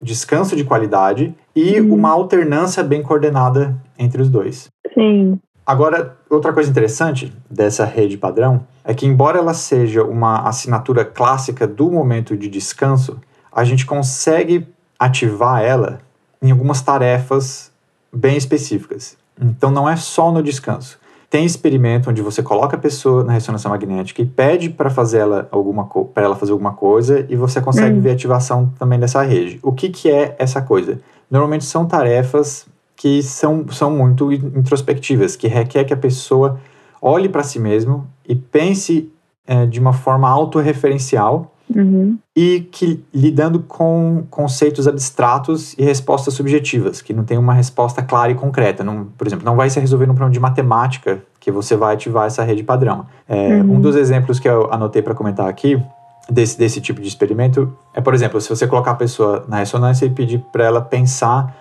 descanso 0.03 0.57
de 0.57 0.65
qualidade 0.65 1.35
e 1.55 1.81
uhum. 1.81 1.95
uma 1.95 2.11
alternância 2.11 2.83
bem 2.83 3.03
coordenada 3.03 3.77
entre 3.99 4.21
os 4.23 4.29
dois. 4.29 4.69
Sim. 4.95 5.39
Agora, 5.67 6.17
outra 6.29 6.53
coisa 6.53 6.71
interessante 6.71 7.33
dessa 7.49 7.85
rede 7.85 8.17
padrão 8.17 8.67
é 8.85 8.93
que, 8.93 9.07
embora 9.07 9.39
ela 9.39 9.55
seja 9.55 10.03
uma 10.03 10.41
assinatura 10.49 11.05
clássica 11.05 11.67
do 11.67 11.91
momento 11.91 12.37
de 12.37 12.49
descanso, 12.49 13.19
a 13.53 13.63
gente 13.63 13.87
consegue 13.87 14.67
ativar 14.99 15.63
ela 15.63 16.01
em 16.43 16.51
algumas 16.51 16.83
tarefas 16.83 17.71
bem 18.13 18.37
específicas. 18.37 19.17
Então, 19.41 19.71
não 19.71 19.89
é 19.89 19.97
só 19.97 20.33
no 20.33 20.43
descanso. 20.43 20.99
Tem 21.31 21.45
experimento 21.45 22.11
onde 22.11 22.21
você 22.23 22.43
coloca 22.43 22.77
a 22.77 22.79
pessoa 22.79 23.23
na 23.23 23.33
ressonância 23.33 23.71
magnética 23.71 24.21
e 24.21 24.27
pede 24.27 24.69
para 24.69 24.91
fazer 24.91 25.19
ela 25.19 25.49
alguma 25.53 25.87
para 25.87 26.25
ela 26.25 26.35
fazer 26.35 26.51
alguma 26.51 26.73
coisa 26.73 27.25
e 27.29 27.37
você 27.37 27.61
consegue 27.61 27.97
hum. 27.97 28.01
ver 28.01 28.11
a 28.11 28.13
ativação 28.15 28.73
também 28.77 28.99
dessa 28.99 29.23
rede. 29.23 29.61
O 29.63 29.71
que, 29.71 29.91
que 29.91 30.11
é 30.11 30.35
essa 30.41 30.61
coisa? 30.61 31.01
Normalmente 31.31 31.65
são 31.65 31.87
tarefas 31.87 32.67
que 32.97 33.23
são, 33.23 33.65
são 33.71 33.91
muito 33.93 34.33
introspectivas, 34.33 35.37
que 35.37 35.47
requer 35.47 35.85
que 35.85 35.95
a 35.95 35.97
pessoa 35.97 36.61
olhe 37.01 37.29
para 37.29 37.45
si 37.45 37.59
mesmo 37.59 38.07
e 38.29 38.35
pense 38.35 39.11
é, 39.47 39.65
de 39.65 39.79
uma 39.79 39.93
forma 39.93 40.29
autorreferencial 40.29 41.55
uhum. 41.75 42.19
e 42.37 42.61
que 42.71 43.03
lidando 43.13 43.61
com 43.61 44.25
conceitos 44.31 44.87
abstratos 44.89 45.75
e 45.79 45.83
respostas 45.83 46.35
subjetivas, 46.35 47.01
que 47.01 47.13
não 47.13 47.25
tem 47.25 47.39
uma 47.39 47.55
resposta 47.55 48.03
clara 48.03 48.33
e 48.33 48.35
concreta. 48.35 48.85
Não, 48.85 49.07
por 49.17 49.27
exemplo, 49.27 49.45
não 49.45 49.57
vai 49.57 49.71
se 49.71 49.79
resolver 49.81 50.07
num 50.07 50.15
problema 50.15 50.33
de 50.33 50.41
matemática 50.41 51.23
que 51.39 51.51
você 51.51 51.77
vai 51.77 51.95
ativar 51.95 52.27
essa 52.27 52.43
rede 52.43 52.63
padrão. 52.63 53.07
É, 53.29 53.55
uhum. 53.55 53.77
Um 53.77 53.81
dos 53.81 53.97
exemplos 53.97 54.39
que 54.39 54.49
eu 54.49 54.73
anotei 54.73 55.03
para 55.03 55.15
comentar 55.15 55.49
aqui 55.49 55.83
desse, 56.29 56.59
desse 56.59 56.81
tipo 56.81 57.01
de 57.01 57.09
experimento 57.09 57.73
é, 57.95 58.01
por 58.01 58.15
exemplo, 58.15 58.41
se 58.41 58.49
você 58.49 58.67
colocar 58.67 58.93
a 58.93 58.97
pessoa 58.97 59.45
na 59.49 59.59
ressonância 59.59 60.07
e 60.07 60.11
pedir 60.11 60.39
para 60.53 60.65
ela 60.65 60.81
pensar 60.81 61.57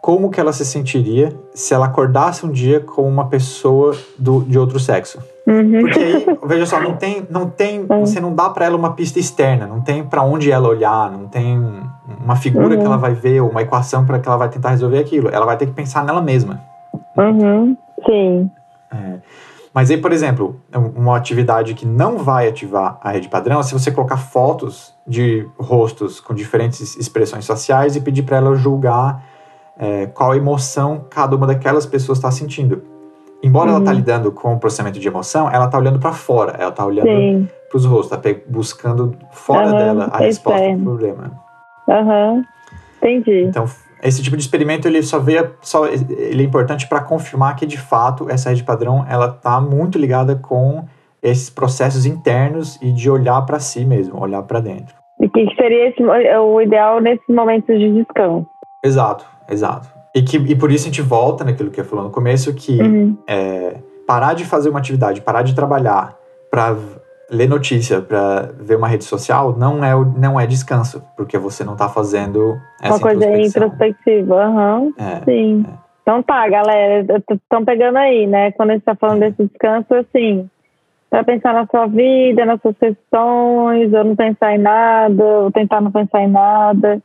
como 0.00 0.30
que 0.30 0.40
ela 0.40 0.52
se 0.52 0.64
sentiria 0.64 1.36
se 1.54 1.74
ela 1.74 1.86
acordasse 1.86 2.44
um 2.44 2.50
dia 2.50 2.80
com 2.80 3.06
uma 3.06 3.28
pessoa 3.28 3.96
do, 4.18 4.42
de 4.42 4.58
outro 4.58 4.80
sexo. 4.80 5.18
Uhum. 5.50 5.80
Porque 5.80 5.98
aí, 5.98 6.26
veja 6.46 6.66
só, 6.66 6.80
não 6.80 6.94
tem, 6.94 7.26
não 7.28 7.50
tem, 7.50 7.80
uhum. 7.80 8.06
você 8.06 8.20
não 8.20 8.32
dá 8.32 8.48
para 8.48 8.66
ela 8.66 8.76
uma 8.76 8.92
pista 8.92 9.18
externa, 9.18 9.66
não 9.66 9.80
tem 9.80 10.04
para 10.04 10.22
onde 10.22 10.50
ela 10.50 10.68
olhar, 10.68 11.10
não 11.10 11.26
tem 11.26 11.58
uma 12.22 12.36
figura 12.36 12.74
uhum. 12.74 12.80
que 12.80 12.86
ela 12.86 12.96
vai 12.96 13.12
ver 13.12 13.40
ou 13.40 13.50
uma 13.50 13.62
equação 13.62 14.06
para 14.06 14.20
que 14.20 14.28
ela 14.28 14.36
vai 14.36 14.48
tentar 14.48 14.70
resolver 14.70 14.98
aquilo. 14.98 15.28
Ela 15.28 15.44
vai 15.44 15.56
ter 15.56 15.66
que 15.66 15.72
pensar 15.72 16.04
nela 16.04 16.22
mesma. 16.22 16.60
Uhum. 17.18 17.76
Sim. 18.06 18.50
É. 18.92 19.18
Mas 19.72 19.90
aí, 19.90 19.96
por 19.96 20.12
exemplo, 20.12 20.60
uma 20.96 21.16
atividade 21.16 21.74
que 21.74 21.86
não 21.86 22.18
vai 22.18 22.48
ativar 22.48 22.98
a 23.00 23.12
rede 23.12 23.28
padrão 23.28 23.60
é 23.60 23.62
se 23.62 23.72
você 23.72 23.90
colocar 23.90 24.16
fotos 24.16 24.92
de 25.06 25.46
rostos 25.58 26.20
com 26.20 26.34
diferentes 26.34 26.96
expressões 26.96 27.46
faciais 27.46 27.94
e 27.94 28.00
pedir 28.00 28.22
para 28.22 28.38
ela 28.38 28.56
julgar 28.56 29.24
é, 29.78 30.06
qual 30.06 30.34
emoção 30.34 31.06
cada 31.08 31.36
uma 31.36 31.46
daquelas 31.46 31.86
pessoas 31.86 32.18
está 32.18 32.30
sentindo. 32.30 32.82
Embora 33.42 33.70
uhum. 33.70 33.76
ela 33.76 33.84
está 33.84 33.92
lidando 33.92 34.32
com 34.32 34.54
o 34.54 34.58
processamento 34.58 34.98
de 34.98 35.08
emoção, 35.08 35.50
ela 35.50 35.64
está 35.66 35.78
olhando 35.78 35.98
para 35.98 36.12
fora, 36.12 36.56
ela 36.58 36.70
está 36.70 36.84
olhando 36.84 37.48
para 37.68 37.76
os 37.76 37.84
rostos, 37.84 38.16
está 38.16 38.40
buscando 38.46 39.16
fora 39.32 39.70
uhum, 39.70 39.78
dela 39.78 40.10
a 40.12 40.18
resposta 40.18 40.60
para 40.60 40.76
o 40.76 40.82
problema. 40.82 41.32
Aham, 41.88 42.44
entendi. 42.98 43.44
Então, 43.44 43.64
esse 44.02 44.22
tipo 44.22 44.36
de 44.36 44.42
experimento 44.42 44.86
ele 44.86 45.02
só 45.02 45.18
veio, 45.18 45.54
só, 45.60 45.86
ele 45.86 46.42
é 46.42 46.46
importante 46.46 46.88
para 46.88 47.00
confirmar 47.00 47.56
que 47.56 47.66
de 47.66 47.78
fato 47.78 48.28
essa 48.30 48.50
rede 48.50 48.64
padrão 48.64 49.04
ela 49.08 49.26
está 49.26 49.60
muito 49.60 49.98
ligada 49.98 50.36
com 50.36 50.84
esses 51.22 51.50
processos 51.50 52.06
internos 52.06 52.80
e 52.80 52.92
de 52.92 53.10
olhar 53.10 53.40
para 53.42 53.58
si 53.58 53.84
mesmo, 53.84 54.20
olhar 54.20 54.42
para 54.42 54.60
dentro. 54.60 54.94
E 55.20 55.28
que 55.28 55.54
seria 55.54 55.88
esse, 55.88 56.02
o 56.02 56.60
ideal 56.60 57.00
nesses 57.00 57.28
momentos 57.28 57.78
de 57.78 57.92
descanso? 57.92 58.46
Exato, 58.82 59.26
exato. 59.48 59.99
E, 60.14 60.22
que, 60.22 60.36
e 60.36 60.56
por 60.56 60.72
isso 60.72 60.84
a 60.84 60.90
gente 60.90 61.02
volta 61.02 61.44
naquilo 61.44 61.70
que 61.70 61.80
eu 61.80 61.84
falou 61.84 62.04
no 62.04 62.10
começo, 62.10 62.52
que 62.54 62.80
uhum. 62.80 63.16
é, 63.26 63.76
parar 64.06 64.34
de 64.34 64.44
fazer 64.44 64.68
uma 64.68 64.78
atividade, 64.78 65.20
parar 65.20 65.42
de 65.42 65.54
trabalhar 65.54 66.16
para 66.50 66.76
ler 67.30 67.48
notícia, 67.48 68.00
para 68.00 68.50
ver 68.58 68.76
uma 68.76 68.88
rede 68.88 69.04
social, 69.04 69.54
não 69.56 69.84
é, 69.84 69.92
não 70.18 70.40
é 70.40 70.46
descanso, 70.46 71.02
porque 71.16 71.38
você 71.38 71.62
não 71.62 71.74
está 71.74 71.88
fazendo 71.88 72.58
essa 72.82 72.94
Uma 72.94 73.00
coisa 73.00 73.38
introspectiva, 73.38 74.48
uhum. 74.48 74.92
é, 74.98 75.24
Sim. 75.24 75.64
É. 75.68 75.90
Então 76.02 76.22
tá, 76.24 76.48
galera, 76.48 77.06
estão 77.30 77.64
pegando 77.64 77.98
aí, 77.98 78.26
né? 78.26 78.50
Quando 78.52 78.70
a 78.70 78.72
gente 78.72 78.82
está 78.82 78.96
falando 78.96 79.20
desse 79.20 79.44
descanso, 79.44 79.94
assim, 79.94 80.50
para 81.08 81.22
pensar 81.22 81.54
na 81.54 81.66
sua 81.66 81.86
vida, 81.86 82.44
nas 82.44 82.60
suas 82.60 82.76
questões, 82.76 83.92
ou 83.92 84.04
não 84.04 84.16
pensar 84.16 84.54
em 84.54 84.58
nada, 84.58 85.24
ou 85.24 85.52
tentar 85.52 85.80
não 85.80 85.92
pensar 85.92 86.22
em 86.22 86.28
nada, 86.28 87.00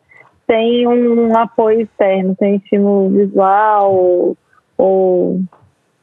tem 0.48 0.88
um 0.88 1.36
apoio 1.38 1.82
externo, 1.82 2.36
tem 2.36 2.56
estímulo 2.56 3.10
visual, 3.10 3.94
ou, 3.94 4.38
ou 4.78 5.42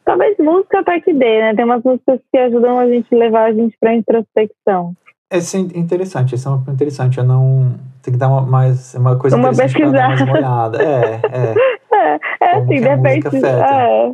talvez 0.05 0.37
música 0.39 0.81
até 0.81 1.01
que 1.01 1.13
dê, 1.13 1.41
né? 1.41 1.55
Tem 1.55 1.65
umas 1.65 1.83
músicas 1.83 2.21
que 2.31 2.39
ajudam 2.39 2.79
a 2.79 2.87
gente 2.87 3.15
a 3.15 3.19
levar 3.19 3.45
a 3.45 3.53
gente 3.53 3.77
para 3.81 3.95
introspecção. 3.95 4.95
Esse 5.31 5.57
é 5.57 5.61
interessante, 5.61 6.35
esse 6.35 6.47
é 6.47 6.51
uma 6.51 6.73
interessante. 6.73 7.19
Eu 7.19 7.25
não. 7.25 7.75
Tem 8.03 8.13
que 8.13 8.19
dar 8.19 8.29
uma, 8.29 8.43
mais, 8.43 8.95
uma 8.95 9.19
coisa 9.19 9.37
uma 9.37 9.55
pesquisada. 9.55 10.27
Dar 10.27 10.71
uma. 10.71 10.83
É, 10.83 11.21
é. 11.31 11.55
É, 11.95 12.19
é 12.41 12.57
assim, 12.57 12.81
de 12.81 12.89
repente. 12.89 13.29
É, 13.37 14.13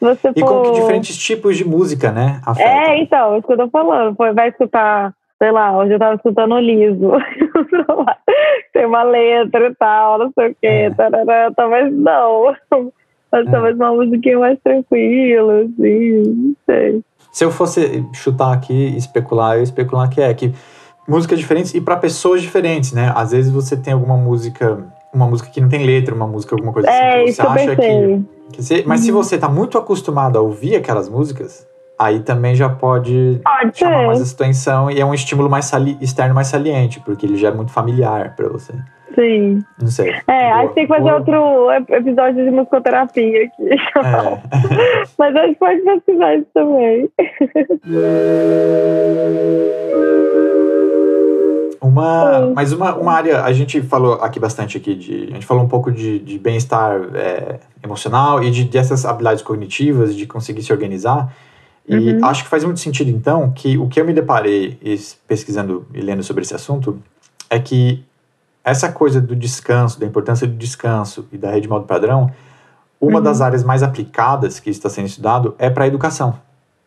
você 0.00 0.32
e 0.34 0.42
com 0.42 0.62
que 0.62 0.72
diferentes 0.72 1.16
tipos 1.16 1.56
de 1.56 1.64
música, 1.64 2.10
né? 2.10 2.40
Afeta. 2.44 2.68
É, 2.68 3.00
então, 3.00 3.36
isso 3.36 3.46
que 3.46 3.52
eu 3.52 3.58
tô 3.58 3.68
falando. 3.68 4.16
Vai 4.16 4.48
escutar, 4.48 5.12
sei 5.38 5.52
lá, 5.52 5.76
hoje 5.76 5.92
eu 5.92 5.98
tava 5.98 6.16
escutando 6.16 6.54
o 6.54 6.58
liso. 6.58 7.12
Tem 8.72 8.84
uma 8.84 9.04
letra 9.04 9.68
e 9.68 9.74
tal, 9.74 10.18
não 10.18 10.32
sei 10.32 10.50
o 10.50 10.56
quê. 10.60 10.66
É. 10.66 10.90
Tarará, 10.90 11.50
talvez 11.54 11.92
não. 11.92 12.54
Mas 13.30 13.46
é. 13.46 13.50
talvez 13.50 13.76
uma 13.76 13.92
musiquinha 13.92 14.38
mais 14.38 14.58
tranquila, 14.62 15.60
assim, 15.62 16.22
não 16.22 16.56
sei. 16.66 17.02
Se 17.30 17.44
eu 17.44 17.50
fosse 17.50 18.04
chutar 18.14 18.52
aqui, 18.52 18.96
especular, 18.96 19.56
eu 19.56 19.62
especular 19.62 20.10
que 20.10 20.20
é 20.20 20.32
que 20.34 20.52
músicas 21.06 21.38
diferentes 21.38 21.74
e 21.74 21.80
para 21.80 21.96
pessoas 21.96 22.42
diferentes, 22.42 22.92
né? 22.92 23.12
Às 23.14 23.30
vezes 23.32 23.52
você 23.52 23.76
tem 23.76 23.92
alguma 23.92 24.16
música, 24.16 24.84
uma 25.14 25.26
música 25.26 25.48
que 25.50 25.60
não 25.60 25.68
tem 25.68 25.84
letra, 25.84 26.14
uma 26.14 26.26
música, 26.26 26.54
alguma 26.54 26.72
coisa 26.72 26.88
assim, 26.88 26.98
é, 26.98 27.24
que 27.24 27.32
você 27.32 27.42
acha 27.42 27.76
que, 27.76 28.24
que 28.52 28.62
você, 28.62 28.82
mas 28.86 29.00
uhum. 29.00 29.06
se 29.06 29.12
você 29.12 29.38
tá 29.38 29.48
muito 29.48 29.78
acostumado 29.78 30.38
a 30.38 30.40
ouvir 30.40 30.74
aquelas 30.76 31.08
músicas, 31.08 31.66
aí 31.98 32.20
também 32.20 32.54
já 32.54 32.68
pode, 32.68 33.40
pode 33.42 33.78
chamar 33.78 34.06
mais 34.06 34.32
atenção 34.32 34.90
e 34.90 35.00
é 35.00 35.04
um 35.04 35.12
estímulo 35.12 35.50
mais 35.50 35.70
externo 36.00 36.34
mais 36.34 36.46
saliente, 36.46 37.00
porque 37.00 37.26
ele 37.26 37.36
já 37.36 37.48
é 37.48 37.52
muito 37.52 37.72
familiar 37.72 38.34
para 38.36 38.48
você. 38.48 38.74
Sim. 39.14 39.64
Não 39.80 39.88
sei. 39.88 40.14
É, 40.28 40.52
acho 40.52 40.68
que 40.68 40.74
tem 40.74 40.86
que 40.86 40.94
fazer 40.94 41.12
outro 41.12 41.72
episódio 41.88 42.44
de 42.44 42.50
musicoterapia 42.50 43.44
aqui. 43.44 43.68
É. 43.98 45.04
Mas 45.18 45.34
a 45.34 45.46
gente 45.46 45.58
pode 45.58 45.80
pesquisar 45.80 46.36
isso 46.36 46.46
também. 46.54 47.10
Uma, 51.80 52.52
mas 52.54 52.72
uma, 52.72 52.94
uma 52.94 53.12
área, 53.12 53.42
a 53.42 53.52
gente 53.52 53.82
falou 53.82 54.14
aqui 54.14 54.38
bastante 54.38 54.76
aqui 54.76 54.94
de, 54.94 55.28
a 55.30 55.34
gente 55.34 55.46
falou 55.46 55.64
um 55.64 55.68
pouco 55.68 55.90
de, 55.90 56.20
de 56.20 56.38
bem-estar 56.38 57.00
é, 57.14 57.58
emocional 57.82 58.42
e 58.42 58.50
de 58.50 58.64
dessas 58.64 59.04
habilidades 59.04 59.42
cognitivas, 59.42 60.14
de 60.14 60.26
conseguir 60.26 60.62
se 60.62 60.72
organizar. 60.72 61.32
E 61.88 62.12
uhum. 62.12 62.24
acho 62.26 62.44
que 62.44 62.50
faz 62.50 62.62
muito 62.64 62.80
sentido, 62.80 63.10
então, 63.10 63.50
que 63.50 63.78
o 63.78 63.88
que 63.88 63.98
eu 63.98 64.04
me 64.04 64.12
deparei 64.12 64.78
pesquisando 65.26 65.86
e 65.94 66.00
lendo 66.02 66.22
sobre 66.22 66.42
esse 66.42 66.54
assunto 66.54 66.98
é 67.48 67.58
que 67.58 68.04
essa 68.62 68.92
coisa 68.92 69.20
do 69.20 69.34
descanso, 69.34 69.98
da 69.98 70.04
importância 70.04 70.46
do 70.46 70.54
descanso 70.54 71.26
e 71.32 71.38
da 71.38 71.48
rede 71.48 71.62
de 71.62 71.68
modo 71.68 71.86
padrão, 71.86 72.30
uma 73.00 73.18
uhum. 73.18 73.22
das 73.22 73.40
áreas 73.40 73.64
mais 73.64 73.82
aplicadas 73.82 74.60
que 74.60 74.68
está 74.68 74.90
sendo 74.90 75.06
estudado 75.06 75.54
é 75.58 75.70
para 75.70 75.84
a 75.84 75.86
educação, 75.86 76.38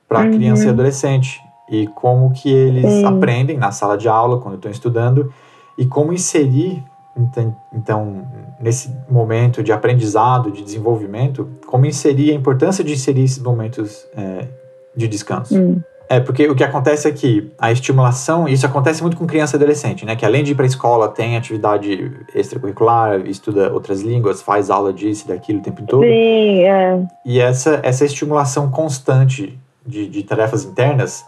para 0.08 0.22
uhum. 0.22 0.34
criança 0.34 0.66
e 0.66 0.70
adolescente 0.70 1.41
e 1.70 1.88
como 1.88 2.32
que 2.32 2.52
eles 2.52 3.04
aprendem 3.04 3.58
na 3.58 3.72
sala 3.72 3.97
de 3.97 4.08
aula 4.08 4.39
quando 4.39 4.56
estão 4.56 4.70
estudando 4.70 5.34
e 5.78 5.86
como 5.86 6.14
inserir 6.14 6.84
então, 7.16 7.56
então, 7.74 8.28
nesse 8.60 8.89
momento 9.10 9.62
de 9.62 9.72
aprendizado, 9.72 10.49
de 10.49 10.64
desenvolvimento, 10.64 11.47
como 11.66 11.86
inserir 11.86 12.32
a 12.32 12.34
importância 12.34 12.84
de 12.84 12.93
inserir 12.93 13.24
esses 13.24 13.39
momentos 13.39 14.06
é, 14.16 14.47
de 14.96 15.08
descanso. 15.08 15.56
Uhum. 15.56 15.82
É, 16.12 16.20
porque 16.20 16.46
o 16.46 16.54
que 16.54 16.62
acontece 16.62 17.08
é 17.08 17.12
que 17.14 17.50
a 17.58 17.72
estimulação, 17.72 18.46
isso 18.46 18.66
acontece 18.66 19.02
muito 19.02 19.16
com 19.16 19.26
criança 19.26 19.56
e 19.56 19.58
adolescente, 19.58 20.06
né? 20.06 20.14
Que 20.14 20.26
além 20.26 20.44
de 20.44 20.52
ir 20.52 20.56
para 20.56 20.66
a 20.66 20.68
escola, 20.68 21.08
tem 21.08 21.38
atividade 21.38 22.12
extracurricular, 22.36 23.22
estuda 23.28 23.72
outras 23.72 24.02
línguas, 24.02 24.42
faz 24.42 24.70
aula 24.70 24.92
disso 24.92 25.24
e 25.24 25.28
daquilo 25.30 25.60
o 25.60 25.62
tempo 25.62 25.82
todo. 25.84 26.04
Sim, 26.04 26.64
é. 26.66 27.02
E 27.26 27.39
essa, 27.39 27.80
essa 27.82 28.04
estimulação 28.04 28.70
constante 28.70 29.58
de, 29.88 30.06
de 30.10 30.24
tarefas 30.24 30.66
internas, 30.66 31.24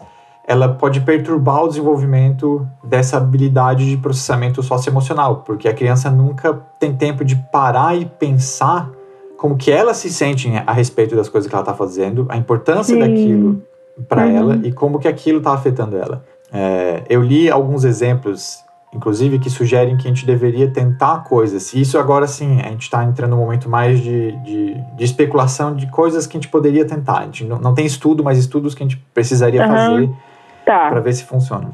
ela 0.46 0.68
pode 0.68 1.00
perturbar 1.00 1.64
o 1.64 1.68
desenvolvimento 1.68 2.68
dessa 2.84 3.16
habilidade 3.16 3.88
de 3.88 3.96
processamento 3.96 4.62
socioemocional, 4.62 5.36
porque 5.46 5.66
a 5.66 5.72
criança 5.72 6.10
nunca 6.10 6.60
tem 6.78 6.94
tempo 6.94 7.24
de 7.24 7.36
parar 7.36 7.96
e 7.96 8.04
pensar 8.04 8.90
como 9.44 9.58
que 9.58 9.70
ela 9.70 9.92
se 9.92 10.08
sente 10.08 10.50
a 10.66 10.72
respeito 10.72 11.14
das 11.14 11.28
coisas 11.28 11.46
que 11.46 11.54
ela 11.54 11.60
está 11.60 11.74
fazendo, 11.74 12.24
a 12.30 12.36
importância 12.38 12.94
Sim. 12.94 12.98
daquilo 12.98 13.62
para 14.08 14.24
uhum. 14.24 14.36
ela 14.38 14.60
e 14.64 14.72
como 14.72 14.98
que 14.98 15.06
aquilo 15.06 15.36
está 15.36 15.52
afetando 15.52 15.98
ela. 15.98 16.24
É, 16.50 17.02
eu 17.10 17.20
li 17.20 17.50
alguns 17.50 17.84
exemplos, 17.84 18.64
inclusive, 18.90 19.38
que 19.38 19.50
sugerem 19.50 19.98
que 19.98 20.08
a 20.08 20.10
gente 20.10 20.24
deveria 20.24 20.70
tentar 20.70 21.24
coisas. 21.24 21.74
E 21.74 21.82
isso 21.82 21.98
agora 21.98 22.26
sim, 22.26 22.58
a 22.62 22.70
gente 22.70 22.84
está 22.84 23.04
entrando 23.04 23.32
num 23.32 23.36
momento 23.36 23.68
mais 23.68 24.00
de, 24.00 24.32
de, 24.44 24.80
de, 24.96 25.04
especulação 25.04 25.76
de 25.76 25.90
coisas 25.90 26.26
que 26.26 26.38
a 26.38 26.40
gente 26.40 26.50
poderia 26.50 26.86
tentar. 26.86 27.18
A 27.18 27.24
gente 27.24 27.44
não, 27.44 27.58
não 27.58 27.74
tem 27.74 27.84
estudo, 27.84 28.24
mas 28.24 28.38
estudos 28.38 28.74
que 28.74 28.82
a 28.82 28.86
gente 28.86 28.96
precisaria 29.12 29.60
uhum. 29.60 29.68
fazer 29.68 30.10
tá. 30.64 30.88
para 30.88 31.00
ver 31.00 31.12
se 31.12 31.24
funciona. 31.24 31.70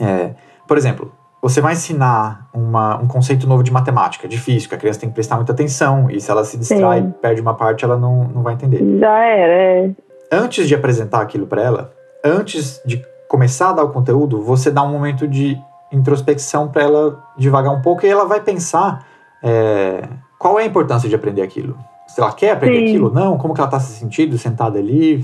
É, 0.00 0.34
por 0.68 0.78
exemplo, 0.78 1.12
você 1.48 1.60
vai 1.60 1.72
ensinar 1.72 2.48
uma, 2.52 2.98
um 2.98 3.06
conceito 3.06 3.46
novo 3.46 3.62
de 3.62 3.72
matemática, 3.72 4.28
difícil, 4.28 4.68
que 4.68 4.74
a 4.74 4.78
criança 4.78 5.00
tem 5.00 5.08
que 5.08 5.14
prestar 5.14 5.36
muita 5.36 5.52
atenção, 5.52 6.10
e 6.10 6.20
se 6.20 6.30
ela 6.30 6.44
se 6.44 6.58
distrai, 6.58 7.00
Sim. 7.00 7.14
perde 7.22 7.40
uma 7.40 7.54
parte, 7.54 7.84
ela 7.84 7.96
não, 7.96 8.24
não 8.24 8.42
vai 8.42 8.54
entender. 8.54 8.98
Já 8.98 9.18
era, 9.24 9.52
é 9.52 9.90
antes 10.30 10.68
de 10.68 10.74
apresentar 10.74 11.20
aquilo 11.20 11.46
para 11.46 11.62
ela, 11.62 11.92
antes 12.24 12.80
de 12.84 13.02
começar 13.28 13.70
a 13.70 13.72
dar 13.72 13.84
o 13.84 13.90
conteúdo, 13.90 14.42
você 14.42 14.70
dá 14.70 14.82
um 14.82 14.92
momento 14.92 15.26
de 15.26 15.58
introspecção 15.90 16.68
para 16.68 16.82
ela 16.82 17.24
devagar 17.36 17.72
um 17.72 17.80
pouco 17.80 18.04
e 18.04 18.08
ela 18.08 18.24
vai 18.24 18.40
pensar 18.40 19.06
é, 19.42 20.02
qual 20.38 20.58
é 20.58 20.64
a 20.64 20.66
importância 20.66 21.08
de 21.08 21.14
aprender 21.14 21.42
aquilo. 21.42 21.76
Se 22.06 22.20
ela 22.20 22.32
quer 22.32 22.52
aprender 22.52 22.80
Sim. 22.80 22.86
aquilo, 22.88 23.12
não, 23.12 23.36
como 23.36 23.54
que 23.54 23.60
ela 23.60 23.68
está 23.68 23.80
se 23.80 23.92
sentindo 23.98 24.36
sentada 24.38 24.78
ali, 24.78 25.22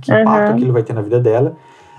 que 0.00 0.12
impacto 0.12 0.48
uhum. 0.48 0.54
aquilo 0.56 0.72
vai 0.72 0.82
ter 0.82 0.92
na 0.92 1.02
vida 1.02 1.20
dela. 1.20 1.56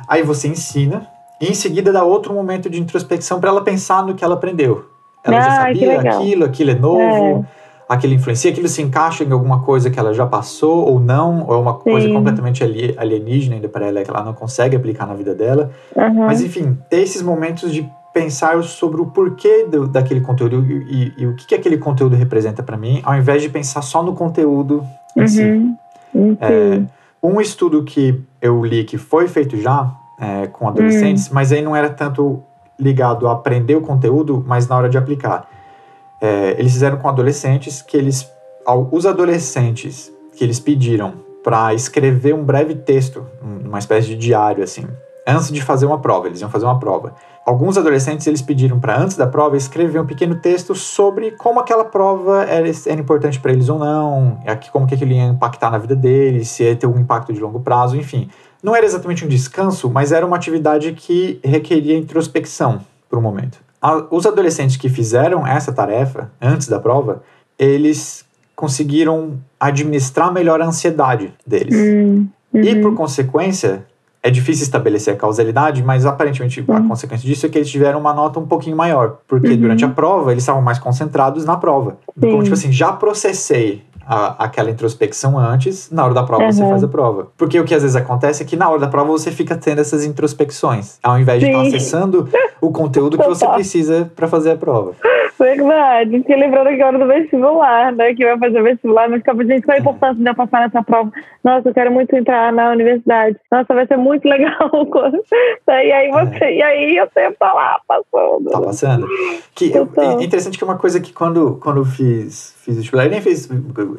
Aí 0.07 0.21
você 0.23 0.47
ensina 0.47 1.07
e 1.39 1.47
em 1.47 1.53
seguida 1.53 1.91
dá 1.91 2.03
outro 2.03 2.33
momento 2.33 2.69
de 2.69 2.79
introspecção 2.79 3.39
para 3.39 3.49
ela 3.49 3.63
pensar 3.63 4.05
no 4.05 4.15
que 4.15 4.23
ela 4.23 4.35
aprendeu. 4.35 4.85
Ela 5.23 5.37
ah, 5.37 5.41
já 5.41 5.51
sabia 5.51 5.99
aquilo, 5.99 6.45
aquilo 6.45 6.71
é 6.71 6.75
novo. 6.75 7.45
É 7.51 7.65
aquilo 7.87 8.13
influencia, 8.13 8.51
aquilo 8.51 8.67
se 8.67 8.81
encaixa 8.81 9.23
em 9.23 9.31
alguma 9.31 9.61
coisa 9.61 9.89
que 9.89 9.99
ela 9.99 10.13
já 10.13 10.25
passou 10.25 10.85
ou 10.85 10.99
não, 10.99 11.45
ou 11.47 11.53
é 11.53 11.57
uma 11.57 11.73
Sim. 11.73 11.91
coisa 11.91 12.09
completamente 12.09 12.63
alienígena 12.97 13.55
ainda 13.55 13.69
para 13.69 13.85
ela, 13.85 14.03
que 14.03 14.09
ela 14.09 14.23
não 14.23 14.33
consegue 14.33 14.75
aplicar 14.75 15.05
na 15.05 15.13
vida 15.13 15.35
dela. 15.35 15.71
Uhum. 15.95 16.25
Mas, 16.25 16.41
enfim, 16.41 16.77
ter 16.89 17.01
esses 17.01 17.21
momentos 17.21 17.71
de 17.71 17.87
pensar 18.13 18.63
sobre 18.63 19.01
o 19.01 19.07
porquê 19.07 19.65
do, 19.69 19.87
daquele 19.87 20.21
conteúdo 20.21 20.65
e, 20.65 20.73
e, 20.73 21.13
e, 21.17 21.27
o 21.27 21.35
que, 21.35 21.45
que 21.45 21.55
aquele 21.55 21.77
conteúdo 21.77 22.15
representa 22.15 22.63
para 22.63 22.77
mim, 22.77 23.01
ao 23.03 23.15
invés 23.15 23.41
de 23.41 23.49
pensar 23.49 23.81
só 23.81 24.01
no 24.01 24.13
conteúdo 24.13 24.83
em 25.15 25.21
uhum. 25.21 25.27
si. 25.27 25.75
É, 26.39 26.81
um 27.21 27.41
estudo 27.41 27.83
que 27.83 28.21
eu 28.41 28.63
li 28.65 28.85
que 28.85 28.97
foi 28.97 29.27
feito 29.27 29.57
já 29.57 29.93
é, 30.19 30.47
com 30.47 30.67
adolescentes, 30.67 31.27
uhum. 31.27 31.33
mas 31.33 31.51
aí 31.51 31.61
não 31.61 31.75
era 31.75 31.89
tanto 31.89 32.43
ligado 32.79 33.27
a 33.27 33.33
aprender 33.33 33.75
o 33.75 33.81
conteúdo, 33.81 34.43
mas 34.45 34.67
na 34.67 34.77
hora 34.77 34.89
de 34.89 34.97
aplicar 34.97 35.47
é, 36.21 36.55
eles 36.57 36.73
fizeram 36.73 36.97
com 36.97 37.07
adolescentes 37.07 37.81
que 37.81 37.95
eles, 37.95 38.29
os 38.91 39.05
adolescentes 39.05 40.11
que 40.35 40.43
eles 40.43 40.59
pediram 40.59 41.13
para 41.43 41.73
escrever 41.73 42.33
um 42.33 42.43
breve 42.43 42.75
texto, 42.75 43.25
uma 43.41 43.79
espécie 43.79 44.07
de 44.07 44.15
diário 44.15 44.63
assim, 44.63 44.87
antes 45.27 45.51
de 45.51 45.61
fazer 45.61 45.85
uma 45.85 45.99
prova, 45.99 46.27
eles 46.27 46.41
iam 46.41 46.49
fazer 46.49 46.65
uma 46.65 46.79
prova. 46.79 47.13
Alguns 47.45 47.77
adolescentes 47.77 48.25
eles 48.25 48.41
pediram 48.41 48.79
para 48.79 48.99
antes 48.99 49.15
da 49.15 49.27
prova 49.27 49.55
escrever 49.55 49.99
um 49.99 50.05
pequeno 50.05 50.35
texto 50.35 50.73
sobre 50.73 51.31
como 51.31 51.59
aquela 51.59 51.85
prova 51.85 52.43
era, 52.43 52.67
era 52.67 52.99
importante 52.99 53.39
para 53.39 53.51
eles 53.51 53.69
ou 53.69 53.77
não, 53.77 54.39
como 54.71 54.87
que 54.87 54.95
aquilo 54.95 55.11
ia 55.11 55.25
impactar 55.25 55.69
na 55.69 55.77
vida 55.77 55.95
deles, 55.95 56.47
se 56.49 56.63
ia 56.63 56.75
ter 56.75 56.87
um 56.87 56.97
impacto 56.97 57.31
de 57.31 57.39
longo 57.39 57.59
prazo, 57.59 57.95
enfim. 57.95 58.29
Não 58.63 58.75
era 58.75 58.85
exatamente 58.85 59.23
um 59.23 59.27
descanso, 59.27 59.89
mas 59.91 60.11
era 60.11 60.25
uma 60.25 60.35
atividade 60.35 60.91
que 60.93 61.39
requeria 61.43 61.95
introspecção 61.95 62.79
por 63.07 63.19
um 63.19 63.21
momento 63.21 63.65
os 64.09 64.25
adolescentes 64.25 64.77
que 64.77 64.89
fizeram 64.89 65.45
essa 65.45 65.71
tarefa 65.71 66.31
antes 66.41 66.67
da 66.67 66.79
prova, 66.79 67.23
eles 67.57 68.25
conseguiram 68.55 69.39
administrar 69.59 70.31
melhor 70.31 70.61
a 70.61 70.65
ansiedade 70.65 71.33
deles. 71.45 71.75
Hum, 71.75 72.27
uhum. 72.53 72.61
E 72.61 72.81
por 72.81 72.95
consequência, 72.95 73.85
é 74.25 74.31
difícil 74.31 74.63
estabelecer 74.63 75.13
a 75.13 75.17
causalidade, 75.17 75.83
mas 75.83 76.03
aparentemente 76.03 76.65
uhum. 76.67 76.75
a 76.75 76.81
consequência 76.81 77.27
disso 77.27 77.45
é 77.45 77.49
que 77.49 77.59
eles 77.59 77.69
tiveram 77.69 77.99
uma 77.99 78.11
nota 78.11 78.39
um 78.39 78.45
pouquinho 78.47 78.75
maior, 78.75 79.17
porque 79.27 79.49
uhum. 79.49 79.57
durante 79.57 79.85
a 79.85 79.87
prova 79.87 80.31
eles 80.31 80.41
estavam 80.41 80.63
mais 80.63 80.79
concentrados 80.79 81.45
na 81.45 81.55
prova. 81.55 81.97
Sim. 82.19 82.31
Como 82.31 82.41
tipo 82.41 82.55
assim, 82.55 82.71
já 82.71 82.91
processei 82.91 83.83
a, 84.03 84.45
aquela 84.45 84.71
introspecção 84.71 85.37
antes, 85.37 85.91
na 85.91 86.03
hora 86.03 86.15
da 86.15 86.23
prova 86.23 86.43
Uhum. 86.43 86.51
você 86.51 86.67
faz 86.67 86.83
a 86.83 86.87
prova. 86.87 87.27
Porque 87.37 87.59
o 87.59 87.63
que 87.63 87.75
às 87.75 87.83
vezes 87.83 87.95
acontece 87.95 88.41
é 88.41 88.45
que 88.47 88.55
na 88.55 88.67
hora 88.67 88.79
da 88.79 88.87
prova 88.87 89.11
você 89.11 89.29
fica 89.29 89.55
tendo 89.55 89.79
essas 89.79 90.03
introspecções, 90.03 90.97
ao 91.03 91.19
invés 91.19 91.39
de 91.39 91.45
estar 91.45 91.61
Sim. 91.61 91.67
acessando 91.67 92.27
o 92.59 92.71
conteúdo 92.71 93.19
que 93.19 93.27
você 93.27 93.47
precisa 93.47 94.11
para 94.15 94.27
fazer 94.27 94.51
a 94.53 94.55
prova. 94.57 94.93
Verdade. 95.37 96.11
Fiquei 96.19 96.35
lembrando 96.35 96.67
agora 96.69 96.97
do 96.97 97.07
vestibular, 97.07 97.91
né? 97.91 98.13
Que 98.13 98.25
vai 98.25 98.37
fazer 98.37 98.61
vestibular, 98.63 99.09
mas 99.09 99.19
ficava, 99.19 99.43
gente, 99.45 99.63
qual 99.65 99.75
a 99.75 99.79
importância 99.79 100.23
de 100.23 100.29
eu 100.29 100.35
passar 100.35 100.61
nessa 100.61 100.81
prova? 100.83 101.11
Nossa, 101.43 101.69
eu 101.69 101.73
quero 101.73 101.91
muito 101.91 102.15
entrar 102.15 102.51
na 102.53 102.69
universidade. 102.71 103.37
Nossa, 103.51 103.73
vai 103.73 103.85
ser 103.85 103.97
muito 103.97 104.25
legal. 104.27 104.69
e 105.67 105.71
aí 105.91 106.09
você, 106.11 106.51
e 106.55 106.61
aí 106.63 106.95
eu 106.97 107.07
sempre 107.13 107.37
tá 107.37 107.53
lá 107.53 107.79
passando. 107.87 108.49
Tá 108.49 108.61
passando? 108.61 109.07
Que 109.53 109.71
eu- 109.75 109.89
é 109.97 110.23
interessante 110.23 110.57
que 110.57 110.63
é 110.63 110.67
uma 110.67 110.77
coisa 110.77 110.99
que 110.99 111.11
quando, 111.13 111.59
quando 111.61 111.81
eu 111.81 111.85
fiz, 111.85 112.54
fiz 112.65 112.75
vestibular, 112.77 113.05
eu 113.05 113.11
nem 113.11 113.21
fiz. 113.21 113.47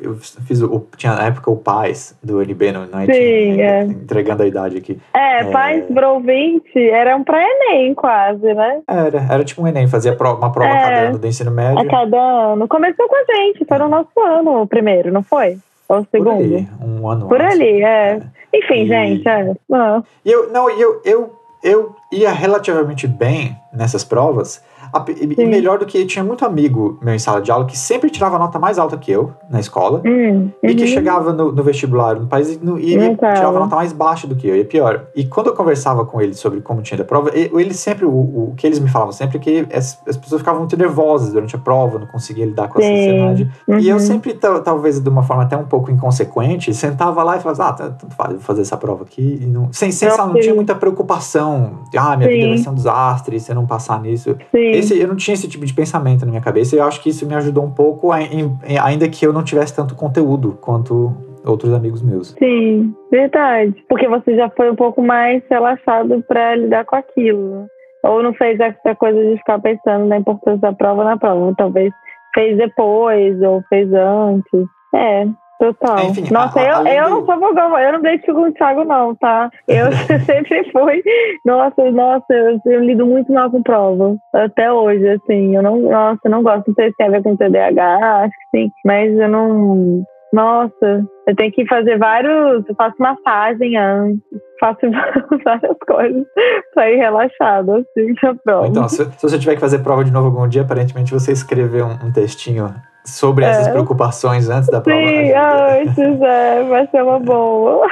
Eu 0.03 0.17
fiz 0.17 0.61
o. 0.61 0.87
Tinha 0.97 1.14
na 1.14 1.27
época 1.27 1.51
o 1.51 1.57
PAIS 1.57 2.17
do 2.23 2.39
UNB, 2.41 2.73
não, 2.73 2.87
não 2.87 2.99
é? 3.01 3.07
Sim, 3.07 3.12
Tinha, 3.12 3.64
é. 3.64 3.83
Entregando 3.85 4.43
a 4.43 4.47
idade 4.47 4.77
aqui. 4.79 4.99
É, 5.14 5.41
É. 5.41 5.45
pais 5.51 5.85
pro 5.93 6.19
20 6.21 6.77
era 6.91 7.17
um 7.17 7.23
pré-ENEM 7.25 7.95
quase, 7.95 8.53
né? 8.55 8.81
Era, 8.89 9.27
era 9.31 9.45
tipo 9.45 9.62
um 9.62 9.67
Enem, 9.69 9.87
fazia 9.87 10.12
uma 10.19 10.51
prova 10.53 10.69
É. 10.71 10.81
cada 10.83 10.97
ano 11.09 11.19
do 11.19 11.27
ensino 11.27 11.51
A 11.51 11.55
médio. 11.55 11.89
cada 11.89 12.19
ano. 12.53 12.67
Começou 12.69 13.07
com 13.09 13.17
a 13.17 13.35
gente, 13.37 13.64
foi 13.64 13.79
no 13.79 13.89
nosso 13.89 14.19
ano 14.21 14.62
o 14.62 14.67
primeiro, 14.67 15.12
não 15.12 15.23
foi? 15.23 15.59
Ou 15.89 15.99
o 16.01 16.05
Por 16.05 16.09
segundo? 16.11 16.43
ali, 16.43 16.69
um 16.85 17.09
ano 17.09 17.29
Por 17.29 17.41
antes. 17.41 17.55
ali, 17.61 17.83
é. 17.85 18.21
Enfim, 18.53 18.83
E- 18.83 18.87
gente, 18.89 19.29
é. 19.29 19.55
Não. 19.69 20.05
E 20.25 20.31
eu, 20.33 20.51
não, 20.53 20.69
eu, 20.71 21.01
eu, 21.05 21.33
eu 21.62 21.95
ia 22.12 22.33
relativamente 22.33 23.07
bem 23.07 23.57
nessas 23.73 24.03
provas, 24.03 24.62
a- 24.93 25.05
e, 25.09 25.47
melhor 25.47 25.78
do 25.78 25.87
que 25.87 26.05
tinha 26.07 26.24
muito 26.24 26.45
amigo 26.45 26.99
meu 27.03 27.14
em 27.14 27.18
sala 27.18 27.41
de 27.41 27.51
aula 27.51 27.64
que 27.66 27.76
sempre 27.78 28.11
tirava 28.11 28.39
nota 28.39 28.59
mais 28.59 28.78
alta 28.78 28.97
que 28.97 29.11
eu 29.11 29.32
na 29.51 29.61
escola. 29.61 30.03
Hum, 30.05 30.51
E 30.62 30.74
que 30.74 30.82
uhum. 30.82 30.89
chegava 30.89 31.32
no, 31.32 31.53
no 31.53 31.62
vestibular 31.62 32.16
no 32.18 32.26
país 32.26 32.53
e, 32.55 32.64
no, 32.64 32.78
e 32.78 32.97
Não 32.97 33.14
tirava 33.16 33.59
nota 33.59 33.76
mais 33.76 33.93
baixa 33.93 34.26
do 34.26 34.34
que 34.37 34.47
eu, 34.49 34.57
e 34.57 34.61
é 34.61 34.64
pior. 34.64 35.07
E 35.14 35.24
quando 35.24 35.49
eu 35.49 35.55
conversava 35.55 36.05
com 36.05 36.20
ele 36.20 36.34
sobre 36.34 36.61
como 36.61 36.82
tinha 36.82 36.99
da 36.99 37.05
prova, 37.05 37.30
ele 37.34 37.74
sempre, 37.74 38.05
o, 38.05 38.11
o 38.11 38.55
que 38.57 38.66
eles 38.66 38.78
me 38.78 38.89
falavam 38.89 39.12
sempre 39.12 39.37
é 39.39 39.41
que 39.41 39.66
as, 39.74 39.99
as 40.07 40.16
pessoas 40.16 40.41
ficavam 40.41 40.61
muito 40.61 40.76
nervosas 40.76 41.32
durante 41.32 41.55
a 41.57 41.59
prova, 41.59 41.99
não 41.99 42.07
conseguia 42.07 42.45
lidar 42.47 42.68
com 42.68 42.78
a 42.78 42.82
Sim. 42.82 42.93
ansiedade. 42.93 43.51
E 43.80 43.89
eu 43.89 43.97
Uhum. 43.97 44.01
sempre, 44.01 44.34
ta- 44.34 44.61
talvez 44.61 45.01
de 45.01 45.09
uma 45.09 45.22
forma 45.22 45.43
até 45.45 45.57
um 45.57 45.64
pouco 45.64 45.91
inconsequente, 45.91 46.72
sentava 46.74 47.22
lá 47.22 47.37
e 47.37 47.41
falava, 47.41 47.64
ah, 47.68 47.72
tá- 47.72 47.91
tanto 47.91 48.14
faz, 48.14 48.32
vou 48.32 48.41
fazer 48.41 48.62
essa 48.62 48.76
prova 48.76 49.05
aqui. 49.05 49.39
E 49.43 49.47
não, 49.47 49.72
sem, 49.72 49.91
sem, 49.91 50.11
sabe, 50.11 50.32
não 50.34 50.41
tinha 50.41 50.55
muita 50.55 50.74
preocupação. 50.74 51.80
Ah, 51.97 52.16
minha 52.16 52.28
vida 52.28 52.43
Sim. 52.43 52.49
vai 52.49 52.59
ser 52.59 52.68
um 52.70 52.74
desastre 52.74 53.41
se 53.41 53.51
eu 53.51 53.55
não 53.55 53.66
passar 53.66 54.01
nisso. 54.01 54.37
Sim. 54.55 54.72
Esse, 54.79 54.99
eu 55.01 55.09
não 55.09 55.16
tinha 55.16 55.35
esse 55.35 55.49
tipo 55.49 55.64
de 55.64 55.72
pensamento 55.74 56.20
na 56.24 56.31
minha 56.31 56.41
cabeça 56.43 56.74
e 56.74 56.79
eu 56.79 56.85
acho 56.85 57.03
que 57.03 57.11
isso 57.11 57.27
me 57.27 57.35
ajudou 57.35 57.64
um 57.64 57.70
pouco, 57.70 58.12
a- 58.12 58.22
em- 58.22 58.57
ainda 58.83 59.09
que 59.09 59.27
eu 59.27 59.33
não 59.33 59.43
tivesse 59.45 59.74
tanto 59.74 59.95
conteúdo 59.95 60.59
quanto 60.61 61.14
outros 61.45 61.72
amigos 61.72 62.03
meus. 62.03 62.31
Sim, 62.39 62.93
verdade. 63.11 63.74
Porque 63.89 64.09
você 64.09 64.35
já 64.37 64.51
foi 64.51 64.70
um 64.70 64.74
pouco 64.77 65.01
mais 65.03 65.43
relaxado 65.49 66.22
para 66.27 66.57
lidar 66.57 66.85
com 66.85 66.97
aquilo. 66.97 67.51
né? 67.62 67.66
Ou 68.05 68.22
não 68.22 68.35
fez 68.35 68.59
essa 68.61 68.95
coisa 68.95 69.20
de 69.20 69.37
ficar 69.39 69.59
pensando 69.61 70.07
na 70.07 70.16
importância 70.18 70.61
da 70.61 70.72
prova 70.72 71.03
na 71.05 71.16
prova. 71.16 71.53
Talvez 71.57 71.93
fez 72.35 72.57
depois 72.57 73.41
ou 73.43 73.62
fez 73.68 73.89
antes. 73.93 74.66
É, 74.95 75.27
total. 75.59 75.99
É, 75.99 76.05
enfim, 76.07 76.25
Nossa, 76.33 76.61
a- 76.61 76.65
eu, 76.65 76.87
eu 76.87 77.11
não 77.11 77.27
sou 77.27 77.39
fogão, 77.39 77.79
eu 77.79 77.93
não 77.95 78.03
deixo 78.03 78.27
com 78.27 78.43
o 78.49 78.53
Thiago, 78.53 78.85
não, 78.85 79.15
tá? 79.17 79.51
Eu 79.69 79.87
sempre 80.27 80.71
fui. 80.71 81.03
Nossa, 81.45 81.91
nossa, 81.91 82.27
eu, 82.33 82.61
eu 82.67 82.81
lido 82.85 83.07
muito 83.07 83.33
mal 83.33 83.51
com 83.51 83.63
prova. 83.63 84.17
Até 84.35 84.73
hoje, 84.73 85.09
assim. 85.09 85.55
Eu 85.57 85.63
não, 85.63 85.79
nossa, 85.81 86.21
eu 86.25 86.31
não 86.31 86.43
gosto. 86.43 86.69
Não 86.69 86.75
sei 86.75 86.91
se 86.91 86.97
tem 86.97 87.07
a 87.07 87.11
ver 87.11 87.23
com 87.23 87.37
TDAH, 87.37 88.23
acho 88.25 88.33
que 88.53 88.59
sim. 88.59 88.71
Mas 88.85 89.13
eu 89.19 89.29
não. 89.29 90.03
Nossa, 90.33 91.05
eu 91.29 91.37
tenho 91.37 91.53
que 91.53 91.67
fazer 91.67 91.97
vários. 91.99 92.69
Eu 92.69 92.75
faço 92.75 92.97
massagem 92.99 93.77
antes, 93.77 94.21
faço 94.61 94.81
várias 95.45 95.77
coisas 95.87 96.27
pra 96.75 96.91
ir 96.91 96.97
relaxado, 96.97 97.73
assim, 97.77 98.13
pra 98.21 98.35
prova. 98.35 98.67
Então, 98.67 98.89
se, 98.89 99.05
se 99.05 99.23
você 99.23 99.39
tiver 99.39 99.55
que 99.55 99.61
fazer 99.61 99.79
prova 99.79 100.05
de 100.05 100.11
novo 100.13 100.27
algum 100.27 100.47
dia, 100.49 100.63
aparentemente 100.63 101.15
você 101.15 101.33
escrever 101.33 101.85
um, 101.85 101.93
um 102.09 102.13
textinho 102.13 102.67
sobre 103.07 103.45
É. 103.45 103.49
essas 103.49 103.69
preocupações 103.69 104.49
antes 104.49 104.69
da 104.69 104.81
prova. 104.81 105.01
Sim, 105.01 105.33
antes, 105.33 106.21
é, 106.21 106.65
vai 106.69 106.87
ser 106.89 107.03
uma 107.03 107.19
boa. 107.21 107.87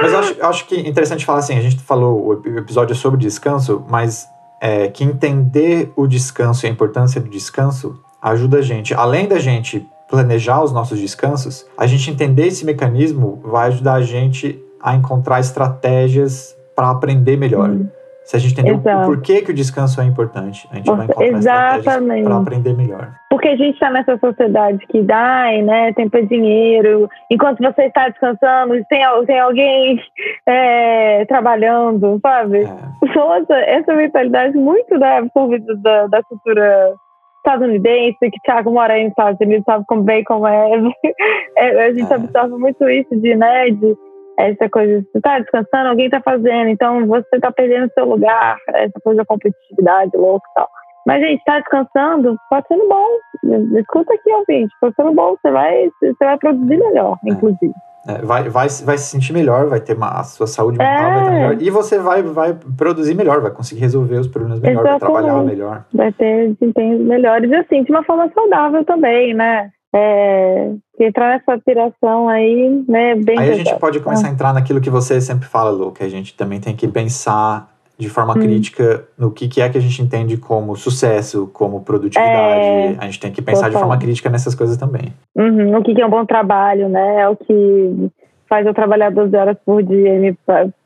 Mas 0.00 0.12
eu 0.12 0.18
acho, 0.18 0.36
acho 0.44 0.66
que 0.66 0.76
é 0.76 0.88
interessante 0.88 1.24
falar 1.24 1.38
assim, 1.38 1.56
a 1.56 1.60
gente 1.62 1.78
falou 1.80 2.26
o 2.26 2.32
ep- 2.34 2.46
o 2.48 2.58
episódio 2.58 2.92
é 2.92 2.96
sobre 2.96 3.18
descanso, 3.18 3.84
mas 3.88 4.28
é, 4.60 4.88
que 4.88 5.02
entender 5.04 5.92
o 5.96 6.06
descanso 6.06 6.66
e 6.66 6.68
a 6.68 6.70
importância 6.70 7.20
do 7.20 7.28
descanso 7.28 7.98
ajuda 8.20 8.58
a 8.58 8.62
gente, 8.62 8.92
além 8.94 9.26
da 9.26 9.38
gente 9.38 9.86
planejar 10.10 10.62
os 10.62 10.72
nossos 10.72 10.98
descansos, 11.00 11.64
a 11.76 11.86
gente 11.86 12.10
entender 12.10 12.46
esse 12.46 12.64
mecanismo 12.64 13.40
vai 13.44 13.68
ajudar 13.68 13.94
a 13.94 14.02
gente 14.02 14.60
a 14.82 14.94
encontrar 14.94 15.40
estratégias 15.40 16.54
para 16.74 16.90
aprender 16.90 17.36
melhor. 17.36 17.70
Hum. 17.70 17.88
Se 18.26 18.34
a 18.34 18.40
gente 18.40 18.60
entender 18.60 18.72
o 18.72 19.06
porquê 19.06 19.40
que 19.40 19.52
o 19.52 19.54
descanso 19.54 20.00
é 20.00 20.04
importante, 20.04 20.68
a 20.72 20.76
gente 20.76 20.86
vai 20.86 20.96
Nossa, 20.96 21.12
encontrar 21.12 21.38
estratégias 21.38 21.86
exatamente. 21.86 22.24
para 22.24 22.36
aprender 22.36 22.76
melhor. 22.76 23.12
Porque 23.30 23.48
a 23.48 23.56
gente 23.56 23.74
está 23.74 23.88
nessa 23.88 24.18
sociedade 24.18 24.84
que 24.88 25.00
dá, 25.00 25.44
né? 25.62 25.92
Tempo 25.92 26.16
é 26.16 26.22
dinheiro. 26.22 27.08
Enquanto 27.30 27.58
você 27.58 27.82
está 27.82 28.08
descansando, 28.08 28.74
tem, 28.88 29.02
tem 29.26 29.38
alguém 29.38 30.02
é, 30.44 31.24
trabalhando, 31.26 32.18
sabe? 32.20 32.64
É, 32.64 33.14
Nossa, 33.14 33.54
essa 33.54 33.94
mentalidade 33.94 34.56
muito 34.56 34.98
né, 34.98 35.18
absorvida 35.18 35.76
da, 35.76 36.08
da 36.08 36.22
cultura 36.24 36.94
estadunidense, 37.38 38.18
que 38.18 38.40
Thiago 38.44 38.72
mora 38.72 38.94
aí 38.94 39.04
nos 39.04 39.10
Estados 39.10 39.40
Unidos, 39.40 39.64
sabe 39.64 39.84
como 39.86 40.02
bem 40.02 40.24
como 40.24 40.48
é. 40.48 40.70
É, 41.58 41.86
a 41.86 41.92
gente 41.92 42.12
É. 42.12 42.16
absorve 42.16 42.56
muito 42.56 42.88
isso 42.88 43.16
de, 43.20 43.36
né, 43.36 43.70
de 43.70 43.96
essa 44.38 44.68
coisa, 44.68 45.04
você 45.12 45.20
tá 45.20 45.38
descansando, 45.38 45.88
alguém 45.88 46.10
tá 46.10 46.20
fazendo, 46.20 46.68
então 46.68 47.06
você 47.06 47.38
tá 47.40 47.50
perdendo 47.50 47.90
seu 47.94 48.04
lugar, 48.04 48.56
essa 48.68 49.00
coisa 49.02 49.18
da 49.18 49.24
competitividade 49.24 50.10
louca 50.16 50.46
e 50.50 50.54
tal. 50.54 50.68
Mas, 51.06 51.20
gente, 51.22 51.42
tá 51.44 51.60
descansando, 51.60 52.36
pode 52.50 52.66
ser 52.66 52.76
no 52.76 52.88
bom. 52.88 53.78
Escuta 53.78 54.12
aqui, 54.12 54.30
ouvinte, 54.32 54.74
pode 54.80 54.94
ser 54.96 55.04
no 55.04 55.14
bom, 55.14 55.36
você 55.40 55.50
vai, 55.50 55.88
você 56.00 56.14
vai 56.24 56.36
produzir 56.36 56.76
melhor, 56.76 57.16
É. 57.24 57.30
inclusive. 57.30 57.72
É, 58.08 58.18
vai, 58.24 58.42
vai, 58.48 58.68
vai 58.68 58.98
se 58.98 59.10
sentir 59.10 59.32
melhor, 59.32 59.66
vai 59.66 59.80
ter 59.80 59.96
uma, 59.96 60.20
a 60.20 60.22
sua 60.22 60.46
saúde 60.46 60.78
mental 60.78 61.10
vai 61.12 61.20
estar 61.22 61.32
É. 61.32 61.34
melhor. 61.34 61.56
E 61.60 61.70
você 61.70 61.98
vai, 61.98 62.22
vai 62.22 62.56
produzir 62.76 63.14
melhor, 63.14 63.40
vai 63.40 63.50
conseguir 63.50 63.80
resolver 63.80 64.16
os 64.16 64.28
problemas 64.28 64.60
melhor, 64.60 64.82
vai 64.84 64.92
Exatamente. 64.96 65.22
trabalhar 65.22 65.44
melhor. 65.44 65.84
vai 65.92 66.12
ter 66.12 66.52
desempenhos 66.54 67.00
melhores 67.00 67.50
e 67.50 67.54
assim, 67.56 67.82
de 67.82 67.90
uma 67.90 68.04
forma 68.04 68.30
saudável 68.32 68.84
também, 68.84 69.34
né? 69.34 69.70
É, 69.94 70.72
entrar 71.00 71.30
nessa 71.30 71.54
aspiração 71.54 72.28
aí, 72.28 72.84
né, 72.88 73.14
bem 73.14 73.38
Aí 73.38 73.50
a 73.50 73.54
gente 73.54 73.64
pesado. 73.64 73.80
pode 73.80 74.00
começar 74.00 74.28
a 74.28 74.30
entrar 74.30 74.52
naquilo 74.52 74.80
que 74.80 74.90
você 74.90 75.20
sempre 75.20 75.46
fala, 75.48 75.70
Lu, 75.70 75.92
que 75.92 76.02
a 76.04 76.08
gente 76.08 76.34
também 76.36 76.60
tem 76.60 76.74
que 76.76 76.86
pensar 76.88 77.74
de 77.98 78.10
forma 78.10 78.34
Hum. 78.36 78.40
crítica 78.40 79.04
no 79.16 79.30
que, 79.30 79.48
que 79.48 79.62
é 79.62 79.70
que 79.70 79.78
a 79.78 79.80
gente 79.80 80.02
entende 80.02 80.36
como 80.36 80.76
sucesso, 80.76 81.48
como 81.52 81.80
produtividade. 81.82 82.66
É, 82.66 82.96
a 82.98 83.04
gente 83.06 83.20
tem 83.20 83.32
que 83.32 83.40
pensar 83.40 83.68
de 83.68 83.72
total. 83.72 83.88
forma 83.88 83.98
crítica 83.98 84.28
nessas 84.28 84.54
coisas 84.54 84.76
também. 84.76 85.14
Uhum, 85.34 85.74
o 85.78 85.82
que 85.82 85.94
que 85.94 86.02
é 86.02 86.06
um 86.06 86.10
bom 86.10 86.26
trabalho, 86.26 86.90
né? 86.90 87.20
É 87.22 87.28
o 87.28 87.36
que 87.36 88.10
faz 88.50 88.66
eu 88.66 88.74
trabalhar 88.74 89.10
12 89.10 89.34
horas 89.34 89.56
por 89.64 89.82
dia 89.82 90.14
e 90.14 90.18
me 90.18 90.38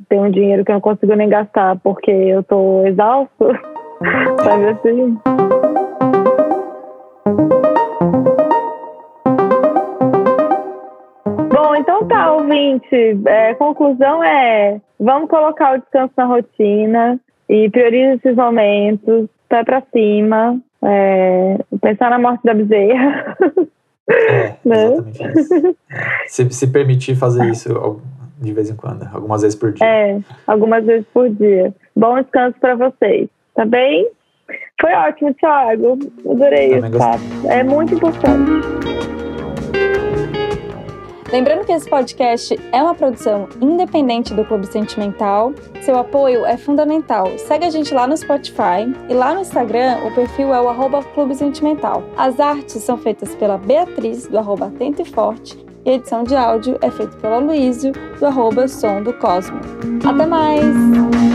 ter 0.08 0.20
um 0.20 0.30
dinheiro 0.30 0.64
que 0.64 0.70
eu 0.70 0.74
não 0.74 0.80
consigo 0.80 1.14
nem 1.14 1.28
gastar 1.28 1.76
porque 1.82 2.10
eu 2.12 2.44
tô 2.44 2.86
exausto. 2.86 3.44
Sabe 4.44 4.68
assim? 4.68 5.18
Ouvinte. 12.60 13.20
É, 13.26 13.54
conclusão 13.54 14.22
é: 14.22 14.80
vamos 14.98 15.28
colocar 15.28 15.74
o 15.74 15.78
descanso 15.78 16.12
na 16.16 16.24
rotina 16.24 17.20
e 17.48 17.68
prioriza 17.70 18.14
esses 18.14 18.36
momentos, 18.36 19.28
pé 19.48 19.64
pra 19.64 19.82
cima, 19.92 20.60
é, 20.82 21.58
pensar 21.80 22.10
na 22.10 22.18
morte 22.18 22.44
da 22.44 22.54
bezerra. 22.54 23.36
É, 24.08 24.54
Né? 24.64 24.86
isso. 25.36 25.76
Se, 26.26 26.50
se 26.50 26.66
permitir 26.66 27.14
fazer 27.14 27.48
isso 27.48 28.00
de 28.40 28.52
vez 28.52 28.70
em 28.70 28.74
quando, 28.74 29.08
algumas 29.12 29.42
vezes 29.42 29.56
por 29.56 29.72
dia. 29.72 29.86
É, 29.86 30.18
algumas 30.46 30.84
vezes 30.84 31.06
por 31.12 31.28
dia. 31.30 31.72
Bom 31.94 32.20
descanso 32.20 32.58
para 32.58 32.74
vocês, 32.74 33.28
tá 33.54 33.64
bem? 33.64 34.10
Foi 34.80 34.92
ótimo, 34.94 35.32
Thiago. 35.34 35.98
Adorei 36.28 36.80
papo. 36.80 37.22
É 37.48 37.62
muito 37.62 37.94
importante. 37.94 39.19
Lembrando 41.32 41.64
que 41.64 41.72
esse 41.72 41.88
podcast 41.88 42.58
é 42.72 42.82
uma 42.82 42.94
produção 42.94 43.48
independente 43.60 44.34
do 44.34 44.44
Clube 44.44 44.66
Sentimental. 44.66 45.52
Seu 45.80 45.96
apoio 45.96 46.44
é 46.44 46.56
fundamental. 46.56 47.26
Segue 47.38 47.66
a 47.66 47.70
gente 47.70 47.94
lá 47.94 48.06
no 48.06 48.16
Spotify 48.16 48.92
e 49.08 49.14
lá 49.14 49.32
no 49.32 49.40
Instagram 49.40 49.98
o 50.04 50.14
perfil 50.14 50.52
é 50.52 50.60
o 50.60 50.68
arroba 50.68 51.02
Clube 51.02 51.36
Sentimental. 51.36 52.02
As 52.16 52.40
artes 52.40 52.82
são 52.82 52.98
feitas 52.98 53.34
pela 53.36 53.56
Beatriz, 53.56 54.26
do 54.26 54.38
arroba 54.38 54.66
Atento 54.66 55.02
e 55.02 55.04
Forte, 55.04 55.64
e 55.84 55.90
a 55.90 55.94
edição 55.94 56.24
de 56.24 56.34
áudio 56.34 56.76
é 56.82 56.90
feita 56.90 57.16
pelo 57.18 57.40
Luísio, 57.40 57.92
do 58.18 58.26
arroba 58.26 58.66
Som 58.66 59.02
do 59.02 59.12
Cosmo. 59.14 59.60
Até 60.04 60.26
mais! 60.26 61.29